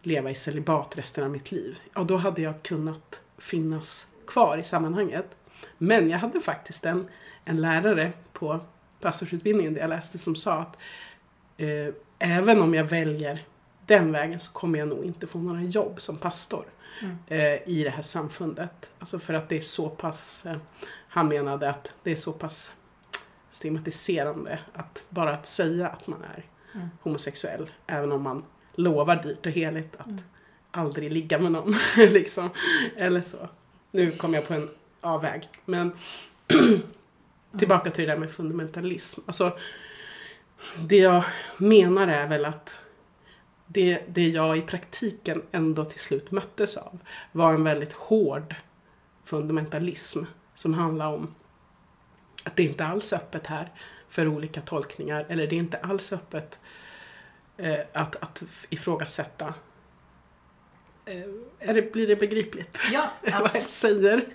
leva 0.02 0.32
i 0.32 0.36
celibat 0.36 0.98
resten 0.98 1.24
av 1.24 1.30
mitt 1.30 1.52
liv. 1.52 1.80
Ja, 1.94 2.04
då 2.04 2.18
hade 2.18 2.42
jag 2.42 2.64
kunnat 2.64 3.22
finnas 3.38 4.08
kvar 4.28 4.58
i 4.58 4.64
sammanhanget. 4.64 5.38
Men 5.78 6.10
jag 6.10 6.20
hade 6.20 6.42
faktiskt 6.42 6.86
en, 6.86 7.08
en 7.46 7.62
lärare 7.62 8.12
på 8.34 8.60
pastorsutbildningen 9.02 9.74
där 9.74 9.82
jag 9.82 9.90
läste 9.90 10.18
som 10.18 10.36
sa 10.36 10.54
att 10.54 10.78
eh, 11.58 11.94
även 12.20 12.62
om 12.62 12.74
jag 12.74 12.84
väljer 12.84 13.40
den 13.86 14.12
vägen 14.12 14.40
så 14.40 14.52
kommer 14.52 14.80
jag 14.80 14.88
nog 14.88 15.04
inte 15.04 15.28
få 15.28 15.40
några 15.40 15.62
jobb 15.62 16.02
som 16.02 16.18
pastor 16.18 16.66
eh, 17.28 17.70
i 17.70 17.84
det 17.84 17.90
här 17.90 18.02
samfundet. 18.02 18.90
Alltså 19.00 19.20
för 19.20 19.34
att 19.34 19.50
det 19.50 19.58
är 19.58 19.62
så 19.62 19.90
pass, 19.90 20.46
eh, 20.46 20.58
han 21.08 21.28
menade 21.28 21.70
att 21.70 21.94
det 22.04 22.12
är 22.12 22.16
så 22.16 22.32
pass 22.34 22.72
stigmatiserande 23.52 24.60
att 24.74 25.06
bara 25.10 25.34
att 25.34 25.46
säga 25.46 25.88
att 25.88 26.08
man 26.08 26.24
är 26.24 26.44
Mm. 26.76 26.88
homosexuell, 27.02 27.70
även 27.88 28.12
om 28.12 28.22
man 28.22 28.44
lovar 28.76 29.16
dyrt 29.16 29.46
och 29.46 29.52
heligt 29.52 29.96
att 29.98 30.08
aldrig 30.72 31.12
ligga 31.12 31.40
med 31.40 31.52
någon. 31.52 31.74
liksom. 31.98 32.50
Eller 32.96 33.22
så. 33.22 33.50
Nu 33.92 34.12
kom 34.12 34.34
jag 34.34 34.48
på 34.48 34.54
en 34.54 34.70
avväg. 35.02 35.50
Men 35.66 35.92
tillbaka 37.60 37.92
till 37.92 38.06
det 38.08 38.12
där 38.12 38.20
med 38.20 38.32
fundamentalism. 38.32 39.22
Alltså, 39.26 39.58
det 40.80 40.98
jag 40.98 41.24
menar 41.58 42.08
är 42.08 42.28
väl 42.28 42.46
att 42.46 42.78
det, 43.68 44.04
det 44.08 44.28
jag 44.28 44.58
i 44.58 44.62
praktiken 44.62 45.42
ändå 45.52 45.86
till 45.86 46.00
slut 46.00 46.32
möttes 46.32 46.78
av 46.78 47.00
var 47.32 47.54
en 47.54 47.64
väldigt 47.64 47.94
hård 47.94 48.56
fundamentalism 49.24 50.24
som 50.56 50.74
handlar 50.74 51.14
om 51.14 51.36
att 52.44 52.56
det 52.56 52.64
inte 52.64 52.86
alls 52.86 53.14
är 53.14 53.18
öppet 53.18 53.48
här 53.48 53.72
för 54.10 54.28
olika 54.28 54.62
tolkningar 54.62 55.26
eller 55.30 55.48
det 55.48 55.56
är 55.56 55.60
inte 55.60 55.78
alls 55.78 56.14
öppet 56.14 56.60
eh, 57.58 57.80
att, 57.94 58.16
att 58.16 58.44
ifrågasätta. 58.70 59.54
Eh, 61.06 61.24
är 61.60 61.74
det, 61.74 61.94
blir 61.94 62.08
det 62.08 62.16
begripligt 62.16 62.78
Ja, 62.94 63.12
vad 63.22 63.42
jag 63.42 63.52
säger? 63.52 64.26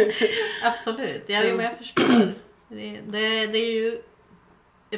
absolut. 0.62 1.24
Ja, 1.26 1.40
men 1.40 1.60
jag 1.60 1.78
förstår. 1.78 2.34
Det, 2.68 3.00
det, 3.06 3.46
det 3.46 3.58
är 3.58 3.72
ju 3.72 4.02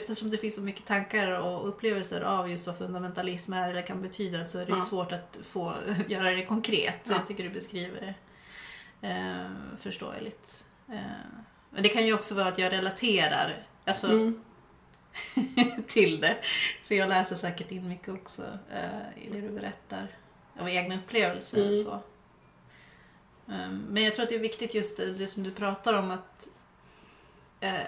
Eftersom 0.03 0.31
det 0.31 0.39
finns 0.39 0.55
så 0.55 0.61
mycket 0.63 0.87
tankar 0.87 1.31
och 1.41 1.69
upplevelser 1.69 2.21
av 2.21 2.51
just 2.51 2.67
vad 2.67 2.79
fundamentalism 2.79 3.53
är 3.53 3.71
eller 3.71 3.83
kan 3.83 4.03
betyda 4.03 4.45
så 4.45 4.59
är 4.59 4.67
det 4.67 4.73
Ja. 4.73 4.77
svårt 4.79 5.13
att 5.13 5.39
få 5.43 5.75
göra 6.09 6.31
det 6.31 6.45
konkret. 6.47 6.97
Ja. 7.05 7.13
Jag 7.15 7.27
tycker 7.27 7.45
du 7.45 7.51
beskriver 7.51 8.01
det 9.01 9.09
eh, 9.09 9.47
förståeligt. 9.79 10.65
Eh, 10.89 10.95
men 11.71 11.83
det 11.83 11.89
kan 11.89 12.07
ju 12.07 12.15
också 12.15 12.35
vara 12.35 12.49
att 12.49 12.59
jag 12.59 12.73
relaterar 12.73 13.67
alltså, 13.85 14.07
Mm. 14.07 14.41
till 15.87 16.21
det. 16.21 16.37
Så 16.83 16.95
jag 16.95 17.09
läser 17.09 17.37
säkert 17.37 17.71
in 17.71 17.89
mycket 17.89 18.09
också 18.09 18.43
eh, 18.73 19.23
i 19.27 19.31
det 19.33 19.41
du 19.41 19.49
berättar. 19.49 20.09
Av 20.61 20.69
egna 20.69 20.95
upplevelser 20.95 21.59
och 21.61 21.67
Mm. 21.73 21.85
så. 21.85 22.01
Um, 23.47 23.87
men 23.91 24.05
jag 24.05 24.15
tror 24.15 24.23
att 24.23 24.29
det 24.29 24.35
är 24.35 24.39
viktigt 24.39 24.75
just 24.75 24.97
det, 24.97 25.13
det 25.13 25.27
som 25.27 25.43
du 25.43 25.51
pratar 25.51 25.95
om 25.95 26.11
att, 26.11 26.47
eh, 26.47 26.53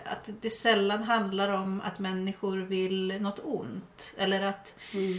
att 0.04 0.28
det 0.40 0.50
sällan 0.50 1.02
handlar 1.02 1.48
om 1.48 1.80
att 1.80 1.98
människor 1.98 2.56
vill 2.58 3.16
något 3.20 3.40
ont. 3.44 4.14
Eller 4.18 4.42
att 4.42 4.74
Mm. 4.94 5.18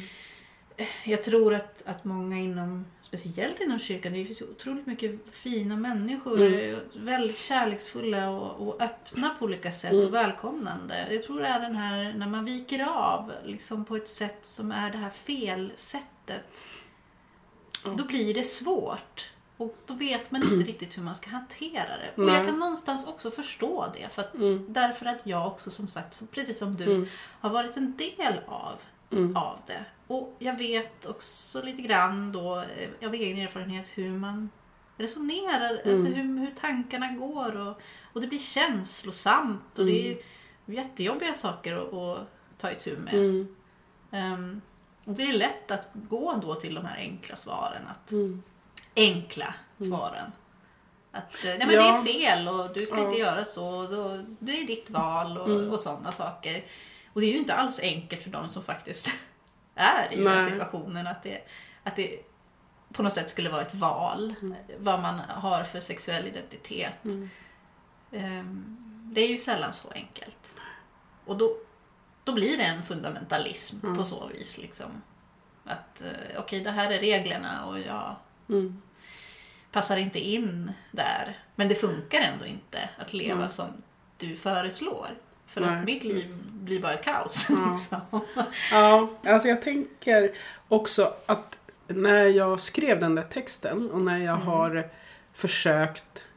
jag 1.05 1.23
tror 1.23 1.53
att, 1.53 1.83
att 1.85 2.03
många 2.03 2.37
inom, 2.39 2.85
speciellt 3.01 3.59
inom 3.61 3.79
kyrkan, 3.79 4.13
det 4.13 4.25
finns 4.25 4.41
otroligt 4.41 4.85
mycket 4.87 5.35
fina 5.35 5.75
människor. 5.75 6.41
Mm. 6.41 6.79
Väldigt 6.95 7.37
kärleksfulla 7.37 8.29
och, 8.29 8.67
och 8.67 8.81
öppna 8.81 9.29
på 9.39 9.45
olika 9.45 9.71
sätt 9.71 9.91
Mm. 9.93 10.05
och 10.05 10.13
välkomnande. 10.13 11.07
Jag 11.11 11.23
tror 11.23 11.39
det 11.39 11.47
är 11.47 11.59
den 11.59 11.75
här 11.75 12.13
när 12.13 12.27
man 12.27 12.45
viker 12.45 12.87
av 12.89 13.31
liksom 13.45 13.85
på 13.85 13.95
ett 13.95 14.09
sätt 14.09 14.39
som 14.45 14.71
är 14.71 14.91
det 14.91 14.97
här 14.97 15.09
felsättet. 15.09 16.65
Då 17.97 18.03
blir 18.05 18.33
det 18.33 18.43
svårt. 18.43 19.31
Och 19.61 19.75
då 19.85 19.93
vet 19.93 20.31
man 20.31 20.43
inte 20.43 20.71
riktigt 20.71 20.97
hur 20.97 21.03
man 21.03 21.15
ska 21.15 21.29
hantera 21.29 21.97
det. 21.97 22.11
Och 22.15 22.23
Nej. 22.25 22.35
jag 22.35 22.45
kan 22.45 22.59
någonstans 22.59 23.07
också 23.07 23.31
förstå 23.31 23.93
det. 23.97 24.09
För 24.09 24.21
att, 24.21 24.35
Mm. 24.35 24.65
Därför 24.69 25.05
att 25.05 25.17
jag 25.23 25.47
också 25.47 25.71
som 25.71 25.87
sagt, 25.87 26.21
precis 26.31 26.57
som 26.57 26.75
du, 26.75 26.83
Mm. 26.83 27.07
har 27.39 27.49
varit 27.49 27.77
en 27.77 27.97
del 27.97 28.39
av 28.47 28.81
Mm. 29.11 29.37
av 29.37 29.59
det. 29.67 29.85
Och 30.07 30.35
jag 30.39 30.57
vet 30.57 31.05
också 31.05 31.61
lite 31.61 31.81
grann 31.81 32.31
då 32.31 32.57
eh, 32.59 33.07
av 33.07 33.13
egen 33.13 33.37
erfarenhet 33.37 33.89
hur 33.97 34.09
man 34.09 34.49
resonerar, 34.97 35.81
Mm. 35.85 35.91
alltså 35.93 36.13
hur, 36.15 36.39
hur 36.39 36.51
tankarna 36.61 37.07
går 37.11 37.57
och, 37.57 37.81
och 38.13 38.21
det 38.21 38.27
blir 38.27 38.39
känslosamt 38.39 39.79
och 39.79 39.85
det 39.85 40.07
är 40.07 40.11
Mm. 40.11 40.23
jättejobbiga 40.65 41.33
saker 41.33 41.75
att, 41.75 41.93
att 41.93 42.27
ta 42.57 42.71
itu 42.71 42.97
med. 42.97 43.13
Mm. 43.13 43.55
Ehm, 44.11 44.61
och 45.05 45.13
det 45.13 45.23
är 45.23 45.33
lätt 45.33 45.71
att 45.71 45.89
gå 45.93 46.39
då 46.41 46.55
till 46.55 46.73
de 46.75 46.85
här 46.85 46.97
enkla 46.97 47.35
svaren. 47.35 47.81
Att, 47.91 48.11
Mm. 48.11 48.43
Enkla 48.95 49.53
svaren. 49.79 50.31
Att 51.11 51.35
eh, 51.45 51.49
nej 51.57 51.57
men 51.67 51.71
Ja. 51.75 51.81
det 51.81 51.87
är 51.89 52.03
fel 52.03 52.47
och 52.47 52.73
du 52.73 52.85
ska 52.85 52.97
Ja. 52.97 53.05
inte 53.05 53.19
göra 53.19 53.45
så. 53.45 53.87
Då, 53.87 54.25
det 54.39 54.61
är 54.61 54.67
ditt 54.67 54.89
val 54.89 55.37
och, 55.37 55.49
Mm. 55.49 55.71
och 55.71 55.79
sådana 55.79 56.11
saker. 56.11 56.63
Och 57.13 57.21
det 57.21 57.27
är 57.27 57.31
ju 57.31 57.37
inte 57.37 57.53
alls 57.53 57.79
enkelt 57.79 58.23
för 58.23 58.29
de 58.29 58.49
som 58.49 58.63
faktiskt 58.63 59.07
är 59.75 60.13
i 60.13 60.15
den 60.23 60.37
Nej. 60.37 60.49
situationen. 60.49 61.07
Att 61.07 61.23
det, 61.23 61.41
att 61.83 61.95
det 61.95 62.19
på 62.93 63.03
något 63.03 63.13
sätt 63.13 63.29
skulle 63.29 63.49
vara 63.49 63.61
ett 63.61 63.75
val. 63.75 64.35
Vad 64.77 64.99
man 65.01 65.19
har 65.19 65.63
för 65.63 65.79
sexuell 65.79 66.27
identitet. 66.27 67.05
Mm. 67.05 67.29
Ehm, 68.11 68.77
Det 69.13 69.21
är 69.21 69.27
ju 69.27 69.37
sällan 69.37 69.73
så 69.73 69.91
enkelt. 69.91 70.51
Och 71.25 71.37
då, 71.37 71.57
då 72.23 72.31
blir 72.33 72.57
det 72.57 72.63
en 72.63 72.83
fundamentalism 72.83 73.79
Mm. 73.83 73.97
på 73.97 74.03
så 74.03 74.27
vis. 74.27 74.57
Liksom. 74.57 75.01
Att 75.65 76.01
eh, 76.01 76.39
okej, 76.39 76.59
det 76.61 76.71
här 76.71 76.91
är 76.91 76.99
reglerna 76.99 77.65
och 77.65 77.79
jag 77.79 78.15
Mm. 78.51 78.81
passar 79.71 79.97
inte 79.97 80.19
in 80.19 80.71
där. 80.91 81.39
Men 81.55 81.67
det 81.67 81.75
funkar 81.75 82.21
ändå 82.21 82.45
inte 82.45 82.89
att 82.97 83.13
leva 83.13 83.37
Mm. 83.39 83.49
som 83.49 83.65
du 84.17 84.35
föreslår. 84.35 85.07
För 85.47 85.61
Nej, 85.61 85.69
att 85.79 85.85
mitt 85.85 86.03
liv 86.03 86.27
blir 86.51 86.81
bara 86.81 86.93
ett 86.93 87.03
kaos. 87.03 87.47
Ja. 87.49 87.71
Liksom. 87.71 88.21
Ja, 88.71 89.09
alltså 89.25 89.47
jag 89.47 89.61
tänker 89.61 90.31
också 90.67 91.13
att 91.25 91.57
när 91.87 92.25
jag 92.25 92.59
skrev 92.59 92.99
den 92.99 93.15
där 93.15 93.23
texten 93.23 93.91
och 93.91 94.01
när 94.01 94.17
jag 94.17 94.35
Mm. 94.35 94.47
har 94.47 94.89
försökt 95.33 96.27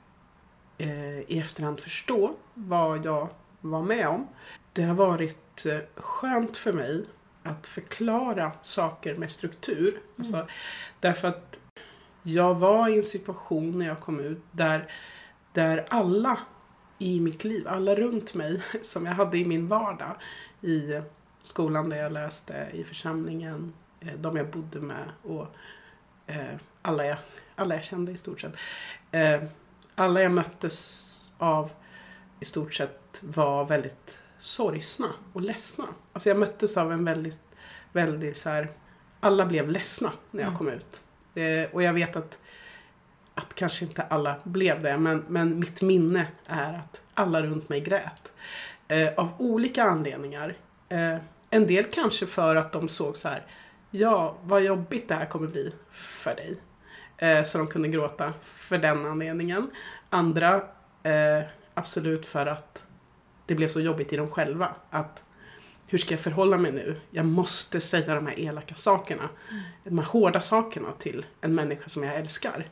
eh, 0.78 1.18
i 1.20 1.38
efterhand 1.38 1.80
förstå 1.80 2.34
vad 2.54 3.04
jag 3.06 3.28
var 3.60 3.82
med 3.82 4.08
om. 4.08 4.28
Det 4.72 4.82
har 4.82 4.94
varit 4.94 5.66
eh, 5.66 5.78
skönt 5.96 6.56
för 6.56 6.72
mig 6.72 7.04
att 7.42 7.66
förklara 7.66 8.52
saker 8.62 9.14
med 9.14 9.30
struktur. 9.30 10.00
Alltså, 10.18 10.46
därför 11.00 11.28
att 11.28 11.58
jag 12.26 12.54
var 12.54 12.88
i 12.88 12.96
en 12.96 13.02
situation 13.04 13.78
när 13.78 13.86
jag 13.86 14.00
kom 14.00 14.20
ut 14.20 14.42
där, 14.52 14.90
där 15.52 15.84
alla 15.88 16.38
i 16.98 17.20
mitt 17.20 17.44
liv, 17.44 17.68
alla 17.68 17.94
runt 17.94 18.34
mig 18.34 18.62
som 18.82 19.06
jag 19.06 19.12
hade 19.12 19.38
i 19.38 19.44
min 19.44 19.68
vardag 19.68 20.16
i 20.60 21.00
skolan 21.42 21.88
där 21.90 21.96
jag 21.96 22.12
läste, 22.12 22.68
i 22.72 22.84
församlingen, 22.84 23.72
eh, 24.00 24.14
de 24.18 24.36
jag 24.36 24.50
bodde 24.50 24.80
med 24.80 25.10
och 25.22 25.46
eh, 26.26 26.54
alla, 26.82 27.06
jag, 27.06 27.18
alla 27.56 27.74
jag 27.74 27.84
kände 27.84 28.12
i 28.12 28.16
stort 28.16 28.40
sett. 28.40 28.54
Eh, 29.10 29.42
alla 29.94 30.22
jag 30.22 30.32
möttes 30.32 31.10
av 31.38 31.70
i 32.40 32.44
stort 32.44 32.74
sett 32.74 33.20
var 33.22 33.64
väldigt 33.64 34.18
sorgsna 34.38 35.08
och 35.32 35.40
ledsna. 35.40 35.84
Alltså 36.12 36.28
jag 36.28 36.38
möttes 36.38 36.76
av 36.76 36.92
en 36.92 37.04
väldigt, 37.04 37.40
väldigt 37.92 38.36
så 38.38 38.50
här, 38.50 38.68
alla 39.20 39.46
blev 39.46 39.68
ledsna 39.70 40.12
när 40.30 40.40
jag 40.40 40.48
Mm. 40.48 40.58
kom 40.58 40.68
ut. 40.68 41.02
Eh, 41.34 41.70
och 41.72 41.82
jag 41.82 41.92
vet 41.92 42.16
att, 42.16 42.38
att 43.34 43.54
kanske 43.54 43.84
inte 43.84 44.02
alla 44.02 44.36
blev 44.44 44.82
det, 44.82 44.98
men, 44.98 45.24
men 45.28 45.58
mitt 45.58 45.82
minne 45.82 46.26
är 46.46 46.72
att 46.72 47.02
alla 47.14 47.42
runt 47.42 47.68
mig 47.68 47.80
grät. 47.80 48.32
Eh, 48.88 49.14
av 49.16 49.28
olika 49.38 49.84
anledningar. 49.84 50.54
Eh, 50.88 51.16
en 51.50 51.66
del 51.66 51.84
kanske 51.84 52.26
för 52.26 52.56
att 52.56 52.72
de 52.72 52.88
såg 52.88 53.16
så 53.16 53.28
här, 53.28 53.42
ja 53.90 54.36
vad 54.42 54.62
jobbigt 54.62 55.08
det 55.08 55.14
här 55.14 55.26
kommer 55.26 55.46
bli 55.46 55.72
för 55.90 56.34
dig. 56.34 56.56
Eh, 57.16 57.44
så 57.44 57.58
de 57.58 57.66
kunde 57.66 57.88
gråta 57.88 58.32
för 58.54 58.78
den 58.78 59.06
anledningen. 59.06 59.70
Andra 60.10 60.54
eh, 61.02 61.42
absolut 61.74 62.26
för 62.26 62.46
att 62.46 62.86
det 63.46 63.54
blev 63.54 63.68
så 63.68 63.80
jobbigt 63.80 64.12
i 64.12 64.16
dem 64.16 64.30
själva. 64.30 64.74
Att 64.90 65.24
hur 65.86 65.98
ska 65.98 66.14
jag 66.14 66.20
förhålla 66.20 66.58
mig 66.58 66.72
nu? 66.72 66.96
Jag 67.10 67.26
måste 67.26 67.80
säga 67.80 68.14
de 68.14 68.26
här 68.26 68.40
elaka 68.40 68.74
sakerna. 68.74 69.28
De 69.84 69.98
här 69.98 70.06
hårda 70.06 70.40
sakerna 70.40 70.92
till 70.92 71.26
en 71.40 71.54
människa 71.54 71.88
som 71.88 72.02
jag 72.02 72.16
älskar. 72.16 72.64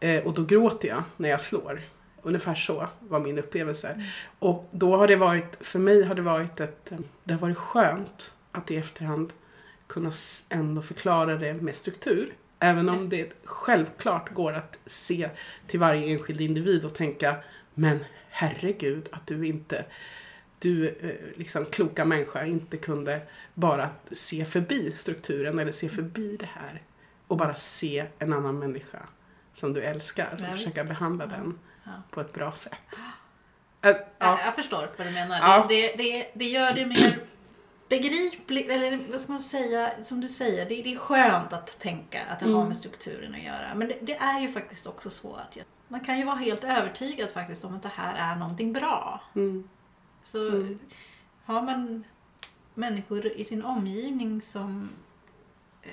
Eh, 0.00 0.26
och 0.26 0.34
då 0.34 0.44
gråter 0.44 0.88
jag 0.88 1.02
när 1.16 1.28
jag 1.28 1.40
slår. 1.40 1.80
Ungefär 2.22 2.54
så 2.54 2.88
var 3.00 3.20
min 3.20 3.38
upplevelse. 3.38 4.04
Och 4.38 4.68
då 4.70 4.96
har 4.96 5.08
det 5.08 5.16
varit, 5.16 5.56
för 5.60 5.78
mig 5.78 6.04
har 6.04 6.14
det 6.14 6.22
varit 6.22 6.60
ett, 6.60 6.92
det 7.24 7.32
har 7.34 7.40
varit 7.40 7.56
skönt 7.56 8.34
att 8.52 8.70
i 8.70 8.76
efterhand 8.76 9.32
kunna 9.86 10.12
ändå 10.48 10.82
förklara 10.82 11.36
det 11.36 11.54
med 11.54 11.76
struktur. 11.76 12.32
Även 12.58 12.88
om 12.88 13.08
det 13.08 13.32
självklart 13.44 14.34
går 14.34 14.52
att 14.52 14.78
se 14.86 15.30
till 15.66 15.80
varje 15.80 16.06
enskild 16.06 16.40
individ 16.40 16.84
och 16.84 16.94
tänka 16.94 17.36
men 17.74 18.04
herregud 18.30 19.08
att 19.12 19.26
du 19.26 19.46
inte, 19.46 19.84
du 20.64 20.88
eh, 20.88 21.38
liksom 21.38 21.66
kloka 21.66 22.04
människa 22.04 22.44
inte 22.44 22.76
kunde 22.76 23.20
bara 23.54 23.90
se 24.10 24.44
förbi 24.44 24.92
strukturen 24.96 25.58
eller 25.58 25.72
se 25.72 25.88
förbi 25.88 26.36
det 26.36 26.48
här 26.54 26.82
och 27.26 27.36
bara 27.36 27.54
se 27.54 28.06
en 28.18 28.32
annan 28.32 28.58
människa 28.58 28.98
som 29.52 29.72
du 29.72 29.82
älskar 29.82 30.28
och 30.32 30.58
försöka 30.58 30.84
behandla 30.84 31.26
den 31.26 31.58
Ja. 31.84 31.90
på 32.10 32.20
ett 32.20 32.32
bra 32.32 32.52
sätt. 32.52 32.72
Ja. 33.82 33.94
ja. 34.18 34.38
Jag 34.44 34.54
förstår 34.54 34.88
vad 34.96 35.06
du 35.06 35.10
menar. 35.10 35.38
Ja. 35.38 35.66
Det, 35.68 35.96
det, 35.96 36.30
det, 36.34 36.44
gör 36.44 36.72
det 36.72 36.86
mer 36.86 37.18
begripligt, 37.88 38.70
eller 38.70 39.00
vad 39.10 39.20
ska 39.20 39.32
man 39.32 39.40
säga, 39.40 39.92
som 40.02 40.20
du 40.20 40.28
säger, 40.28 40.68
det, 40.68 40.82
det 40.82 40.92
är 40.92 40.96
skönt 40.98 41.52
att 41.52 41.78
tänka 41.80 42.20
att 42.30 42.40
det 42.40 42.44
har 42.44 42.54
Mm. 42.54 42.68
med 42.68 42.76
strukturen 42.76 43.34
att 43.34 43.42
göra. 43.42 43.74
Men 43.74 43.92
det, 44.00 44.16
är 44.16 44.40
ju 44.40 44.48
faktiskt 44.48 44.86
också 44.86 45.10
så 45.10 45.34
att 45.34 45.56
jag, 45.56 45.64
man 45.88 46.00
kan 46.00 46.18
ju 46.18 46.24
vara 46.24 46.36
helt 46.36 46.64
övertygad 46.64 47.30
faktiskt 47.30 47.64
om 47.64 47.74
att 47.74 47.82
det 47.82 47.92
här 47.94 48.32
är 48.32 48.36
någonting 48.36 48.72
bra. 48.72 49.20
Mm. 49.34 49.68
Så 50.24 50.48
Mm. 50.48 50.78
har 51.44 51.62
man 51.62 52.04
människor 52.74 53.26
i 53.26 53.44
sin 53.44 53.62
omgivning 53.64 54.40
som 54.40 54.88
eh, 55.82 55.90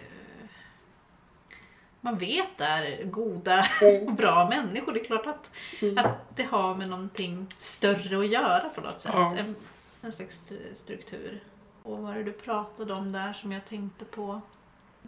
man 2.01 2.17
vet 2.17 2.61
är 2.61 3.03
goda 3.05 3.65
och 4.05 4.13
bra 4.13 4.49
människor. 4.49 4.93
Det 4.93 4.99
är 4.99 5.03
klart 5.05 5.25
att, 5.27 5.51
Mm. 5.81 5.97
att 5.97 6.35
det 6.37 6.43
har 6.43 6.75
med 6.75 6.89
någonting 6.89 7.47
större 7.57 8.19
att 8.19 8.27
göra 8.27 8.69
på 8.69 8.81
något 8.81 9.01
sätt. 9.01 9.11
Ja. 9.15 9.35
En, 9.37 9.55
en 10.01 10.11
slags 10.11 10.49
struktur. 10.73 11.43
Och 11.83 11.91
vad 11.91 12.01
var 12.01 12.13
det 12.15 12.23
du 12.23 12.31
pratade 12.31 12.93
om 12.93 13.11
där 13.11 13.33
som 13.33 13.51
jag 13.51 13.65
tänkte 13.65 14.05
på? 14.05 14.41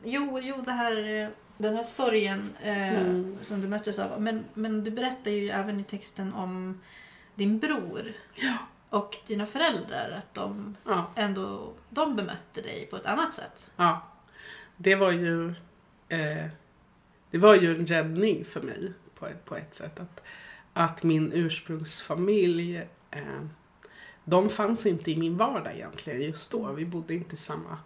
Jo, 0.04 0.40
jo 0.44 0.56
det 0.66 0.72
här, 0.72 1.20
eh, 1.24 1.30
den 1.58 1.76
här 1.76 1.84
sorgen 1.84 2.50
eh, 2.62 3.00
Mm. 3.02 3.38
som 3.42 3.62
du 3.62 3.68
möttes 3.68 4.00
av. 4.00 4.22
Men, 4.22 4.44
men 4.54 4.84
du 4.84 4.92
berättar 4.92 5.32
ju 5.32 5.50
även 5.50 5.80
i 5.80 5.84
texten 5.84 6.34
om 6.34 6.82
din 7.36 7.60
bror 7.60 8.14
och 8.94 9.18
dina 9.28 9.46
föräldrar. 9.46 10.12
Att 10.18 10.34
de 10.34 10.78
Ja. 10.86 11.12
ändå 11.16 11.74
de 11.90 12.16
bemötte 12.16 12.62
dig 12.62 12.88
på 12.90 12.96
ett 12.96 13.06
annat 13.06 13.34
sätt. 13.34 13.72
Ja, 13.76 14.02
det 14.78 14.96
var 14.96 15.12
ju 15.12 15.50
eh, 16.10 16.46
det 17.32 17.38
var 17.38 17.56
ju 17.56 17.76
en 17.76 17.86
räddning 17.88 18.46
för 18.46 18.62
mig 18.62 18.94
på 19.16 19.28
ett, 19.28 19.46
på 19.46 19.56
ett 19.56 19.74
sätt. 19.74 20.00
Att, 20.00 20.24
att 20.74 21.04
min 21.04 21.32
ursprungsfamilj 21.34 22.78
eh, 23.12 23.22
de 24.24 24.50
fanns 24.50 24.86
inte 24.86 25.12
i 25.12 25.18
min 25.18 25.38
vardag 25.38 25.74
egentligen 25.76 26.22
just 26.22 26.52
då. 26.52 26.72
Vi 26.72 26.86
bodde 26.86 27.14
inte 27.14 27.34
i 27.34 27.38
samma 27.38 27.78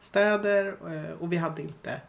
städer 0.00 0.66
eh, 0.94 1.12
och 1.12 1.32
vi 1.32 1.36
hade 1.36 1.62
inte 1.62 2.00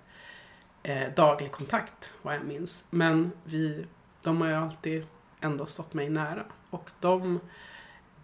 eh, 0.84 1.14
daglig 1.16 1.52
kontakt 1.52 2.12
vad 2.22 2.36
jag 2.36 2.44
minns. 2.46 2.86
Men 2.90 3.32
vi, 3.44 3.86
de 4.22 4.42
har 4.42 4.48
ju 4.48 4.56
alltid 4.56 5.06
ändå 5.42 5.66
stått 5.66 5.94
mig 5.94 6.10
nära. 6.10 6.44
Och 6.70 6.90
de, 7.00 7.40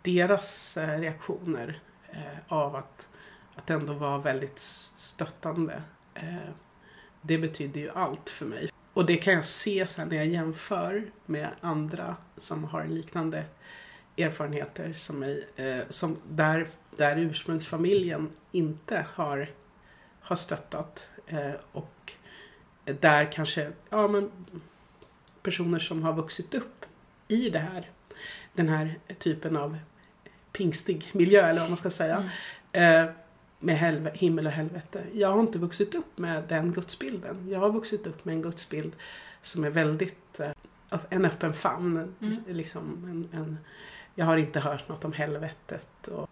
deras 0.07 0.77
eh, 0.77 0.99
reaktioner 0.99 1.79
eh, 2.11 2.37
av 2.47 2.75
att 2.75 3.07
att 3.55 3.69
ändå 3.69 3.93
vara 3.93 4.17
väldigt 4.17 4.59
stöttande. 4.97 5.81
Eh, 6.13 6.49
det 7.21 7.37
betyder 7.37 7.81
ju 7.81 7.89
allt 7.91 8.29
för 8.29 8.45
mig. 8.45 8.69
Och 8.93 9.05
det 9.05 9.17
kan 9.17 9.33
jag 9.33 9.45
se 9.45 9.87
sen 9.87 10.09
när 10.09 10.17
jag 10.17 10.27
jämför 10.27 11.11
med 11.25 11.49
andra 11.61 12.15
som 12.37 12.63
har 12.63 12.85
liknande 12.85 13.45
erfarenheter 14.17 14.93
som 14.93 15.19
mig. 15.19 15.47
Som 15.89 16.17
där, 16.29 16.67
där 16.97 17.17
ursprungsfamiljen 17.17 18.31
inte 18.51 19.05
har, 19.13 19.49
har 20.21 20.35
stöttat. 20.35 21.09
Och 21.71 22.13
där 22.85 23.31
kanske 23.31 23.71
ja, 23.89 24.07
men, 24.07 24.31
personer 25.43 25.79
som 25.79 26.03
har 26.03 26.13
vuxit 26.13 26.55
upp 26.55 26.85
i 27.27 27.49
det 27.49 27.59
här, 27.59 27.91
den 28.53 28.69
här 28.69 28.99
typen 29.19 29.57
av 29.57 29.77
pingstig 30.57 31.09
miljö 31.13 31.41
eller 31.47 31.59
vad 31.59 31.69
man 31.69 31.77
ska 31.77 31.89
säga. 31.89 32.29
Eh, 32.71 33.05
med 33.59 34.11
himmel 34.13 34.47
och 34.47 34.51
helvete. 34.51 35.03
Jag 35.13 35.31
har 35.31 35.39
inte 35.39 35.59
vuxit 35.59 35.95
upp 35.95 36.17
med 36.17 36.43
den 36.47 36.71
gudsbilden. 36.71 37.47
Jag 37.49 37.59
har 37.59 37.69
vuxit 37.71 38.07
upp 38.07 38.25
med 38.25 38.35
en 38.35 38.41
gudsbild 38.41 38.95
som 39.41 39.63
är 39.63 39.69
väldigt 39.69 40.39
eh, 40.39 40.51
en 41.09 41.25
öppen 41.25 41.53
famn. 41.53 42.13
Mm. 42.21 42.37
Liksom 42.47 42.83
en, 43.33 43.39
en, 43.39 43.57
jag 44.15 44.25
har 44.25 44.37
inte 44.37 44.59
hört 44.59 44.89
något 44.89 45.05
om 45.05 45.13
helvetet. 45.13 46.07
Och 46.07 46.29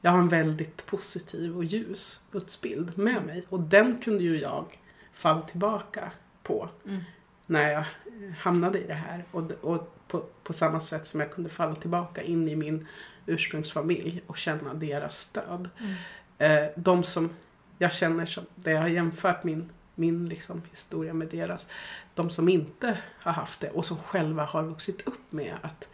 jag 0.00 0.10
har 0.10 0.18
en 0.18 0.28
väldigt 0.28 0.86
positiv 0.86 1.56
och 1.56 1.64
ljus 1.64 2.20
gudsbild 2.32 2.98
med 2.98 3.26
mig. 3.26 3.44
Och 3.48 3.60
den 3.60 3.96
kunde 4.00 4.22
ju 4.22 4.40
jag 4.40 4.80
falla 5.12 5.40
tillbaka 5.40 6.10
på 6.42 6.68
Mm. 6.84 7.00
när 7.46 7.70
jag 7.70 7.80
eh, 7.80 8.32
hamnade 8.38 8.78
i 8.78 8.86
det 8.86 8.94
här. 8.94 9.24
Och, 9.30 9.50
och 9.60 9.92
på, 10.08 10.24
på 10.42 10.52
samma 10.52 10.80
sätt 10.80 11.06
som 11.06 11.20
jag 11.20 11.30
kunde 11.30 11.50
falla 11.50 11.74
tillbaka 11.74 12.22
in 12.22 12.48
i 12.48 12.56
min 12.56 12.86
ursprungsfamilj 13.26 14.22
och 14.26 14.36
känna 14.36 14.74
deras 14.74 15.20
stöd. 15.20 15.68
Mm. 15.78 15.94
Eh, 16.38 16.70
de 16.76 17.04
som 17.04 17.30
jag 17.78 17.92
känner 17.92 18.26
som, 18.26 18.46
där 18.54 18.72
jag 18.72 18.80
har 18.80 18.88
jämfört 18.88 19.44
min, 19.44 19.70
min 19.94 20.28
liksom 20.28 20.62
historia 20.70 21.14
med 21.14 21.28
deras, 21.28 21.68
de 22.14 22.30
som 22.30 22.48
inte 22.48 22.98
har 23.18 23.32
haft 23.32 23.60
det 23.60 23.70
och 23.70 23.84
som 23.84 23.96
själva 23.96 24.44
har 24.44 24.62
vuxit 24.62 25.06
upp 25.06 25.32
med 25.32 25.54
att, 25.62 25.88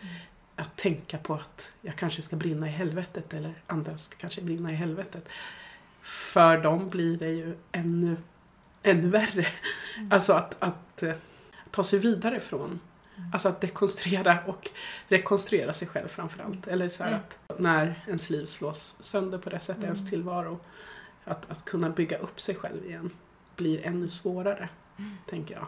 att 0.57 0.76
tänka 0.76 1.18
på 1.18 1.35
att 1.35 1.74
jag 1.80 1.97
kanske 1.97 2.22
ska 2.22 2.37
brinna 2.37 2.68
i 2.68 2.70
helvetet 2.70 3.35
eller 3.35 3.55
andra 3.66 3.99
ska 3.99 4.16
kanske 4.16 4.41
brinna 4.41 4.72
i 4.72 4.74
helvetet. 4.74 5.28
För 6.03 6.59
dem 6.59 6.89
blir 6.89 7.16
det 7.16 7.30
ju 7.30 7.57
ännu, 7.72 8.16
ännu 8.83 9.09
värre. 9.09 9.47
Alltså 10.11 10.33
att, 10.33 10.57
att 10.59 11.03
eh, 11.03 11.14
ta 11.70 11.85
sig 11.85 11.99
vidare 11.99 12.41
från 12.41 12.80
Alltså 13.32 13.48
att 13.48 13.60
dekonstruera 13.60 14.38
och 14.46 14.70
rekonstruera 15.08 15.74
sig 15.74 15.88
själv 15.88 16.08
framförallt. 16.08 16.66
Eller 16.66 16.88
så 16.88 17.02
här 17.02 17.10
Mm. 17.10 17.22
att 17.48 17.58
när 17.58 18.02
ens 18.06 18.30
liv 18.30 18.46
slås 18.46 18.96
sönder 19.00 19.38
på 19.38 19.50
det 19.50 19.60
sättet, 19.60 19.76
Mm. 19.76 19.86
ens 19.86 20.10
tillvaro. 20.10 20.60
Att, 21.24 21.50
att 21.50 21.64
kunna 21.64 21.90
bygga 21.90 22.18
upp 22.18 22.40
sig 22.40 22.54
själv 22.54 22.84
igen 22.86 23.10
blir 23.56 23.86
ännu 23.86 24.08
svårare, 24.08 24.68
tänker 25.30 25.54
jag. 25.54 25.66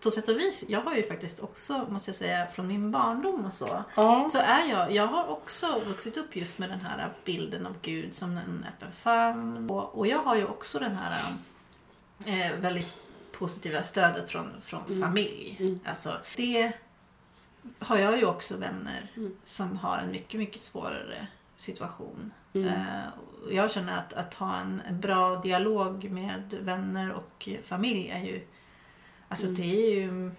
På 0.00 0.10
sätt 0.10 0.28
och 0.28 0.36
vis, 0.36 0.64
jag 0.68 0.80
har 0.80 0.94
ju 0.94 1.02
faktiskt 1.02 1.40
också, 1.40 1.86
måste 1.90 2.08
jag 2.10 2.16
säga, 2.16 2.46
från 2.46 2.66
min 2.66 2.90
barndom 2.90 3.44
och 3.44 3.52
så. 3.52 3.84
Ja. 3.94 4.28
Så 4.32 4.38
är 4.38 4.70
jag, 4.70 4.92
jag 4.92 5.06
har 5.06 5.26
också 5.28 5.80
vuxit 5.86 6.16
upp 6.16 6.36
just 6.36 6.58
med 6.58 6.68
den 6.70 6.80
här 6.80 7.08
bilden 7.24 7.66
av 7.66 7.74
Gud 7.82 8.14
som 8.14 8.30
en 8.30 8.66
öppen 8.76 8.92
famn. 8.92 9.70
Och, 9.70 9.98
och 9.98 10.06
jag 10.06 10.18
har 10.18 10.36
ju 10.36 10.44
också 10.44 10.78
den 10.78 10.96
här 10.96 11.20
eh, 12.26 12.56
väldigt 12.60 12.86
positiva 13.40 13.82
stödet 13.82 14.28
från, 14.28 14.60
från 14.60 14.84
Mm. 14.86 15.00
familj. 15.00 15.56
Mm. 15.60 15.80
Alltså, 15.84 16.12
det 16.36 16.72
har 17.78 17.98
jag 17.98 18.18
ju 18.18 18.24
också 18.24 18.56
vänner 18.56 19.12
Mm. 19.16 19.36
som 19.44 19.76
har 19.76 19.98
en 19.98 20.10
mycket, 20.12 20.40
mycket 20.40 20.60
svårare 20.60 21.26
situation. 21.56 22.32
Mm. 22.54 22.68
Eh, 22.68 23.02
jag 23.50 23.70
känner 23.70 23.98
att, 23.98 24.12
att 24.12 24.34
ha 24.34 24.56
en, 24.56 24.82
en 24.88 25.00
bra 25.00 25.36
dialog 25.36 26.10
med 26.10 26.54
vänner 26.60 27.12
och 27.12 27.48
familj 27.64 28.08
är 28.08 28.24
ju... 28.24 28.46
Alltså 29.28 29.46
Mm. 29.46 29.56
det 29.60 29.86
är 29.86 29.94
ju... 29.94 30.30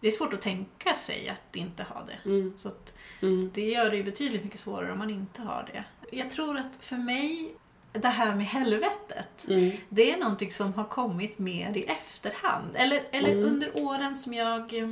Det 0.00 0.06
är 0.06 0.12
svårt 0.12 0.32
att 0.32 0.40
tänka 0.42 0.94
sig 0.94 1.28
att 1.28 1.56
inte 1.56 1.82
ha 1.82 2.04
det. 2.04 2.28
Mm. 2.30 2.54
Så 2.58 2.68
att 2.68 2.92
Mm. 3.22 3.50
det 3.54 3.70
gör 3.70 3.90
det 3.90 3.96
ju 3.96 4.02
betydligt 4.04 4.44
mycket 4.44 4.60
svårare 4.60 4.92
om 4.92 4.98
man 4.98 5.10
inte 5.10 5.42
har 5.42 5.70
det. 5.72 5.84
Jag 6.16 6.30
tror 6.30 6.58
att 6.58 6.76
för 6.80 6.96
mig, 6.96 7.54
det 8.02 8.08
här 8.08 8.34
med 8.34 8.46
helvetet, 8.46 9.44
Mm. 9.48 9.70
det 9.88 10.12
är 10.12 10.16
någonting 10.16 10.52
som 10.52 10.72
har 10.74 10.84
kommit 10.84 11.38
mer 11.38 11.76
i 11.76 11.82
efterhand. 11.84 12.70
Eller, 12.74 13.00
eller 13.10 13.32
Mm. 13.32 13.44
under 13.44 13.70
åren 13.84 14.16
som 14.16 14.34
jag 14.34 14.78
eh, 14.78 14.90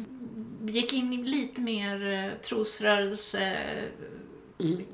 gick 0.62 0.92
in 0.92 1.12
i 1.12 1.16
lite 1.16 1.60
mer 1.60 2.12
eh, 2.12 2.40
trosrörelse 2.42 3.56
Mm. 4.60 4.84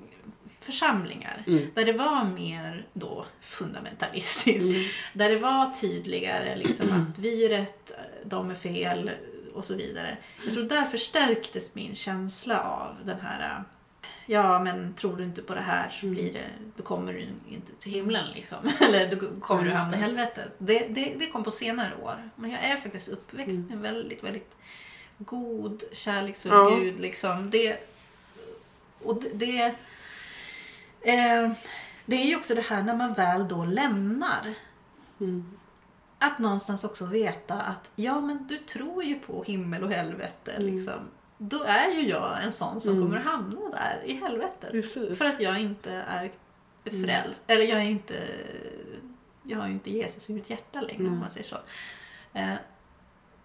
församlingar. 0.60 1.44
Mm. 1.46 1.66
Där 1.74 1.84
det 1.84 1.92
var 1.92 2.24
mer 2.24 2.86
då 2.92 3.26
fundamentalistiskt. 3.40 4.62
Mm. 4.62 4.82
Där 5.14 5.28
det 5.30 5.36
var 5.36 5.70
tydligare 5.80 6.56
liksom 6.56 6.92
att 6.92 7.18
vi 7.18 7.44
är 7.44 7.48
rätt, 7.48 7.92
de 8.24 8.50
är 8.50 8.54
fel 8.54 9.10
och 9.54 9.64
så 9.64 9.74
vidare. 9.74 10.16
Jag 10.44 10.54
tror 10.54 10.64
där 10.64 10.84
förstärktes 10.84 11.74
min 11.74 11.94
känsla 11.94 12.60
av 12.62 12.96
den 13.06 13.20
här 13.20 13.64
ja 14.30 14.58
men 14.64 14.94
tror 14.94 15.16
du 15.16 15.24
inte 15.24 15.42
på 15.42 15.54
det 15.54 15.60
här 15.60 15.90
så 15.90 16.06
blir 16.06 16.32
det, 16.32 16.46
då 16.76 16.82
kommer 16.82 17.12
du 17.12 17.20
inte 17.48 17.72
till 17.78 17.92
himlen 17.92 18.24
liksom. 18.34 18.58
Eller 18.80 19.16
då 19.16 19.40
kommer 19.40 19.64
du 19.64 19.70
hamna 19.70 19.96
i 19.96 20.00
helvetet. 20.00 20.52
Det, 20.58 20.78
det, 20.88 21.14
det 21.18 21.26
kom 21.26 21.44
på 21.44 21.50
senare 21.50 21.90
år. 22.02 22.30
Men 22.36 22.50
jag 22.50 22.64
är 22.64 22.76
faktiskt 22.76 23.08
uppväxt 23.08 23.48
Mm. 23.50 23.62
med 23.66 23.76
en 23.76 23.82
väldigt, 23.82 24.24
väldigt 24.24 24.56
god, 25.18 25.82
kärleksfull 25.92 26.52
Ja. 26.52 26.70
Gud 26.70 27.00
liksom. 27.00 27.50
Det, 27.50 27.88
och 29.02 29.22
det, 29.22 29.28
det, 29.34 29.62
eh, 31.12 31.50
det 32.06 32.16
är 32.22 32.26
ju 32.26 32.36
också 32.36 32.54
det 32.54 32.60
här 32.60 32.82
när 32.82 32.96
man 32.96 33.12
väl 33.14 33.48
då 33.48 33.64
lämnar 33.64 34.54
Mm. 35.20 35.50
att 36.18 36.38
någonstans 36.38 36.84
också 36.84 37.06
veta 37.06 37.54
att 37.54 37.90
ja 37.96 38.20
men 38.20 38.46
du 38.46 38.56
tror 38.56 39.04
ju 39.04 39.18
på 39.18 39.42
himmel 39.44 39.82
och 39.84 39.90
helvete 39.90 40.52
Mm. 40.52 40.74
liksom. 40.74 41.00
Då 41.42 41.62
är 41.62 41.90
ju 41.90 42.08
jag 42.08 42.44
en 42.44 42.52
sån 42.52 42.80
som 42.80 42.92
Mm. 42.92 43.04
kommer 43.04 43.18
hamna 43.20 43.60
där 43.70 44.02
i 44.04 44.14
helvetet. 44.14 44.70
Precis. 44.70 45.18
För 45.18 45.24
att 45.24 45.40
jag 45.40 45.60
inte 45.60 45.92
är 45.92 46.32
Mm. 46.90 47.04
frälst. 47.08 47.42
Eller 47.46 47.64
jag 47.64 47.78
är 47.78 47.84
inte... 47.90 48.14
Jag 49.42 49.58
har 49.58 49.66
ju 49.66 49.72
inte 49.72 49.90
Jesus 49.90 50.30
i 50.30 50.34
mitt 50.34 50.50
hjärta 50.50 50.80
längre 50.80 51.06
om 51.06 51.18
man 51.18 51.30
säger 51.30 51.46
så. 51.46 51.56
Eh, 52.32 52.54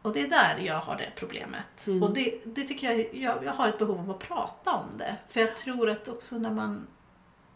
och 0.01 0.13
det 0.13 0.21
är 0.21 0.27
där 0.27 0.57
jag 0.65 0.79
har 0.79 0.95
det 0.97 1.11
problemet. 1.15 1.87
Mm. 1.87 2.03
Och 2.03 2.13
det, 2.13 2.39
det 2.45 2.63
tycker 2.63 2.91
jag, 2.91 3.15
jag, 3.15 3.43
jag 3.43 3.53
har 3.53 3.67
ett 3.69 3.77
behov 3.79 3.99
av 3.99 4.11
att 4.11 4.19
prata 4.19 4.71
om 4.73 4.97
det. 4.97 5.15
För 5.29 5.39
jag 5.39 5.55
tror 5.55 5.89
att 5.89 6.07
också 6.07 6.37
när 6.37 6.51
man 6.51 6.87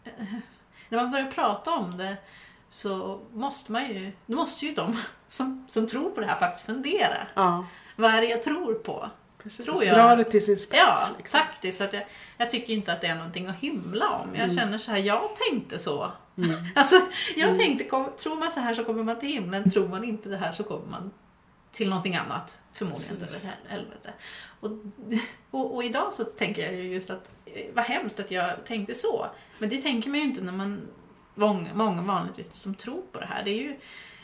eh, 0.04 0.12
när 0.88 0.98
man 1.02 1.10
börjar 1.10 1.30
prata 1.30 1.70
om 1.74 1.96
det 1.96 2.16
så 2.68 3.20
måste 3.32 3.72
man 3.72 3.88
ju, 3.88 4.12
då 4.26 4.36
måste 4.36 4.66
ju 4.66 4.74
de 4.74 4.96
som, 5.28 5.64
som 5.68 5.86
tror 5.86 6.10
på 6.10 6.20
det 6.20 6.26
här 6.26 6.38
faktiskt 6.38 6.66
fundera. 6.66 7.16
Ja, 7.34 7.66
Vad 7.96 8.10
är 8.14 8.20
det 8.20 8.26
jag 8.28 8.42
tror 8.42 8.74
på? 8.74 9.10
Precis. 9.42 9.64
Tror 9.64 9.84
jag- 9.84 9.96
Dra 9.96 10.16
det 10.16 10.24
till 10.24 10.44
sin 10.44 10.58
spets. 10.58 10.82
Ja, 10.82 11.08
liksom. 11.18 11.38
faktiskt. 11.38 11.78
Så 11.78 11.84
att 11.84 11.92
jag, 11.92 12.06
jag 12.38 12.50
tycker 12.50 12.72
inte 12.72 12.92
att 12.92 13.00
det 13.00 13.06
är 13.06 13.14
någonting 13.14 13.46
att 13.46 13.56
himla 13.56 14.08
om. 14.10 14.34
Jag 14.34 14.44
Mm. 14.44 14.56
känner 14.56 14.78
så 14.78 14.90
här, 14.90 14.98
jag 14.98 15.30
tänkte 15.36 15.78
så. 15.78 16.12
Mm. 16.38 16.50
Alltså, 16.74 17.00
jag 17.36 17.58
tänkte, 17.58 17.84
kom, 17.84 18.10
tror 18.18 18.36
man 18.36 18.50
så 18.50 18.60
här 18.60 18.74
så 18.74 18.84
kommer 18.84 19.02
man 19.04 19.20
till 19.20 19.28
himlen. 19.28 19.70
Tror 19.70 19.88
man 19.88 20.04
inte 20.04 20.28
det 20.28 20.36
här 20.36 20.52
så 20.52 20.64
kommer 20.64 20.86
man 20.86 21.10
till 21.72 21.88
någonting 21.88 22.16
annat. 22.16 22.60
Förmodligen 22.72 23.16
till 23.16 23.26
Precis. 23.26 23.44
hel- 23.44 23.54
helvete. 23.78 24.12
Och, 24.60 24.70
och, 25.60 25.74
och 25.74 25.84
idag 25.84 26.12
så 26.12 26.24
tänker 26.24 26.62
jag 26.62 26.74
ju 26.74 26.82
just 26.94 27.10
att, 27.10 27.30
eh, 27.46 27.66
vad 27.74 27.84
hemskt 27.84 28.20
att 28.20 28.30
jag 28.30 28.64
tänkte 28.66 28.94
så. 28.94 29.26
Men 29.58 29.68
det 29.68 29.76
tänker 29.82 30.10
man 30.10 30.18
ju 30.18 30.24
inte 30.24 30.40
när 30.40 30.52
man, 30.52 30.80
många, 31.34 31.68
många 31.74 32.02
vanligtvis 32.02 32.54
som 32.54 32.74
tror 32.74 33.02
på 33.12 33.20
det 33.20 33.26
här. 33.26 33.42
Det 33.44 33.50
är 33.50 33.62
ju 33.62 33.76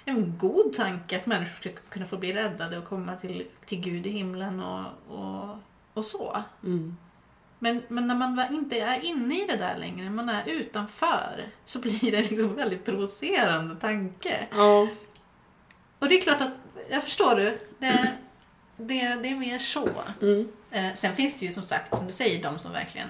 en 0.08 0.38
god 0.38 0.72
tanke 0.72 1.16
att 1.16 1.26
människor 1.26 1.60
ska 1.60 1.70
kunna 1.88 2.06
få 2.06 2.16
bli 2.16 2.32
räddade 2.32 2.78
och 2.78 2.84
komma 2.84 3.16
till, 3.16 3.46
till 3.66 3.80
Gud 3.80 4.06
i 4.06 4.10
himlen 4.10 4.60
och, 4.60 4.84
och, 5.08 5.56
och 5.94 6.04
så. 6.04 6.42
Mm. 6.64 6.96
Men, 7.58 7.82
men 7.88 8.06
när 8.06 8.14
man 8.14 8.54
inte 8.54 8.80
är 8.80 9.04
inne 9.04 9.42
i 9.42 9.46
det 9.46 9.56
där 9.56 9.76
längre, 9.78 10.10
man 10.10 10.28
är 10.28 10.48
utanför, 10.48 11.44
så 11.64 11.78
blir 11.78 12.10
det 12.10 12.16
liksom 12.22 12.44
en 12.44 12.54
väldigt 12.54 12.84
provocerande 12.84 13.76
tanke. 13.76 14.46
Ja, 14.50 14.88
Och 15.98 16.08
det 16.08 16.14
är 16.18 16.22
klart 16.22 16.40
att, 16.40 16.52
jag 16.90 17.02
förstår 17.04 17.34
du, 17.34 17.58
det, 17.78 18.12
det, 18.76 19.14
det 19.22 19.28
är 19.28 19.36
mer 19.36 19.58
så. 19.58 19.88
mm. 20.22 20.48
Eh, 20.70 20.94
sen 20.94 21.16
finns 21.16 21.36
det 21.38 21.46
ju 21.46 21.52
som 21.52 21.62
sagt, 21.62 21.96
som 21.96 22.06
du 22.06 22.12
säger, 22.12 22.42
de 22.42 22.58
som 22.58 22.72
verkligen 22.72 23.08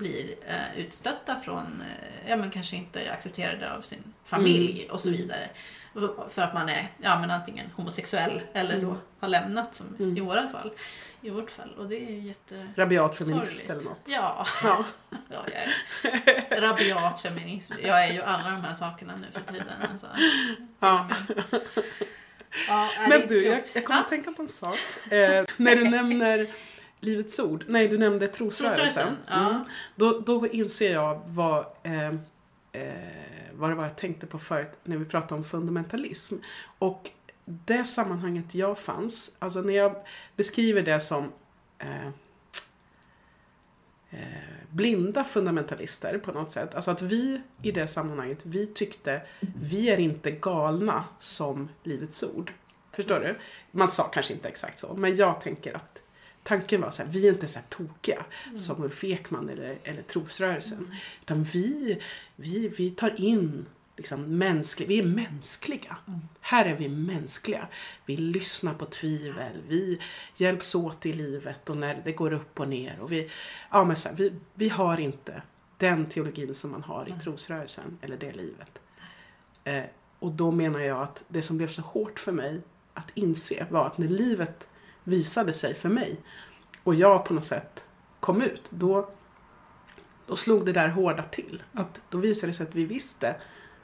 blir 0.00 0.34
eh, 0.48 0.80
utstötta 0.80 1.40
från, 1.40 1.82
eh, 1.86 2.30
ja 2.30 2.36
men 2.36 2.50
kanske 2.50 2.76
inte 2.76 3.12
accepterade 3.12 3.72
av 3.76 3.80
sin 3.80 4.02
familj 4.24 4.88
och 4.90 5.00
så 5.00 5.10
vidare. 5.10 5.48
För 6.30 6.42
att 6.42 6.54
man 6.54 6.68
är 6.68 6.88
ja, 7.02 7.20
men 7.20 7.30
antingen 7.30 7.66
homosexuell 7.76 8.40
eller 8.52 8.74
då 8.80 8.86
Mm. 8.88 9.00
har 9.20 9.28
lämnat, 9.28 9.74
som 9.74 9.86
Mm. 9.98 10.16
i 10.16 10.20
våra 10.20 10.48
fall. 10.48 10.72
I 11.22 11.30
vårt 11.30 11.50
fall. 11.50 11.74
Och 11.78 11.88
det 11.88 11.96
är 11.96 12.10
ju 12.10 12.20
jätte... 12.20 12.66
rabiat 12.76 13.16
feminist 13.16 13.52
sorgligt. 13.52 13.70
eller 13.70 13.82
något. 13.90 14.00
Ja, 14.06 14.46
Ja. 14.64 14.84
ja 15.30 15.44
jag 15.52 15.62
är 16.58 16.60
rabiat 16.60 17.22
feminism. 17.22 17.72
Jag 17.84 18.04
är 18.08 18.12
ju 18.12 18.22
alla 18.22 18.50
de 18.50 18.64
här 18.64 18.74
sakerna 18.74 19.16
nu 19.16 19.26
för 19.32 19.52
tiden. 19.52 19.66
Alltså. 19.90 20.06
Ja. 20.80 21.08
Ja, 22.68 22.88
Men 23.08 23.26
du, 23.28 23.46
jag, 23.46 23.62
jag 23.74 23.84
kommer 23.84 24.00
att 24.00 24.08
tänka 24.08 24.32
på 24.32 24.42
en 24.42 24.48
sak. 24.48 24.78
Eh, 25.10 25.44
när 25.56 25.76
du 25.76 25.84
nämner 25.90 26.46
Livets 27.00 27.38
Ord, 27.38 27.64
nej 27.68 27.88
du 27.88 27.98
nämnde 27.98 28.28
trosrörelsen. 28.28 28.86
Trosrörelsen. 28.86 29.52
Mm. 29.52 29.64
Då, 29.96 30.20
då 30.20 30.46
inser 30.46 30.92
jag 30.92 31.22
vad, 31.26 31.66
eh, 31.82 32.08
eh, 32.72 32.92
vad 33.52 33.70
det 33.70 33.74
var 33.74 33.84
jag 33.84 33.96
tänkte 33.96 34.26
på 34.26 34.38
förut 34.38 34.72
när 34.84 34.96
vi 34.96 35.04
pratade 35.04 35.34
om 35.34 35.44
fundamentalism. 35.44 36.36
Och 36.78 37.10
det 37.44 37.84
sammanhanget 37.84 38.54
jag 38.54 38.78
fanns, 38.78 39.32
alltså 39.38 39.60
när 39.60 39.74
jag 39.74 39.96
beskriver 40.36 40.82
det 40.82 41.00
som 41.00 41.32
eh, 41.78 42.06
eh, 44.10 44.20
blinda 44.70 45.24
fundamentalister 45.24 46.18
på 46.18 46.32
något 46.32 46.50
sätt. 46.50 46.74
Alltså 46.74 46.90
att 46.90 47.02
vi 47.02 47.40
i 47.62 47.72
det 47.72 47.88
sammanhanget, 47.88 48.38
vi 48.42 48.66
tyckte 48.66 49.22
vi 49.40 49.90
är 49.90 50.00
inte 50.00 50.30
galna 50.30 51.04
som 51.18 51.68
Livets 51.82 52.22
Ord. 52.22 52.52
Förstår 52.92 53.20
du? 53.20 53.38
Man 53.70 53.88
sa 53.88 54.02
kanske 54.02 54.32
inte 54.32 54.48
exakt 54.48 54.78
så, 54.78 54.94
men 54.94 55.16
jag 55.16 55.40
tänker 55.40 55.76
att 55.76 56.02
tanken 56.50 56.80
var 56.80 56.90
så 56.90 57.02
här, 57.02 57.10
vi 57.10 57.26
är 57.26 57.32
inte 57.32 57.48
så 57.48 57.58
här 57.58 57.66
tokiga 57.68 58.24
som 58.56 58.84
Ulf 58.84 59.04
Ekman 59.04 59.48
eller, 59.48 59.78
eller 59.84 60.02
trosrörelsen. 60.02 60.94
Utan 61.20 61.42
vi, 61.42 62.00
vi, 62.36 62.68
vi 62.68 62.90
tar 62.90 63.20
in 63.20 63.66
liksom 63.96 64.38
mänsklig, 64.38 64.88
vi 64.88 64.98
är 64.98 65.04
mänskliga. 65.06 65.96
Här 66.40 66.64
är 66.64 66.74
vi 66.74 66.88
mänskliga. 66.88 67.68
Vi 68.06 68.16
lyssnar 68.16 68.74
på 68.74 68.84
tvivel, 68.84 69.62
vi 69.68 70.00
hjälps 70.36 70.74
åt 70.74 71.06
i 71.06 71.12
livet 71.12 71.70
och 71.70 71.76
när 71.76 72.02
det 72.04 72.12
går 72.12 72.32
upp 72.32 72.60
och 72.60 72.68
ner. 72.68 73.00
Och 73.00 73.12
vi, 73.12 73.30
ja, 73.70 73.84
men 73.84 73.96
så 73.96 74.08
här, 74.08 74.16
vi, 74.16 74.32
vi 74.54 74.68
har 74.68 75.00
inte 75.00 75.42
den 75.76 76.06
teologin 76.06 76.54
som 76.54 76.70
man 76.70 76.82
har 76.82 77.08
i 77.08 77.22
trosrörelsen 77.22 77.98
eller 78.02 78.16
det 78.16 78.32
livet. 78.32 78.80
Eh, 79.64 79.84
och 80.18 80.32
då 80.32 80.50
menar 80.50 80.80
jag 80.80 81.02
att 81.02 81.24
det 81.28 81.42
som 81.42 81.56
blev 81.56 81.68
så 81.68 81.82
hårt 81.82 82.18
för 82.18 82.32
mig 82.32 82.60
att 82.94 83.10
inse 83.14 83.66
var 83.70 83.86
att 83.86 83.98
när 83.98 84.08
livet 84.08 84.66
visade 85.10 85.52
sig 85.52 85.74
för 85.74 85.88
mig 85.88 86.16
och 86.82 86.94
jag 86.94 87.24
på 87.24 87.34
något 87.34 87.44
sätt 87.44 87.84
kom 88.20 88.42
ut, 88.42 88.62
då, 88.70 89.10
då 90.26 90.36
slog 90.36 90.66
det 90.66 90.72
där 90.72 90.88
hårda 90.88 91.22
till. 91.22 91.62
Att 91.72 92.00
då 92.10 92.18
visade 92.18 92.50
det 92.52 92.54
sig 92.56 92.66
att 92.66 92.74
vi 92.74 92.84
visste 92.84 93.36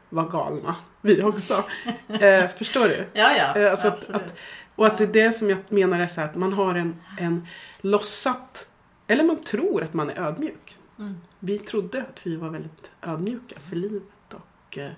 var 0.09 0.29
galna, 0.29 0.77
vi 1.01 1.23
också. 1.23 1.65
Eh, 2.09 2.47
förstår 2.49 2.85
du? 2.89 3.07
Ja, 3.13 3.31
ja. 3.39 3.61
Eh, 3.61 3.71
alltså 3.71 3.89
att- 3.89 4.11
att- 4.11 4.35
Och 4.77 4.87
att 4.87 4.99
det 4.99 5.05
är 5.05 5.09
det 5.13 5.33
som 5.33 5.51
jag 5.51 5.59
menar 5.69 6.01
är 6.01 6.07
så 6.07 6.21
här 6.21 6.29
att 6.29 6.35
man 6.37 6.53
har 6.53 6.75
en, 6.75 7.03
en 7.19 7.47
låtsat, 7.81 8.69
eller 9.07 9.25
man 9.25 9.37
tror 9.43 9.83
att 9.83 9.95
man 9.95 10.11
är 10.11 10.21
ödmjuk. 10.21 10.77
Mm. 10.99 11.15
Vi 11.39 11.59
trodde 11.59 12.03
att 12.03 12.27
vi 12.27 12.37
var 12.37 12.49
väldigt 12.49 12.91
ödmjuka 13.03 13.61
för 13.61 13.77
livet 13.77 14.35
och 14.35 14.79
eh, 14.79 14.91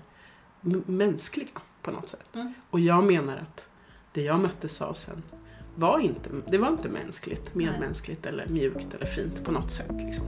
mänskliga 0.85 1.49
på 1.81 1.91
något 1.91 2.09
sätt. 2.09 2.35
Mm. 2.35 2.53
Och 2.69 2.79
jag 2.79 3.03
menar 3.03 3.37
att 3.37 3.65
det 4.11 4.21
jag 4.21 4.39
möttes 4.39 4.81
av 4.81 4.93
sen 4.93 5.23
var 5.79 5.99
inte, 5.99 6.29
det 6.47 6.57
var 6.57 6.67
inte 6.67 6.89
mänskligt, 6.89 7.55
medmänskligt 7.55 8.25
eller 8.25 8.47
mjukt 8.47 8.93
eller 8.93 9.05
fint 9.05 9.43
på 9.43 9.51
något 9.51 9.71
sätt. 9.71 9.91
Liksom. 10.05 10.25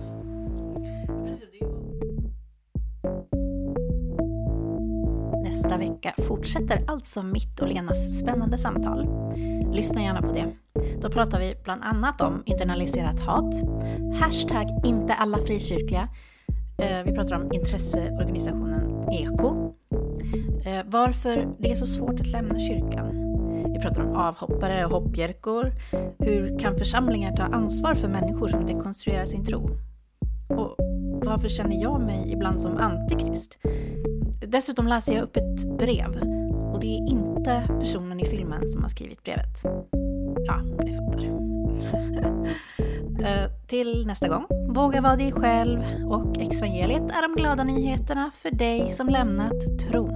Nästa 5.44 5.78
vecka 5.78 6.14
fortsätter 6.28 6.84
alltså 6.88 7.24
mitt 7.24 7.60
och 7.60 7.68
Lenas 7.68 8.20
spännande 8.20 8.58
samtal. 8.58 9.08
Lyssna 9.74 10.02
gärna 10.02 10.22
på 10.22 10.34
det. 10.34 10.54
Då 11.02 11.10
pratar 11.10 11.40
vi 11.40 11.56
bland 11.64 11.84
annat 11.84 12.22
om 12.22 12.44
internaliserat 12.46 13.20
hat, 13.20 13.54
hashtag 14.20 14.68
inte 14.86 15.14
alla 15.14 15.38
frikyrkliga, 15.38 16.10
Eh, 16.78 17.04
vi 17.04 17.12
pratar 17.12 17.36
om 17.36 17.54
intresseorganisationen 17.54 19.10
EKO, 19.12 19.74
Eh, 20.66 20.82
varför 20.86 21.48
det 21.60 21.72
är 21.72 21.76
så 21.76 21.86
svårt 21.86 22.20
att 22.20 22.28
lämna 22.28 22.60
kyrkan. 22.60 23.31
Vi 23.82 23.88
pratar 23.88 24.04
om 24.04 24.16
avhoppare 24.16 24.86
och 24.86 24.92
hoppjerkor, 24.92 25.72
hur 26.20 26.60
kan 26.60 26.78
församlingar 26.78 27.36
ta 27.36 27.44
ansvar 27.44 27.94
för 27.94 28.08
människor 28.08 28.48
som 28.48 28.66
dekonstruerar 28.66 29.26
sin 29.26 29.46
tro? 29.46 29.70
Och 30.50 30.76
varför 31.26 31.50
känner 31.50 31.82
jag 31.82 32.02
mig 32.02 32.32
ibland 32.32 32.62
som 32.62 32.78
antikrist? 32.78 33.58
Dessutom 34.48 34.88
läser 34.88 35.14
jag 35.14 35.24
upp 35.24 35.38
ett 35.38 35.78
brev 35.78 36.22
och 36.74 36.80
det 36.80 36.88
är 36.88 37.10
inte 37.10 37.64
personen 37.80 38.20
i 38.20 38.26
filmen 38.26 38.68
som 38.68 38.82
har 38.82 38.90
skrivit 38.90 39.24
brevet. 39.24 39.64
Ja, 40.48 40.62
ni 40.84 40.94
fattar. 40.94 41.24
Eh, 43.26 43.52
till 43.68 44.08
nästa 44.08 44.28
gång, 44.28 44.46
våga 44.70 45.02
vara 45.02 45.16
dig 45.16 45.32
själv 45.32 45.80
och 46.08 46.38
evangeliet 46.38 47.12
är 47.12 47.22
de 47.22 47.42
glada 47.42 47.64
nyheterna 47.64 48.32
för 48.34 48.52
dig 48.52 48.92
som 48.92 49.10
lämnat 49.10 49.80
tron. 49.80 50.16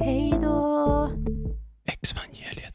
Hej 0.00 0.34
då! 0.42 1.43
Exvangeliet. 1.84 2.73